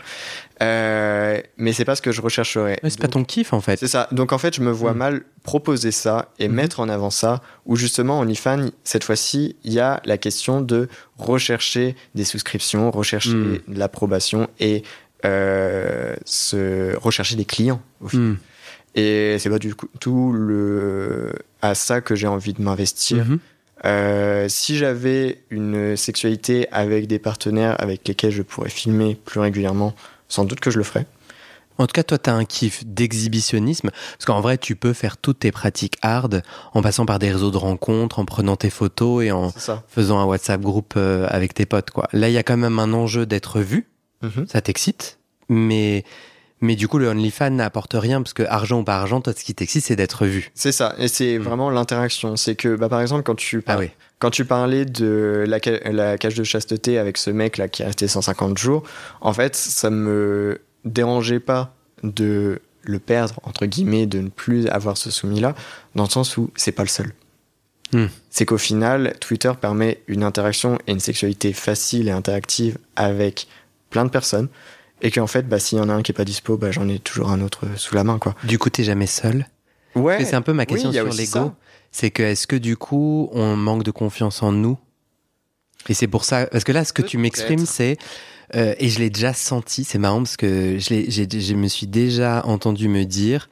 Euh, 0.60 1.40
mais 1.56 1.72
c'est 1.72 1.84
pas 1.84 1.96
ce 1.96 2.02
que 2.02 2.12
je 2.12 2.20
rechercherais. 2.20 2.78
Ouais, 2.82 2.90
C'est 2.90 3.00
pas 3.00 3.08
ton 3.08 3.24
kiff 3.24 3.52
en 3.52 3.60
fait. 3.60 3.78
c'est 3.78 3.88
ça. 3.88 4.08
Donc 4.12 4.32
en 4.32 4.38
fait, 4.38 4.54
je 4.54 4.60
me 4.60 4.70
vois 4.70 4.92
Mm. 4.94 4.98
mal 4.98 5.22
proposer 5.42 5.90
ça 5.90 6.28
et 6.38 6.48
Mhm. 6.48 6.54
mettre 6.54 6.80
en 6.80 6.88
avant 6.88 7.10
ça, 7.10 7.40
où 7.66 7.76
justement, 7.76 8.20
OnlyFans, 8.20 8.68
cette 8.84 9.04
fois-ci, 9.04 9.56
il 9.64 9.72
y 9.72 9.80
a 9.80 10.00
la 10.04 10.18
question 10.18 10.60
de 10.60 10.88
rechercher 11.18 11.96
des 12.14 12.24
souscriptions, 12.24 12.90
rechercher 12.90 13.30
Mm. 13.34 13.58
de 13.68 13.78
l'approbation 13.78 14.48
et 14.60 14.82
se 15.22 16.96
rechercher 16.96 17.36
des 17.36 17.44
clients. 17.44 17.80
Au 18.00 18.08
final. 18.08 18.26
Hmm. 18.26 18.36
Et 18.94 19.36
c'est 19.38 19.48
pas 19.48 19.58
du 19.58 19.74
coup 19.74 19.88
tout 20.00 20.32
le 20.32 21.32
à 21.62 21.74
ça 21.74 22.00
que 22.00 22.14
j'ai 22.14 22.26
envie 22.26 22.52
de 22.52 22.62
m'investir. 22.62 23.24
Mhm. 23.24 23.38
Euh, 23.84 24.48
si 24.48 24.76
j'avais 24.76 25.42
une 25.50 25.96
sexualité 25.96 26.68
avec 26.70 27.06
des 27.06 27.18
partenaires 27.18 27.74
avec 27.80 28.06
lesquels 28.06 28.30
je 28.30 28.42
pourrais 28.42 28.68
filmer 28.68 29.16
plus 29.16 29.40
régulièrement, 29.40 29.94
sans 30.28 30.44
doute 30.44 30.60
que 30.60 30.70
je 30.70 30.78
le 30.78 30.84
ferais. 30.84 31.06
En 31.78 31.86
tout 31.86 31.94
cas, 31.94 32.02
toi, 32.02 32.18
t'as 32.18 32.34
un 32.34 32.44
kiff 32.44 32.84
d'exhibitionnisme, 32.86 33.90
parce 33.90 34.24
qu'en 34.26 34.40
vrai, 34.40 34.58
tu 34.58 34.76
peux 34.76 34.92
faire 34.92 35.16
toutes 35.16 35.40
tes 35.40 35.50
pratiques 35.50 35.96
hard 36.02 36.42
en 36.74 36.82
passant 36.82 37.06
par 37.06 37.18
des 37.18 37.32
réseaux 37.32 37.50
de 37.50 37.56
rencontres, 37.56 38.18
en 38.18 38.24
prenant 38.24 38.56
tes 38.56 38.70
photos 38.70 39.24
et 39.24 39.32
en 39.32 39.50
faisant 39.88 40.20
un 40.20 40.24
WhatsApp 40.26 40.60
groupe 40.60 40.94
euh, 40.96 41.26
avec 41.30 41.54
tes 41.54 41.66
potes. 41.66 41.90
Quoi. 41.90 42.08
Là, 42.12 42.28
il 42.28 42.34
y 42.34 42.38
a 42.38 42.42
quand 42.42 42.58
même 42.58 42.78
un 42.78 42.92
enjeu 42.92 43.26
d'être 43.26 43.60
vu, 43.60 43.88
Mhm. 44.22 44.46
ça 44.48 44.60
t'excite, 44.60 45.18
mais, 45.48 46.04
mais 46.60 46.76
du 46.76 46.86
coup, 46.88 46.98
le 46.98 47.08
OnlyFans 47.08 47.50
n'apporte 47.50 47.94
rien, 47.94 48.22
parce 48.22 48.32
que 48.34 48.42
argent 48.44 48.80
ou 48.80 48.84
pas 48.84 48.96
argent, 48.98 49.20
toi, 49.20 49.32
ce 49.36 49.42
qui 49.44 49.54
t'excite, 49.54 49.84
c'est 49.84 49.96
d'être 49.96 50.26
vu. 50.26 50.50
C'est 50.54 50.72
ça, 50.72 50.94
et 50.98 51.08
c'est 51.08 51.38
Mm. 51.38 51.42
vraiment 51.42 51.70
l'interaction. 51.70 52.36
C'est 52.36 52.54
que, 52.54 52.76
bah, 52.76 52.88
par 52.88 53.00
exemple, 53.00 53.22
quand 53.24 53.34
tu, 53.34 53.58
Ah 53.58 53.62
par- 53.72 53.78
oui. 53.80 53.90
quand 54.20 54.30
tu 54.30 54.44
parlais 54.44 54.84
de 54.84 55.44
la, 55.46 55.58
ca- 55.62 55.90
la 55.90 56.16
cage 56.18 56.34
de 56.34 56.44
chasteté 56.44 56.98
avec 56.98 57.16
ce 57.18 57.30
mec 57.30 57.58
là 57.58 57.68
qui 57.68 57.82
est 57.82 57.86
resté 57.86 58.06
150 58.08 58.56
jours, 58.58 58.84
en 59.20 59.32
fait, 59.32 59.56
ça 59.56 59.90
me 59.90 60.60
dérangeait 60.84 61.40
pas 61.40 61.74
de 62.04 62.60
le 62.84 62.98
perdre, 62.98 63.34
entre 63.44 63.66
guillemets, 63.66 64.06
de 64.06 64.18
ne 64.20 64.28
plus 64.28 64.66
avoir 64.68 64.96
ce 64.96 65.10
soumis-là, 65.10 65.54
dans 65.94 66.04
le 66.04 66.08
sens 66.10 66.36
où 66.36 66.50
c'est 66.56 66.72
pas 66.72 66.82
le 66.82 66.88
seul. 66.88 67.12
Mm. 67.92 68.06
C'est 68.30 68.44
qu'au 68.46 68.58
final, 68.58 69.14
Twitter 69.20 69.52
permet 69.60 70.00
une 70.08 70.22
interaction 70.24 70.78
et 70.86 70.92
une 70.92 70.98
sexualité 71.00 71.52
facile 71.52 72.08
et 72.08 72.10
interactive 72.10 72.78
avec 72.96 73.46
plein 73.92 74.04
de 74.04 74.10
personnes, 74.10 74.48
et 75.02 75.10
qu'en 75.12 75.26
fait, 75.28 75.48
bah, 75.48 75.58
s'il 75.60 75.78
y 75.78 75.80
en 75.80 75.88
a 75.88 75.92
un 75.92 76.02
qui 76.02 76.10
est 76.10 76.14
pas 76.14 76.24
dispo, 76.24 76.56
bah, 76.56 76.72
j'en 76.72 76.88
ai 76.88 76.98
toujours 76.98 77.30
un 77.30 77.40
autre 77.40 77.66
sous 77.76 77.94
la 77.94 78.02
main, 78.02 78.18
quoi. 78.18 78.34
Du 78.44 78.58
coup, 78.58 78.70
t'es 78.70 78.82
jamais 78.84 79.06
seul? 79.06 79.46
Ouais. 79.94 80.24
C'est 80.24 80.34
un 80.34 80.42
peu 80.42 80.52
ma 80.52 80.66
question 80.66 80.90
sur 80.92 81.04
l'ego. 81.20 81.52
C'est 81.92 82.10
que 82.10 82.22
est-ce 82.22 82.46
que 82.46 82.56
du 82.56 82.76
coup, 82.76 83.28
on 83.32 83.54
manque 83.56 83.82
de 83.84 83.90
confiance 83.90 84.42
en 84.42 84.50
nous? 84.52 84.78
Et 85.88 85.94
c'est 85.94 86.06
pour 86.06 86.24
ça. 86.24 86.46
Parce 86.46 86.64
que 86.64 86.72
là, 86.72 86.84
ce 86.84 86.92
que 86.92 87.02
tu 87.02 87.18
m'exprimes, 87.18 87.66
c'est. 87.66 87.96
euh, 88.54 88.74
et 88.78 88.88
je 88.88 88.98
l'ai 89.00 89.10
déjà 89.10 89.34
senti, 89.34 89.84
c'est 89.84 89.98
marrant 89.98 90.18
parce 90.22 90.36
que 90.36 90.78
je, 90.78 90.90
l'ai- 90.90 91.10
je 91.10 91.54
me 91.54 91.66
suis 91.68 91.86
déjà 91.86 92.42
entendu 92.46 92.88
me 92.88 93.04
dire. 93.04 93.48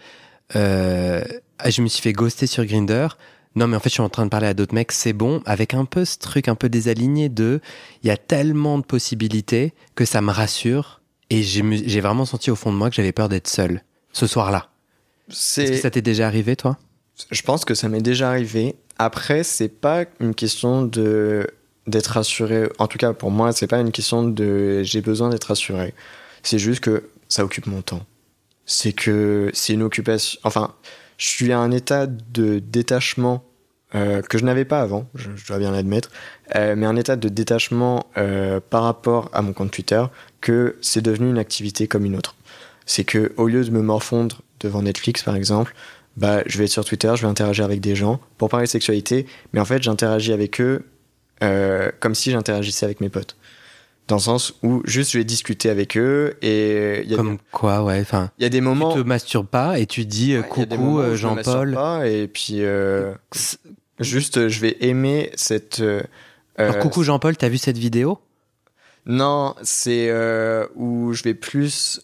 euh, 0.57 1.22
ah, 1.59 1.70
je 1.70 1.82
me 1.82 1.88
suis 1.88 2.01
fait 2.03 2.12
ghoster 2.12 2.47
sur 2.47 2.64
Grinder. 2.64 3.09
Non, 3.57 3.66
mais 3.66 3.76
en 3.76 3.80
fait, 3.80 3.88
je 3.88 3.94
suis 3.94 4.03
en 4.03 4.09
train 4.09 4.24
de 4.24 4.30
parler 4.30 4.46
à 4.46 4.55
d'autres 4.55 4.74
mecs, 4.74 4.92
c'est 4.92 5.12
bon, 5.12 5.42
avec 5.44 5.74
un 5.74 5.84
peu 5.84 6.05
ce 6.05 6.18
truc 6.18 6.46
un 6.48 6.55
peu 6.55 6.68
désaligné 6.68 7.28
de, 7.28 7.61
il 8.03 8.07
y 8.07 8.11
a 8.11 8.16
tellement 8.16 8.78
de 8.78 8.84
possibilités 8.84 9.74
que 9.96 10.05
ça 10.05 10.20
me 10.20 10.30
rassure 10.30 11.01
et 11.30 11.42
j'ai 11.42 12.01
vraiment 12.01 12.24
senti 12.24 12.51
au 12.51 12.57
fond 12.57 12.72
de 12.72 12.76
moi 12.76 12.90
que 12.90 12.96
j'avais 12.96 13.12
peur 13.12 13.28
d'être 13.28 13.48
seul 13.48 13.82
ce 14.12 14.26
soir-là. 14.26 14.70
Est-ce 15.28 15.70
que 15.70 15.76
ça 15.76 15.90
t'est 15.90 16.03
déjà 16.03 16.26
arrivé, 16.26 16.57
toi? 16.57 16.76
Je 17.30 17.42
pense 17.42 17.64
que 17.64 17.74
ça 17.74 17.88
m'est 17.88 18.01
déjà 18.01 18.28
arrivé. 18.30 18.76
Après, 18.98 19.44
c'est 19.44 19.68
pas 19.68 20.05
une 20.20 20.34
question 20.34 20.82
de 20.82 21.46
d'être 21.86 22.09
rassuré. 22.09 22.68
En 22.78 22.86
tout 22.86 22.98
cas, 22.98 23.12
pour 23.12 23.30
moi, 23.30 23.53
c'est 23.53 23.66
pas 23.66 23.78
une 23.78 23.92
question 23.92 24.24
de 24.24 24.82
j'ai 24.82 25.01
besoin 25.01 25.28
d'être 25.28 25.44
rassuré. 25.44 25.94
C'est 26.42 26.59
juste 26.59 26.80
que 26.80 27.11
ça 27.28 27.44
occupe 27.44 27.66
mon 27.66 27.82
temps. 27.82 28.05
C'est 28.66 28.92
que 28.92 29.51
c'est 29.53 29.72
une 29.72 29.82
occupation. 29.82 30.40
Enfin, 30.44 30.74
je 31.21 31.27
suis 31.27 31.53
à 31.53 31.59
un 31.59 31.71
état 31.71 32.07
de 32.07 32.61
détachement 32.61 33.45
euh, 33.95 34.23
que 34.23 34.39
je 34.39 34.45
n'avais 34.45 34.64
pas 34.64 34.81
avant, 34.81 35.07
je, 35.14 35.29
je 35.37 35.47
dois 35.47 35.59
bien 35.59 35.71
l'admettre, 35.71 36.11
euh, 36.57 36.75
mais 36.77 36.87
un 36.87 36.97
état 36.97 37.16
de 37.16 37.29
détachement 37.29 38.07
euh, 38.16 38.59
par 38.71 38.85
rapport 38.85 39.29
à 39.35 39.43
mon 39.43 39.53
compte 39.53 39.71
Twitter 39.71 40.03
que 40.41 40.77
c'est 40.81 41.03
devenu 41.03 41.29
une 41.29 41.39
activité 41.39 41.87
comme 41.89 42.07
une 42.07 42.16
autre. 42.16 42.37
C'est 42.87 43.05
que 43.05 43.33
au 43.37 43.49
lieu 43.49 43.62
de 43.62 43.71
me 43.71 43.83
morfondre 43.83 44.41
devant 44.61 44.81
Netflix 44.83 45.23
par 45.23 45.37
exemple, 45.37 45.75
bah 46.16 46.43
je 46.47 46.57
vais 46.57 46.64
être 46.64 46.71
sur 46.71 46.87
Twitter, 46.87 47.12
je 47.16 47.23
vais 47.23 47.29
interagir 47.29 47.66
avec 47.66 47.81
des 47.81 47.95
gens 47.95 48.18
pour 48.39 48.49
parler 48.49 48.64
de 48.64 48.71
sexualité, 48.71 49.27
mais 49.53 49.61
en 49.61 49.66
fait 49.66 49.83
j'interagis 49.83 50.33
avec 50.33 50.59
eux 50.61 50.87
euh, 51.43 51.91
comme 52.01 52.14
si 52.14 52.31
j'interagissais 52.31 52.87
avec 52.87 53.03
mes 53.03 53.11
potes. 53.11 53.37
Dans 54.11 54.17
le 54.17 54.21
sens 54.21 54.53
où 54.63 54.83
juste 54.85 55.13
je 55.13 55.19
vais 55.19 55.25
discuter 55.25 55.71
avec 55.71 55.97
eux 55.97 56.37
et 56.43 57.01
il 57.03 57.09
y 57.11 57.15
a 57.15 57.17
Comme 57.17 57.39
quoi, 57.53 57.83
ouais. 57.83 57.99
Enfin, 58.01 58.31
il 58.39 58.43
y 58.43 58.45
a 58.45 58.49
des 58.51 58.61
moments. 58.61 58.93
tu 58.93 59.03
te 59.03 59.07
masturbes 59.07 59.47
pas 59.47 59.79
et 59.79 59.87
tu 59.87 60.05
dis 60.05 60.35
euh, 60.35 60.43
Ouais, 60.43 60.67
des 60.67 60.77
coucou 60.77 60.99
euh, 61.01 61.11
je 61.13 61.17
Jean-Paul. 61.17 61.79
Et 62.05 62.27
puis, 62.29 62.57
euh, 62.65 63.13
juste, 64.01 64.49
je 64.49 64.61
vais 64.61 64.77
aimer 64.81 65.31
cette. 65.37 65.81
euh, 65.81 66.03
Alors, 66.59 66.79
coucou 66.81 67.03
Jean-Paul, 67.05 67.37
t'as 67.37 67.49
vu 67.49 67.57
cette 67.59 67.79
vidéo? 67.79 68.19
Non, 69.07 69.55
c'est 69.63 70.09
euh, 70.11 70.67
où 70.75 71.13
je 71.15 71.23
vais 71.23 71.35
plus 71.35 72.01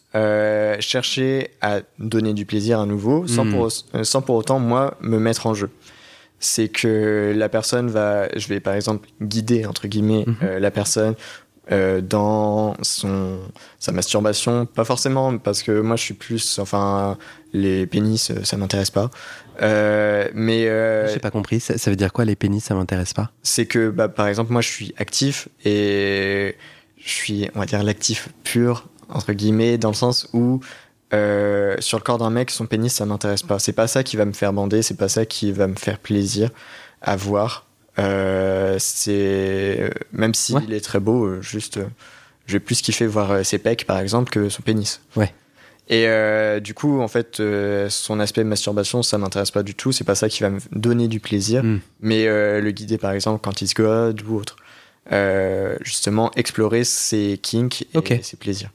chercher 0.80 1.50
à 1.60 1.80
donner 1.98 2.32
du 2.34 2.46
plaisir 2.46 2.80
à 2.80 2.86
nouveau, 2.86 3.26
sans, 3.26 3.44
Hmm. 3.44 3.50
pour, 3.52 3.68
sans 4.06 4.22
pour 4.22 4.36
autant, 4.36 4.58
moi, 4.58 4.96
me 5.00 5.18
mettre 5.18 5.46
en 5.46 5.54
jeu. 5.54 5.70
C'est 6.38 6.68
que 6.68 7.32
la 7.34 7.48
personne 7.48 7.88
va. 7.88 8.28
Je 8.36 8.46
vais, 8.48 8.60
par 8.60 8.74
exemple, 8.74 9.08
guider, 9.22 9.64
entre 9.66 9.88
guillemets, 9.88 10.24
Mhm. 10.26 10.36
euh, 10.42 10.58
la 10.60 10.70
personne. 10.70 11.14
Euh, 11.72 12.00
dans 12.00 12.74
son 12.82 13.38
sa 13.80 13.90
masturbation 13.92 14.66
pas 14.66 14.84
forcément 14.84 15.36
parce 15.38 15.62
que 15.64 15.80
moi 15.80 15.96
je 15.96 16.02
suis 16.02 16.14
plus 16.14 16.58
enfin 16.60 17.18
les 17.52 17.86
pénis 17.86 18.30
euh, 18.30 18.44
ça 18.44 18.56
m'intéresse 18.56 18.90
pas 18.90 19.10
Euh, 19.62 20.28
mais 20.34 20.68
euh, 20.68 21.10
J'ai 21.12 21.18
pas 21.18 21.30
compris. 21.30 21.60
Ça, 21.60 21.78
ça 21.78 21.90
veut 21.90 21.96
dire 21.96 22.12
quoi 22.12 22.24
les 22.26 22.36
pénis 22.36 22.62
Ça 22.62 22.74
m'intéresse 22.74 23.14
pas? 23.14 23.30
c'est 23.42 23.64
que 23.66 23.88
bah, 23.90 24.08
par 24.08 24.28
exemple 24.28 24.52
moi 24.52 24.60
je 24.60 24.68
suis 24.68 24.94
actif 24.98 25.48
et 25.64 26.56
je 26.98 27.08
suis 27.08 27.48
on 27.54 27.60
va 27.60 27.66
dire 27.66 27.82
l'actif 27.82 28.28
pur 28.44 28.86
entre 29.08 29.32
guillemets 29.32 29.78
dans 29.78 29.88
le 29.90 29.94
sens 29.94 30.28
où 30.34 30.60
euh, 31.14 31.76
sur 31.80 31.98
le 31.98 32.02
corps 32.02 32.18
d'un 32.18 32.30
mec 32.30 32.50
son 32.50 32.66
pénis 32.66 32.92
ça 32.92 33.06
m'intéresse 33.06 33.42
pas 33.44 33.58
c'est 33.58 33.72
pas 33.72 33.86
ça 33.86 34.02
qui 34.02 34.16
va 34.16 34.24
me 34.24 34.32
faire 34.32 34.52
bander 34.52 34.82
c'est 34.82 34.96
pas 34.98 35.08
ça 35.08 35.24
qui 35.24 35.52
va 35.52 35.68
me 35.68 35.76
faire 35.76 35.98
plaisir 35.98 36.50
à 37.00 37.16
voir 37.16 37.65
Euh, 37.98 38.76
c'est 38.78 39.90
même 40.12 40.34
s'il 40.34 40.56
Ouais. 40.56 40.76
est 40.76 40.80
très 40.84 41.00
beau 41.00 41.24
euh, 41.24 41.40
juste 41.42 41.78
euh, 41.78 41.86
je 42.46 42.52
vais 42.54 42.60
plus 42.60 42.82
kiffer 42.82 43.06
voir 43.06 43.30
euh, 43.30 43.42
ses 43.42 43.58
pecs 43.58 43.86
par 43.86 43.98
exemple 43.98 44.30
que 44.30 44.48
son 44.50 44.60
pénis 44.62 45.00
Ouais. 45.16 45.32
et 45.88 46.06
euh, 46.06 46.60
du 46.60 46.74
coup 46.74 47.00
en 47.00 47.08
fait 47.08 47.40
euh, 47.40 47.88
son 47.88 48.20
aspect 48.20 48.44
masturbation 48.44 49.02
ça 49.02 49.16
m'intéresse 49.16 49.50
pas 49.50 49.62
du 49.62 49.74
tout 49.74 49.92
c'est 49.92 50.04
pas 50.04 50.14
ça 50.14 50.28
qui 50.28 50.42
va 50.42 50.50
me 50.50 50.60
donner 50.72 51.08
du 51.08 51.20
plaisir 51.20 51.62
Hmm. 51.64 51.78
mais 52.00 52.26
euh, 52.26 52.60
le 52.60 52.70
guider 52.70 52.98
par 52.98 53.12
exemple 53.12 53.40
quand 53.42 53.62
il 53.62 53.68
se 53.68 53.74
god 53.74 54.20
ou 54.28 54.36
autre. 54.36 54.56
Euh, 55.12 55.76
justement, 55.82 56.32
explorer 56.34 56.82
ses 56.82 57.38
kinks 57.40 57.86
et 57.94 58.22
ses 58.24 58.36
plaisirs. 58.36 58.70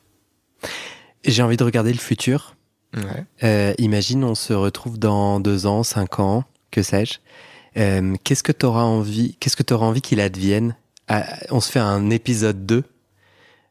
J'ai 1.25 1.43
envie 1.43 1.57
de 1.57 1.63
regarder 1.65 1.91
le 1.91 1.99
futur. 1.99 2.55
Ouais. 2.95 3.25
Euh, 3.43 3.73
imagine, 3.79 4.23
on 4.23 4.33
se 4.33 4.53
retrouve 4.53 4.97
dans 4.97 5.41
deux 5.41 5.65
ans, 5.65 5.83
cinq 5.83 6.19
ans, 6.21 6.45
que 6.71 6.83
sais-je. 6.83 7.19
Euh, 7.77 8.15
qu'est-ce 8.23 8.43
que 8.43 8.51
tu 8.51 8.65
auras 8.65 8.83
envie, 8.83 9.35
qu'est-ce 9.39 9.55
que 9.55 9.63
tu 9.63 9.73
envie 9.73 10.01
qu'il 10.01 10.19
advienne? 10.19 10.75
Ah, 11.07 11.25
On 11.49 11.59
se 11.61 11.71
fait 11.71 11.79
un 11.79 12.09
épisode 12.09 12.65
2 12.65 12.83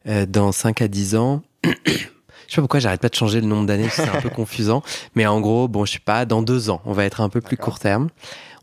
euh, 0.08 0.26
dans 0.26 0.52
5 0.52 0.82
à 0.82 0.88
10 0.88 1.16
ans. 1.16 1.42
je 1.64 1.70
sais 1.90 2.56
pas 2.56 2.62
pourquoi 2.62 2.80
j'arrête 2.80 3.00
pas 3.00 3.08
de 3.08 3.14
changer 3.14 3.40
le 3.40 3.46
nombre 3.46 3.66
d'années, 3.66 3.88
c'est 3.90 4.08
un 4.08 4.20
peu 4.20 4.30
confusant. 4.34 4.82
Mais 5.14 5.26
en 5.26 5.40
gros, 5.40 5.68
bon, 5.68 5.84
je 5.84 5.92
sais 5.92 5.98
pas, 5.98 6.24
dans 6.24 6.42
deux 6.42 6.70
ans, 6.70 6.80
on 6.84 6.92
va 6.92 7.04
être 7.04 7.20
un 7.20 7.28
peu 7.28 7.40
plus 7.40 7.56
court 7.56 7.78
terme. 7.78 8.08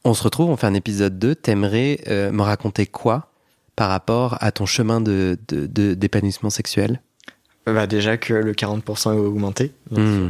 On 0.03 0.13
se 0.13 0.23
retrouve, 0.23 0.49
on 0.49 0.57
fait 0.57 0.67
un 0.67 0.73
épisode 0.73 1.19
2. 1.19 1.35
T'aimerais 1.35 1.99
euh, 2.07 2.31
me 2.31 2.41
raconter 2.41 2.85
quoi 2.85 3.31
par 3.75 3.89
rapport 3.89 4.38
à 4.41 4.51
ton 4.51 4.65
chemin 4.65 5.01
de, 5.01 5.38
de- 5.49 5.67
de- 5.67 5.93
d'épanouissement 5.93 6.49
sexuel? 6.49 7.01
Bah 7.65 7.85
déjà 7.85 8.15
que 8.17 8.33
le 8.33 8.53
40% 8.53 9.13
est 9.13 9.17
augmenté. 9.17 9.73
Hmm. 9.91 10.29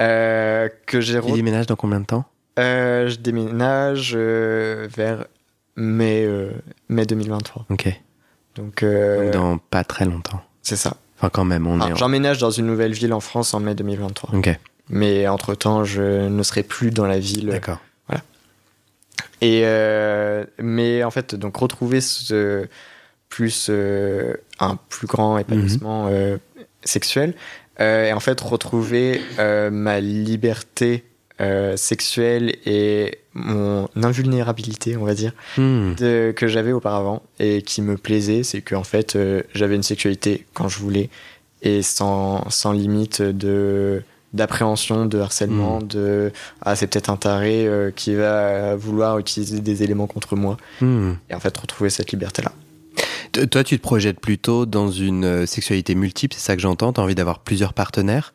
Euh, 0.00 0.68
que 0.86 1.00
j'ai 1.00 1.20
déménages 1.20 1.66
dans 1.66 1.76
combien 1.76 2.00
de 2.00 2.04
temps? 2.06 2.24
Euh, 2.58 3.08
je 3.08 3.16
déménage 3.16 4.12
euh, 4.14 4.86
vers 4.94 5.26
mai, 5.76 6.24
euh, 6.24 6.50
mai 6.88 7.04
2023. 7.06 7.66
Ok. 7.70 7.88
Donc 8.54 8.84
Donc 8.84 9.30
dans 9.32 9.58
pas 9.58 9.82
très 9.84 10.04
longtemps. 10.04 10.40
c'est 10.62 10.76
ça. 10.76 10.96
Enfin, 11.18 11.28
quand 11.30 11.44
même, 11.44 11.66
on 11.66 11.80
Enfin, 11.80 11.92
est. 11.94 11.96
J'emménage 11.96 12.38
dans 12.38 12.50
une 12.50 12.66
nouvelle 12.66 12.92
ville 12.92 13.12
en 13.12 13.20
France 13.20 13.54
en 13.54 13.60
mai 13.60 13.74
2023. 13.74 14.34
Ok, 14.38 14.56
Mais 14.90 15.26
entre 15.28 15.54
temps, 15.54 15.84
je 15.84 16.28
ne 16.28 16.42
serai 16.42 16.62
plus 16.62 16.90
dans 16.90 17.06
la 17.06 17.18
ville. 17.18 17.48
d'accord. 17.48 17.78
Et 19.40 19.62
euh, 19.64 20.44
mais 20.58 21.04
en 21.04 21.10
fait, 21.10 21.34
donc 21.34 21.56
retrouver 21.56 22.00
ce 22.00 22.66
plus 23.28 23.68
un 23.68 24.76
plus 24.88 25.06
grand 25.06 25.36
épanouissement 25.38 26.06
euh, 26.08 26.38
sexuel 26.84 27.34
et 27.78 28.10
en 28.12 28.20
fait 28.20 28.40
retrouver 28.40 29.20
ma 29.70 30.00
liberté 30.00 31.04
euh, 31.40 31.76
sexuelle 31.76 32.54
et 32.64 33.18
mon 33.34 33.88
invulnérabilité, 33.96 34.96
on 34.96 35.04
va 35.04 35.14
dire, 35.14 35.32
Hmm. 35.56 35.94
de- 35.96 36.32
que 36.36 36.46
j'avais 36.46 36.72
auparavant 36.72 37.22
et 37.40 37.62
qui 37.62 37.82
me 37.82 37.96
plaisait, 37.96 38.42
c'est 38.44 38.62
qu'en 38.62 38.84
fait 38.84 39.16
euh, 39.16 39.42
j'avais 39.54 39.74
une 39.74 39.82
sexualité 39.82 40.46
quand 40.54 40.68
je 40.68 40.78
voulais 40.78 41.10
et 41.62 41.82
sans, 41.82 42.48
sans 42.50 42.72
limite 42.72 43.20
de 43.22 44.02
d'appréhension, 44.32 45.06
de 45.06 45.18
harcèlement, 45.20 45.80
de 45.80 46.32
ah 46.62 46.74
c'est 46.74 46.88
peut-être 46.88 47.08
un 47.08 47.16
taré 47.16 47.66
euh, 47.68 47.92
qui 47.94 48.14
va 48.16 48.74
vouloir 48.74 49.18
utiliser 49.20 49.60
des 49.60 49.82
éléments 49.84 50.08
contre 50.08 50.34
moi 50.36 50.56
Hmm. 50.80 51.12
et 51.30 51.34
en 51.34 51.40
fait 51.40 51.56
retrouver 51.56 51.88
cette 51.90 52.10
liberté 52.12 52.42
là. 52.42 52.52
T- 53.32 53.46
Toi, 53.48 53.64
tu 53.64 53.76
te 53.76 53.82
projettes 53.82 54.20
plutôt 54.20 54.66
dans 54.66 54.90
une 54.90 55.46
sexualité 55.46 55.94
multiple, 55.96 56.34
c'est 56.36 56.44
ça 56.46 56.54
que 56.56 56.62
j'entends? 56.62 56.92
T'as 56.92 57.02
envie 57.02 57.14
d'avoir 57.16 57.40
plusieurs 57.40 57.72
partenaires? 57.74 58.34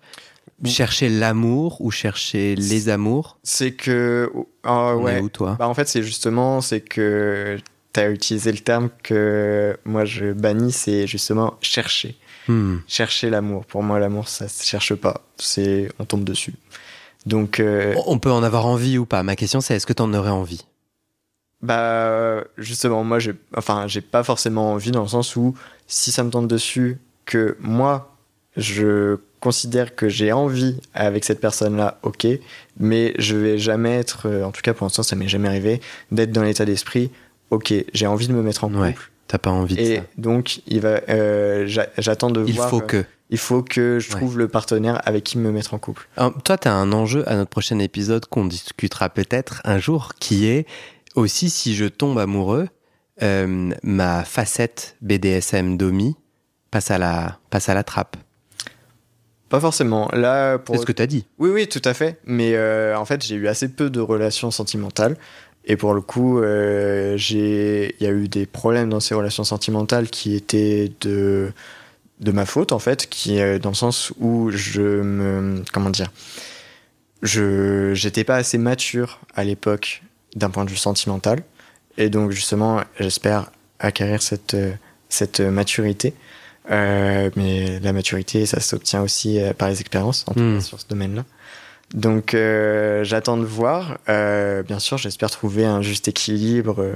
Chercher 0.65 1.09
l'amour 1.09 1.79
ou 1.81 1.91
chercher 1.91 2.55
les 2.55 2.89
amours? 2.89 3.37
C'est 3.43 3.71
que 3.71 4.31
est 4.65 4.93
ouais 4.93 5.21
où, 5.21 5.29
toi? 5.29 5.55
Bah 5.57 5.67
en 5.67 5.73
fait 5.73 5.87
c'est 5.87 6.03
justement 6.03 6.61
c'est 6.61 6.81
que 6.81 7.57
tu 7.93 7.99
as 7.99 8.09
utilisé 8.09 8.51
le 8.51 8.59
terme 8.59 8.89
que 9.03 9.77
moi 9.85 10.05
je 10.05 10.33
bannis 10.33 10.71
c'est 10.73 11.07
justement 11.07 11.55
chercher. 11.61 12.17
Hmm. 12.49 12.77
chercher 12.87 13.29
l'amour. 13.29 13.63
Pour 13.65 13.83
moi, 13.83 13.99
l'amour, 13.99 14.27
ça 14.27 14.47
se 14.47 14.65
cherche 14.65 14.95
pas. 14.95 15.21
C'est, 15.37 15.87
on 15.99 16.05
tombe 16.05 16.23
dessus. 16.23 16.55
Donc, 17.27 17.59
euh, 17.59 17.93
On 18.07 18.17
peut 18.17 18.31
en 18.31 18.41
avoir 18.41 18.65
envie 18.65 18.97
ou 18.97 19.05
pas. 19.05 19.21
Ma 19.21 19.35
question, 19.35 19.61
c'est 19.61 19.75
est-ce 19.75 19.85
que 19.85 19.93
t'en 19.93 20.11
aurais 20.15 20.31
envie? 20.31 20.65
Bah, 21.61 22.43
justement, 22.57 23.03
moi, 23.03 23.19
j'ai, 23.19 23.33
enfin, 23.55 23.85
j'ai 23.85 24.01
pas 24.01 24.23
forcément 24.23 24.73
envie 24.73 24.89
dans 24.89 25.03
le 25.03 25.07
sens 25.07 25.35
où 25.35 25.53
si 25.85 26.11
ça 26.11 26.23
me 26.23 26.31
tombe 26.31 26.47
dessus, 26.47 26.97
que 27.25 27.55
moi, 27.59 28.08
je 28.59 29.17
considère 29.39 29.95
que 29.95 30.09
j'ai 30.09 30.31
envie 30.31 30.79
avec 30.93 31.23
cette 31.25 31.39
personne-là, 31.39 31.97
ok, 32.03 32.27
mais 32.79 33.13
je 33.17 33.35
vais 33.37 33.57
jamais 33.57 33.95
être, 33.97 34.27
euh, 34.27 34.43
en 34.43 34.51
tout 34.51 34.61
cas 34.61 34.73
pour 34.73 34.85
l'instant, 34.85 35.03
ça 35.03 35.15
m'est 35.15 35.27
jamais 35.29 35.47
arrivé, 35.47 35.79
d'être 36.11 36.31
dans 36.31 36.43
l'état 36.43 36.65
d'esprit, 36.65 37.09
ok, 37.49 37.73
j'ai 37.93 38.07
envie 38.07 38.27
de 38.27 38.33
me 38.33 38.41
mettre 38.43 38.63
en 38.65 38.67
couple. 38.69 38.79
Ouais, 38.81 38.95
T'as 39.27 39.37
pas 39.37 39.51
envie 39.51 39.75
de 39.75 39.79
Et 39.81 39.95
ça 39.97 40.01
donc, 40.17 40.61
il 40.67 40.81
va, 40.81 41.01
euh, 41.09 41.65
j'a- 41.67 41.87
j'attends 41.97 42.31
de 42.31 42.43
Il 42.45 42.53
voir. 42.55 42.69
faut 42.69 42.81
euh, 42.81 42.85
que. 42.85 43.05
Il 43.29 43.37
faut 43.37 43.61
que 43.61 43.99
je 43.99 44.09
Ouais. 44.11 44.15
trouve 44.17 44.39
le 44.39 44.47
partenaire 44.47 44.99
avec 45.07 45.23
qui 45.23 45.37
me 45.37 45.51
mettre 45.51 45.75
en 45.75 45.77
couple. 45.77 46.07
Alors, 46.17 46.33
toi, 46.41 46.57
tu 46.57 46.67
as 46.67 46.73
un 46.73 46.91
enjeu 46.91 47.23
à 47.29 47.35
notre 47.35 47.51
prochain 47.51 47.77
épisode 47.77 48.25
qu'on 48.25 48.45
discutera 48.45 49.07
peut-être 49.09 49.61
un 49.65 49.77
jour, 49.77 50.13
qui 50.19 50.47
est 50.47 50.65
aussi 51.15 51.51
si 51.51 51.75
je 51.75 51.85
tombe 51.85 52.17
amoureux, 52.17 52.67
euh, 53.21 53.71
ma 53.83 54.23
facette 54.23 54.95
BDSM 55.01 55.77
Domi 55.77 56.15
passe 56.71 56.89
à 56.89 56.97
la, 56.97 57.37
passe 57.51 57.69
à 57.69 57.75
la 57.75 57.83
trappe. 57.83 58.17
Pas 59.49 59.59
forcément. 59.59 60.09
Là, 60.13 60.57
pour... 60.59 60.75
C'est 60.75 60.81
ce 60.81 60.85
que 60.85 60.91
tu 60.91 61.01
as 61.01 61.07
dit. 61.07 61.25
Oui, 61.39 61.49
oui, 61.49 61.67
tout 61.67 61.81
à 61.83 61.93
fait. 61.93 62.19
Mais 62.25 62.53
euh, 62.53 62.97
en 62.97 63.05
fait, 63.05 63.23
j'ai 63.25 63.35
eu 63.35 63.47
assez 63.47 63.67
peu 63.67 63.89
de 63.89 63.99
relations 63.99 64.51
sentimentales. 64.51 65.17
Et 65.65 65.75
pour 65.75 65.93
le 65.93 66.01
coup, 66.01 66.39
euh, 66.39 67.17
j'ai... 67.17 67.95
il 67.99 68.03
y 68.03 68.07
a 68.07 68.11
eu 68.11 68.27
des 68.27 68.45
problèmes 68.45 68.89
dans 68.89 68.99
ces 68.99 69.15
relations 69.15 69.43
sentimentales 69.43 70.09
qui 70.09 70.35
étaient 70.35 70.91
de, 71.01 71.51
de 72.19 72.31
ma 72.31 72.45
faute, 72.45 72.71
en 72.71 72.79
fait, 72.79 73.07
qui, 73.07 73.39
euh, 73.41 73.59
dans 73.59 73.69
le 73.69 73.75
sens 73.75 74.13
où 74.19 74.51
je 74.51 74.81
me. 74.81 75.63
Comment 75.73 75.89
dire 75.89 76.11
je 77.21 77.93
j'étais 77.95 78.23
pas 78.23 78.37
assez 78.37 78.57
mature 78.57 79.19
à 79.35 79.43
l'époque 79.43 80.03
d'un 80.37 80.49
point 80.49 80.63
de 80.63 80.69
vue 80.69 80.77
sentimental. 80.77 81.41
Et 81.97 82.09
donc, 82.09 82.31
justement, 82.31 82.81
j'espère 82.97 83.51
acquérir 83.79 84.21
cette, 84.21 84.55
cette 85.09 85.41
maturité. 85.41 86.13
Euh, 86.71 87.29
mais 87.35 87.79
la 87.79 87.93
maturité, 87.93 88.45
ça 88.45 88.59
s'obtient 88.59 89.01
aussi 89.01 89.39
euh, 89.41 89.53
par 89.53 89.69
les 89.69 89.81
expériences, 89.81 90.25
en 90.27 90.33
tout 90.33 90.39
Hmm. 90.41 90.55
cas 90.57 90.61
sur 90.63 90.79
ce 90.79 90.87
domaine-là. 90.87 91.25
Donc, 91.93 92.33
euh, 92.35 93.03
j'attends 93.03 93.37
de 93.37 93.45
voir. 93.45 93.97
Euh, 94.09 94.61
bien 94.61 94.77
sûr, 94.79 94.97
j'espère 94.97 95.31
trouver 95.31 95.65
un 95.65 95.81
juste 95.81 96.07
équilibre 96.07 96.81
euh, 96.81 96.93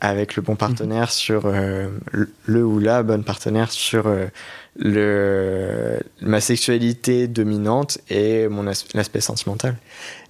avec 0.00 0.36
le 0.36 0.42
bon 0.42 0.54
partenaire 0.56 1.10
sur 1.10 1.42
euh, 1.46 1.88
le- 2.12 2.30
le 2.44 2.64
ou 2.64 2.78
la 2.78 3.02
bonne 3.02 3.24
partenaire 3.24 3.70
sur 3.72 4.06
euh, 4.06 4.26
le 4.78 5.98
ma 6.20 6.40
sexualité 6.40 7.28
dominante 7.28 7.98
et 8.10 8.48
mon 8.48 8.66
as- 8.66 8.84
l'aspect 8.94 9.20
sentimental. 9.20 9.76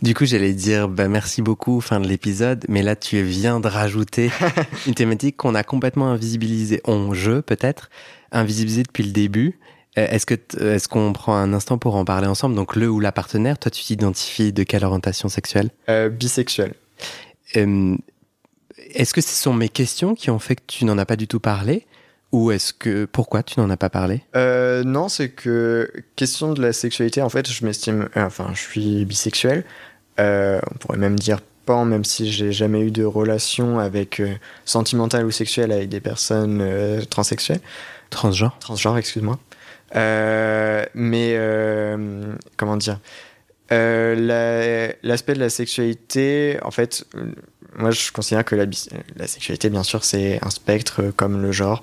Du 0.03 0.15
coup, 0.15 0.25
j'allais 0.25 0.53
dire 0.53 0.89
bah, 0.89 1.09
merci 1.09 1.43
beaucoup, 1.43 1.81
fin 1.81 2.01
de 2.01 2.09
l'épisode, 2.09 2.65
mais 2.69 2.83
là, 2.83 2.97
tu 2.97 3.23
viens 3.23 3.61
de 3.61 3.69
rajouter 3.69 4.31
une 4.87 4.95
thématique 4.95 5.37
qu'on 5.37 5.55
a 5.55 5.63
complètement 5.63 6.09
invisibilisée, 6.11 6.81
on, 6.85 7.15
je 7.15 7.41
peut-être, 7.41 7.91
invisibilisée 8.33 8.83
depuis 8.83 9.05
le 9.05 9.13
début. 9.13 9.59
Euh, 9.99 10.07
Est-ce 10.11 10.27
que 10.27 10.35
t- 10.35 10.59
est-ce 10.63 10.89
qu'on 10.89 11.13
prend 11.13 11.35
un 11.37 11.53
instant 11.53 11.79
pour 11.79 11.97
en 11.97 12.05
parler 12.05 12.27
ensemble? 12.27 12.55
Donc, 12.55 12.77
le 12.77 12.89
ou 12.89 13.01
la 13.01 13.13
partenaire, 13.13 13.59
toi, 13.59 13.71
tu 13.71 13.83
t'identifies 13.83 14.53
de 14.53 14.63
quelle 14.63 14.85
orientation 14.85 15.29
sexuelle? 15.29 15.71
Euh, 15.89 16.09
bisexuel. 16.09 16.75
Euh, 17.57 17.97
Est-ce 18.95 19.13
que 19.15 19.21
ce 19.21 19.31
sont 19.35 19.53
mes 19.55 19.69
questions 19.69 20.15
qui 20.15 20.31
ont 20.31 20.39
fait 20.39 20.57
que 20.57 20.63
tu 20.67 20.85
n'en 20.85 20.99
as 20.99 21.07
pas 21.07 21.17
du 21.17 21.27
tout 21.27 21.41
parlé? 21.41 21.87
Ou 22.33 22.51
est-ce 22.51 22.73
que. 22.73 23.07
Pourquoi 23.07 23.43
tu 23.43 23.59
n'en 23.59 23.71
as 23.71 23.77
pas 23.77 23.89
parlé? 23.91 24.23
Euh, 24.37 24.85
non, 24.85 25.09
c'est 25.09 25.31
que 25.31 25.91
question 26.17 26.53
de 26.53 26.61
la 26.61 26.73
sexualité, 26.73 27.23
en 27.23 27.29
fait, 27.31 27.51
je 27.51 27.65
m'estime, 27.65 28.09
euh, 28.17 28.27
enfin, 28.27 28.51
je 28.55 28.61
suis 28.61 29.05
bisexuel. 29.05 29.65
Euh, 30.21 30.61
on 30.71 30.75
pourrait 30.79 30.99
même 30.99 31.19
dire 31.19 31.41
pan, 31.65 31.85
même 31.85 32.05
si 32.05 32.31
j'ai 32.31 32.53
jamais 32.53 32.81
eu 32.81 32.91
de 32.91 33.05
relation 33.05 33.79
avec 33.79 34.21
sentimentale 34.65 35.25
ou 35.25 35.31
sexuelle 35.31 35.71
avec 35.73 35.89
des 35.89 36.01
personnes 36.01 36.63
transsexuelles, 37.11 37.61
Transgenre 38.11 38.59
transgenres, 38.59 38.97
excuse-moi. 38.99 39.39
Mais 40.95 41.37
comment 42.57 42.77
dire? 42.77 42.99
Euh, 43.73 44.15
la- 44.15 44.95
L'aspect 45.03 45.35
de 45.35 45.41
la 45.41 45.51
sexualité, 45.51 46.59
en 46.63 46.71
fait, 46.71 47.05
moi, 47.77 47.91
je 47.91 48.11
considère 48.13 48.45
que 48.45 48.57
la, 48.57 49.27
sexualité, 49.27 49.69
bien 49.71 49.83
sûr, 49.83 50.05
c'est 50.05 50.39
un 50.43 50.51
spectre 50.51 51.13
comme 51.17 51.43
le 51.43 51.53
genre 51.53 51.83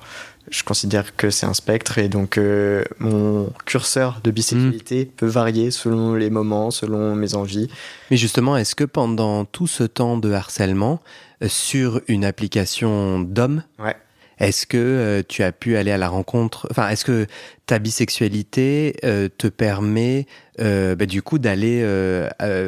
je 0.49 0.63
considère 0.63 1.15
que 1.15 1.29
c'est 1.29 1.45
un 1.45 1.53
spectre 1.53 1.97
et 1.97 2.07
donc 2.09 2.37
euh, 2.37 2.83
mon 2.99 3.49
curseur 3.65 4.19
de 4.23 4.31
bisexualité 4.31 5.05
peut 5.05 5.25
varier 5.25 5.71
selon 5.71 6.13
les 6.15 6.29
moments, 6.29 6.71
selon 6.71 7.15
mes 7.15 7.35
envies. 7.35 7.67
Mais 8.11 8.17
justement, 8.17 8.55
est-ce 8.57 8.75
que 8.75 8.83
pendant 8.83 9.45
tout 9.45 9.67
ce 9.67 9.83
temps 9.83 10.17
de 10.17 10.31
harcèlement, 10.31 11.01
euh, 11.43 11.47
sur 11.49 12.01
une 12.07 12.23
application 12.25 13.19
d'hommes, 13.19 13.63
Ouais. 13.79 13.95
est-ce 14.39 14.65
que 14.67 14.77
euh, 14.77 15.21
tu 15.27 15.41
as 15.43 15.51
pu 15.51 15.77
aller 15.77 15.91
à 15.91 15.97
la 15.97 16.09
rencontre 16.09 16.67
Enfin, 16.69 16.89
est-ce 16.89 17.05
que 17.05 17.25
ta 17.65 17.79
bisexualité 17.79 18.95
te 19.39 19.47
permet, 19.47 20.27
bah, 20.59 21.05
du 21.07 21.23
coup, 21.23 21.39
d'aller 21.39 21.83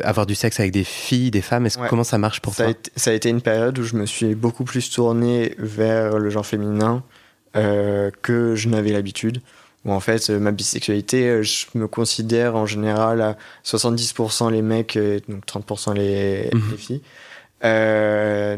avoir 0.04 0.26
du 0.26 0.34
sexe 0.34 0.60
avec 0.60 0.72
des 0.72 0.84
filles, 0.84 1.30
des 1.30 1.42
femmes? 1.42 1.68
Que 1.70 1.88
comment 1.88 2.04
ça 2.04 2.18
marche 2.18 2.42
pour 2.42 2.56
ça, 2.56 2.64
a 2.64 2.66
toi? 2.66 2.72
été, 2.72 2.92
ça 2.96 3.12
a 3.12 3.14
été 3.14 3.30
une 3.30 3.42
période 3.42 3.78
où 3.78 3.84
je 3.84 3.96
me 3.96 4.08
suis 4.08 4.34
beaucoup 4.34 4.64
plus 4.64 4.90
tourné 4.90 5.54
vers 5.60 6.18
le 6.18 6.30
genre 6.32 6.46
féminin 6.46 7.04
euh, 7.56 8.12
que 8.22 8.56
je 8.56 8.70
n'avais 8.70 8.92
l'habitude. 8.92 9.42
Où 9.86 9.92
en 9.92 10.00
fait, 10.00 10.30
euh, 10.30 10.40
ma 10.40 10.52
bisexualité, 10.52 11.28
euh, 11.30 11.44
je 11.44 11.66
me 11.76 11.88
considère 11.88 12.56
en 12.56 12.66
général 12.66 13.22
à 13.22 13.38
70% 13.64 14.52
les 14.52 14.62
mecs 14.62 14.96
et 14.96 15.22
donc 15.30 15.46
30% 15.46 15.94
les, 15.94 16.50
Mhm. 16.54 16.72
les 16.72 16.78
filles. 16.78 17.02
Euh, 17.64 18.58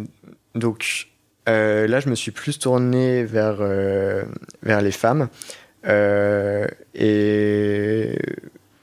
donc 0.56 1.08
là, 1.46 2.00
je 2.00 2.10
me 2.10 2.16
suis 2.16 2.32
plus 2.32 2.60
tourné 2.60 3.24
vers, 3.24 3.58
vers 4.62 4.82
les 4.82 4.92
femmes. 4.92 5.30
Et... 6.94 8.16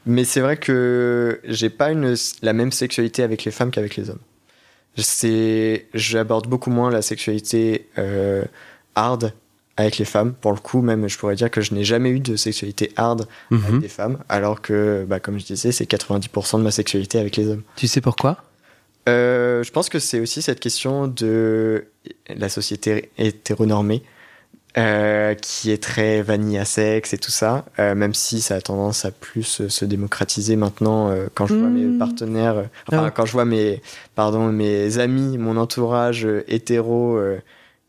Mais 0.06 0.24
c'est 0.24 0.40
vrai 0.40 0.56
que 0.56 1.40
j'ai 1.44 1.68
pas 1.68 1.90
une, 1.90 2.14
la 2.42 2.52
même 2.52 2.70
sexualité 2.70 3.24
avec 3.24 3.44
les 3.44 3.50
femmes 3.50 3.72
qu'avec 3.72 3.96
les 3.96 4.08
hommes. 4.08 4.20
C'est, 4.96 5.86
j'aborde 5.94 6.46
beaucoup 6.46 6.70
moins 6.70 6.90
la 6.90 7.02
sexualité 7.02 7.88
euh, 7.98 8.44
hard 8.94 9.32
avec 9.76 9.98
les 9.98 10.04
femmes. 10.04 10.32
Pour 10.40 10.52
le 10.52 10.58
coup, 10.58 10.80
même, 10.82 11.08
je 11.08 11.18
pourrais 11.18 11.34
dire 11.36 11.50
que 11.50 11.60
je 11.60 11.74
n'ai 11.74 11.84
jamais 11.84 12.10
eu 12.10 12.20
de 12.20 12.36
sexualité 12.36 12.92
hard 12.96 13.26
avec 13.50 13.70
Mhm. 13.70 13.80
des 13.80 13.88
femmes, 13.88 14.18
alors 14.28 14.62
que, 14.62 15.04
bah, 15.08 15.20
comme 15.20 15.38
je 15.38 15.44
disais, 15.44 15.72
c'est 15.72 15.86
90% 15.86 16.58
de 16.58 16.62
ma 16.64 16.70
sexualité 16.70 17.18
avec 17.18 17.36
les 17.36 17.48
hommes. 17.48 17.62
Tu 17.76 17.86
sais 17.88 18.00
pourquoi? 18.00 18.38
Euh, 19.08 19.62
je 19.62 19.70
pense 19.70 19.88
que 19.88 19.98
c'est 19.98 20.18
aussi 20.20 20.42
cette 20.42 20.60
question 20.60 21.06
de 21.06 21.86
la 22.34 22.48
société 22.48 23.10
hétéronormée, 23.18 24.02
euh, 24.78 25.34
qui 25.34 25.70
est 25.70 25.82
très 25.82 26.20
vanille 26.22 26.58
à 26.58 26.64
sexe 26.66 27.14
et 27.14 27.18
tout 27.18 27.30
ça, 27.30 27.64
euh, 27.78 27.94
même 27.94 28.12
si 28.14 28.40
ça 28.42 28.56
a 28.56 28.60
tendance 28.60 29.04
à 29.06 29.10
plus 29.10 29.60
euh, 29.62 29.68
se 29.70 29.84
démocratiser 29.86 30.56
maintenant 30.56 31.08
euh, 31.10 31.28
quand 31.34 31.46
je 31.46 31.54
vois 31.54 31.68
Mmh. 31.68 31.92
mes 31.92 31.98
partenaires, 31.98 32.56
euh, 32.56 32.62
enfin 32.88 33.04
Ah. 33.06 33.10
quand 33.10 33.24
je 33.24 33.32
vois 33.32 33.44
mes, 33.46 33.80
pardon, 34.14 34.48
mes 34.52 34.98
amis, 34.98 35.38
mon 35.38 35.56
entourage 35.56 36.26
hétéro 36.48 37.18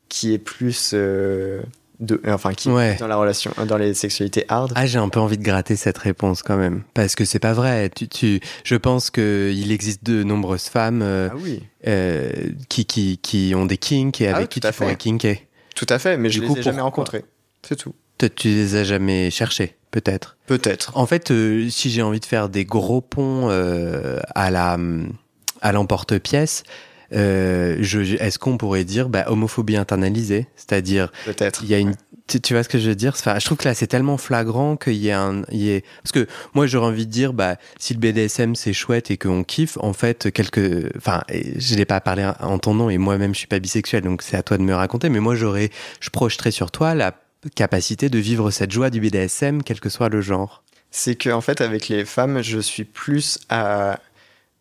qui 0.09 0.33
est 0.33 0.37
plus 0.37 0.91
euh, 0.93 1.61
de, 1.99 2.21
euh, 2.25 2.33
enfin 2.33 2.53
qui 2.53 2.69
Ouais. 2.69 2.95
dans 2.99 3.07
la 3.07 3.15
relation, 3.15 3.51
dans 3.67 3.77
les 3.77 3.93
sexualités 3.93 4.45
hard. 4.49 4.71
Ah, 4.75 4.85
j'ai 4.85 4.99
un 4.99 5.09
peu 5.09 5.19
envie 5.19 5.37
de 5.37 5.43
gratter 5.43 5.75
cette 5.75 5.97
réponse 5.97 6.43
quand 6.43 6.57
même, 6.57 6.83
parce 6.93 7.15
que 7.15 7.25
c'est 7.25 7.39
pas 7.39 7.53
vrai. 7.53 7.89
Tu, 7.95 8.07
tu, 8.07 8.39
je 8.63 8.75
pense 8.75 9.09
que 9.09 9.51
il 9.53 9.71
existe 9.71 10.03
de 10.03 10.23
nombreuses 10.23 10.65
femmes 10.69 11.01
euh, 11.01 11.29
Ah 11.31 11.35
oui, 11.41 11.63
euh, 11.87 12.31
qui, 12.69 12.85
qui, 12.85 13.17
qui 13.17 13.53
ont 13.55 13.65
des 13.65 13.77
kinks 13.77 14.21
et 14.21 14.27
Ah 14.27 14.35
avec 14.35 14.43
oui, 14.43 14.47
qui 14.49 14.59
tu 14.59 14.71
pourrais 14.71 14.95
kinker. 14.95 15.37
tout 15.75 15.87
à 15.89 15.97
fait, 15.99 16.17
mais 16.17 16.29
Du 16.29 16.37
je 16.37 16.43
coup, 16.43 16.53
les 16.55 16.59
ai 16.59 16.63
jamais 16.63 16.81
rencontrés. 16.81 17.25
C'est 17.67 17.75
tout. 17.75 17.93
Tu 18.35 18.47
les 18.47 18.75
as 18.75 18.83
jamais 18.83 19.29
cherchés, 19.29 19.75
peut-être. 19.91 20.37
Peut-être. 20.47 20.91
En 20.97 21.05
fait, 21.05 21.29
euh, 21.29 21.69
si 21.69 21.91
j'ai 21.91 22.01
envie 22.01 22.19
de 22.19 22.25
faire 22.25 22.49
des 22.49 22.65
gros 22.65 23.01
ponts 23.01 23.49
euh, 23.49 24.19
à 24.33 24.49
la 24.51 24.77
à 25.61 25.71
l'emporte-pièce, 25.71 26.63
euh, 27.13 27.81
est-ce 28.19 28.39
qu'on 28.39 28.57
pourrait 28.57 28.83
dire 28.83 29.09
bah, 29.09 29.25
homophobie 29.27 29.77
internalisée, 29.77 30.47
c'est-à-dire 30.55 31.11
Peut-être. 31.25 31.61
il 31.63 31.69
y 31.69 31.73
a 31.73 31.79
une 31.79 31.95
tu, 32.27 32.41
tu 32.41 32.53
vois 32.53 32.63
ce 32.63 32.69
que 32.69 32.77
je 32.77 32.89
veux 32.89 32.95
dire? 32.95 33.13
Enfin, 33.15 33.39
je 33.39 33.45
trouve 33.45 33.57
que 33.57 33.67
là 33.67 33.73
c'est 33.73 33.87
tellement 33.87 34.17
flagrant 34.17 34.75
qu'il 34.75 34.97
y 34.97 35.11
a 35.11 35.21
un 35.21 35.43
il 35.49 35.59
y 35.59 35.71
ait... 35.71 35.83
parce 36.03 36.11
que 36.11 36.27
moi 36.53 36.67
j'aurais 36.67 36.87
envie 36.87 37.05
de 37.05 37.11
dire 37.11 37.33
bah 37.33 37.55
si 37.79 37.93
le 37.93 37.99
BDSM 37.99 38.53
c'est 38.53 38.73
chouette 38.73 39.09
et 39.11 39.17
qu'on 39.17 39.43
kiffe 39.43 39.77
en 39.79 39.93
fait 39.93 40.31
quelques 40.31 40.93
enfin 40.97 41.23
je 41.29 41.75
l'ai 41.75 41.85
pas 41.85 42.01
parlé 42.01 42.29
en 42.41 42.59
ton 42.59 42.73
nom 42.73 42.89
et 42.89 42.97
moi-même 42.97 43.33
je 43.33 43.39
suis 43.39 43.47
pas 43.47 43.59
bisexuel 43.59 44.03
donc 44.03 44.21
c'est 44.21 44.35
à 44.35 44.43
toi 44.43 44.57
de 44.57 44.63
me 44.63 44.73
raconter 44.73 45.09
mais 45.09 45.19
moi 45.19 45.35
j'aurais 45.35 45.69
je 46.01 46.09
projeterais 46.09 46.51
sur 46.51 46.69
toi 46.69 46.93
la 46.95 47.13
capacité 47.55 48.09
de 48.09 48.19
vivre 48.19 48.51
cette 48.51 48.71
joie 48.71 48.89
du 48.89 48.99
BDSM 48.99 49.63
quel 49.63 49.79
que 49.79 49.89
soit 49.89 50.09
le 50.09 50.21
genre. 50.21 50.63
C'est 50.91 51.15
que 51.15 51.29
en 51.29 51.41
fait 51.41 51.61
avec 51.61 51.87
les 51.87 52.03
femmes 52.03 52.41
je 52.41 52.59
suis 52.59 52.83
plus 52.83 53.39
à 53.49 53.99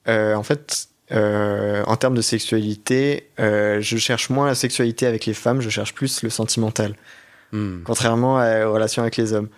euh, 0.09 0.35
en 0.35 0.43
fait 0.45 0.89
euh, 1.13 1.83
en 1.87 1.97
termes 1.97 2.15
de 2.17 2.23
sexualité 2.23 3.29
euh, 3.39 3.81
je 3.81 3.97
cherche 3.97 4.29
moins 4.31 4.47
la 4.47 4.55
sexualité 4.55 5.07
avec 5.07 5.27
les 5.27 5.35
femmes 5.35 5.61
je 5.61 5.71
cherche 5.71 5.95
plus 5.95 6.23
le 6.23 6.31
sentimental 6.31 6.95
Hmm. 7.53 7.83
contrairement 7.85 8.39
à- 8.39 8.67
aux 8.67 8.73
relations 8.73 9.03
avec 9.03 9.17
les 9.17 9.33
hommes 9.33 9.49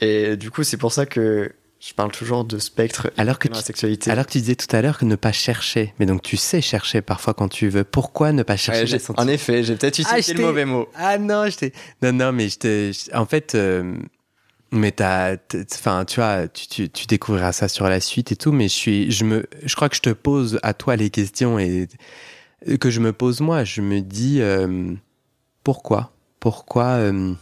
et 0.00 0.36
du 0.38 0.50
coup 0.50 0.62
c'est 0.64 0.78
pour 0.78 0.92
ça 0.94 1.04
que 1.04 1.52
je 1.78 1.92
parle 1.92 2.10
toujours 2.10 2.44
de 2.44 2.58
spectre 2.58 3.10
Alors 3.18 3.38
que 3.38 3.48
dans 3.48 3.54
la 3.54 3.60
tu- 3.60 3.66
sexualité 3.66 4.10
Alors 4.10 4.24
que 4.26 4.32
tu 4.32 4.38
disais 4.38 4.56
tout 4.56 4.74
à 4.74 4.80
l'heure 4.82 4.96
que 4.98 5.04
ne 5.04 5.14
pas 5.14 5.30
chercher, 5.30 5.92
mais 6.00 6.06
donc 6.06 6.22
tu 6.22 6.36
sais 6.38 6.60
chercher 6.62 7.02
parfois 7.02 7.34
quand 7.34 7.48
tu 7.48 7.68
veux. 7.68 7.84
Pourquoi 7.84 8.32
ne 8.32 8.42
pas 8.42 8.56
chercher 8.56 8.80
Ouais, 8.92 8.98
les 8.98 9.10
en 9.16 9.28
effet 9.28 9.62
j'ai 9.62 9.76
peut-être 9.76 10.00
Ah, 10.08 10.18
utilisé 10.18 10.32
je 10.32 10.38
le 10.38 10.44
mauvais 10.44 10.64
mot 10.64 10.88
Ah 10.96 11.18
non, 11.18 11.44
je. 11.48 11.68
Non, 12.02 12.12
non, 12.12 12.32
mais 12.32 12.48
je- 12.48 13.14
En 13.14 13.26
fait, 13.26 13.54
euh, 13.54 13.94
mais 14.70 14.92
t'as. 14.92 15.36
Enfin, 15.74 16.04
tu 16.04 16.20
vois, 16.20 16.48
tu, 16.48 16.66
tu, 16.66 16.90
tu 16.90 17.06
découvriras 17.06 17.52
ça 17.52 17.68
sur 17.68 17.88
la 17.88 18.00
suite 18.00 18.32
et 18.32 18.36
tout, 18.36 18.52
mais 18.52 18.64
je 18.68 18.74
suis. 18.74 19.10
Je 19.10 19.24
me. 19.24 19.46
Je 19.64 19.74
crois 19.76 19.88
que 19.88 19.96
je 19.96 20.02
te 20.02 20.10
pose 20.10 20.58
à 20.62 20.74
toi 20.74 20.96
les 20.96 21.10
questions 21.10 21.58
et 21.58 21.88
que 22.80 22.90
je 22.90 23.00
me 23.00 23.12
pose 23.12 23.40
moi. 23.40 23.64
Je 23.64 23.80
me 23.80 24.00
dis 24.00 24.40
euh, 24.40 24.92
pourquoi, 25.64 26.12
pourquoi. 26.40 26.84
euh, 26.98 27.32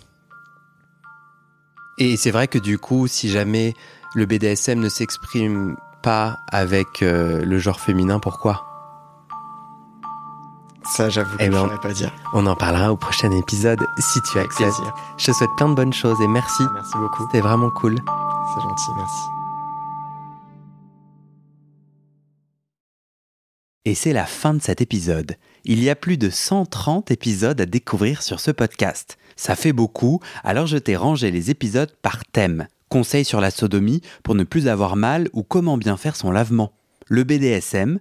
Et 1.99 2.17
c'est 2.17 2.31
vrai 2.31 2.47
que 2.49 2.59
du 2.59 2.79
coup, 2.79 3.07
si 3.07 3.29
jamais 3.29 3.75
le 4.15 4.27
BDSM 4.27 4.79
ne 4.81 4.89
s'exprime 4.89 5.77
pas 6.03 6.39
avec 6.53 7.03
euh, 7.03 7.45
le 7.45 7.59
genre 7.59 7.81
féminin, 7.81 8.21
pourquoi? 8.21 8.76
Ça 10.89 11.09
j'avoue 11.09 11.37
que 11.37 11.43
Eh 11.43 11.47
je 11.47 11.51
ben, 11.51 11.59
saurais 11.65 11.79
pas 11.81 11.93
dire 11.93 12.13
On 12.33 12.47
en 12.47 12.55
parlera 12.57 12.93
au 12.93 12.97
prochain 12.97 13.31
épisode 13.33 13.87
si 13.99 14.21
tu 14.23 14.39
avec 14.39 14.51
acceptes. 14.51 14.75
plaisir 14.77 14.95
Je 15.19 15.27
te 15.27 15.33
souhaite 15.33 15.51
plein 15.57 15.69
de 15.69 15.75
bonnes 15.75 15.93
choses 15.93 16.21
et 16.21 16.29
merci. 16.29 16.63
merci 16.75 16.93
beaucoup 16.99 17.25
C'était 17.27 17.41
vraiment 17.41 17.71
cool. 17.71 17.97
c'est 18.55 18.63
gentil 18.63 18.91
merci 18.97 19.21
Et 23.85 23.95
c'est 23.95 24.13
la 24.13 24.27
fin 24.27 24.53
de 24.55 24.61
cet 24.61 24.81
épisode. 24.81 25.37
Il 25.65 25.83
y 25.83 25.91
a 25.91 25.95
plus 25.95 26.17
de 26.19 26.29
130 26.29 27.11
épisodes 27.13 27.61
à 27.61 27.67
découvrir 27.67 28.23
sur 28.23 28.41
ce 28.41 28.51
podcast. 28.51 29.17
Ça 29.37 29.55
fait 29.55 29.73
beaucoup, 29.73 30.21
alors 30.43 30.67
je 30.67 30.77
t'ai 30.79 30.97
rangé 30.97 31.31
les 31.31 31.51
épisodes 31.51 31.93
par 32.03 32.25
thème. 32.25 32.67
Conseils 32.89 33.25
sur 33.25 33.41
la 33.41 33.51
sodomie 33.53 34.01
pour 34.25 34.35
ne 34.35 34.43
plus 34.45 34.67
avoir 34.67 34.97
mal 34.97 35.29
ou 35.35 35.43
comment 35.45 35.77
bien 35.77 35.97
faire 35.97 36.17
son 36.17 36.31
lavement. 36.33 36.73
le 37.09 37.23
BDSM, 37.23 38.01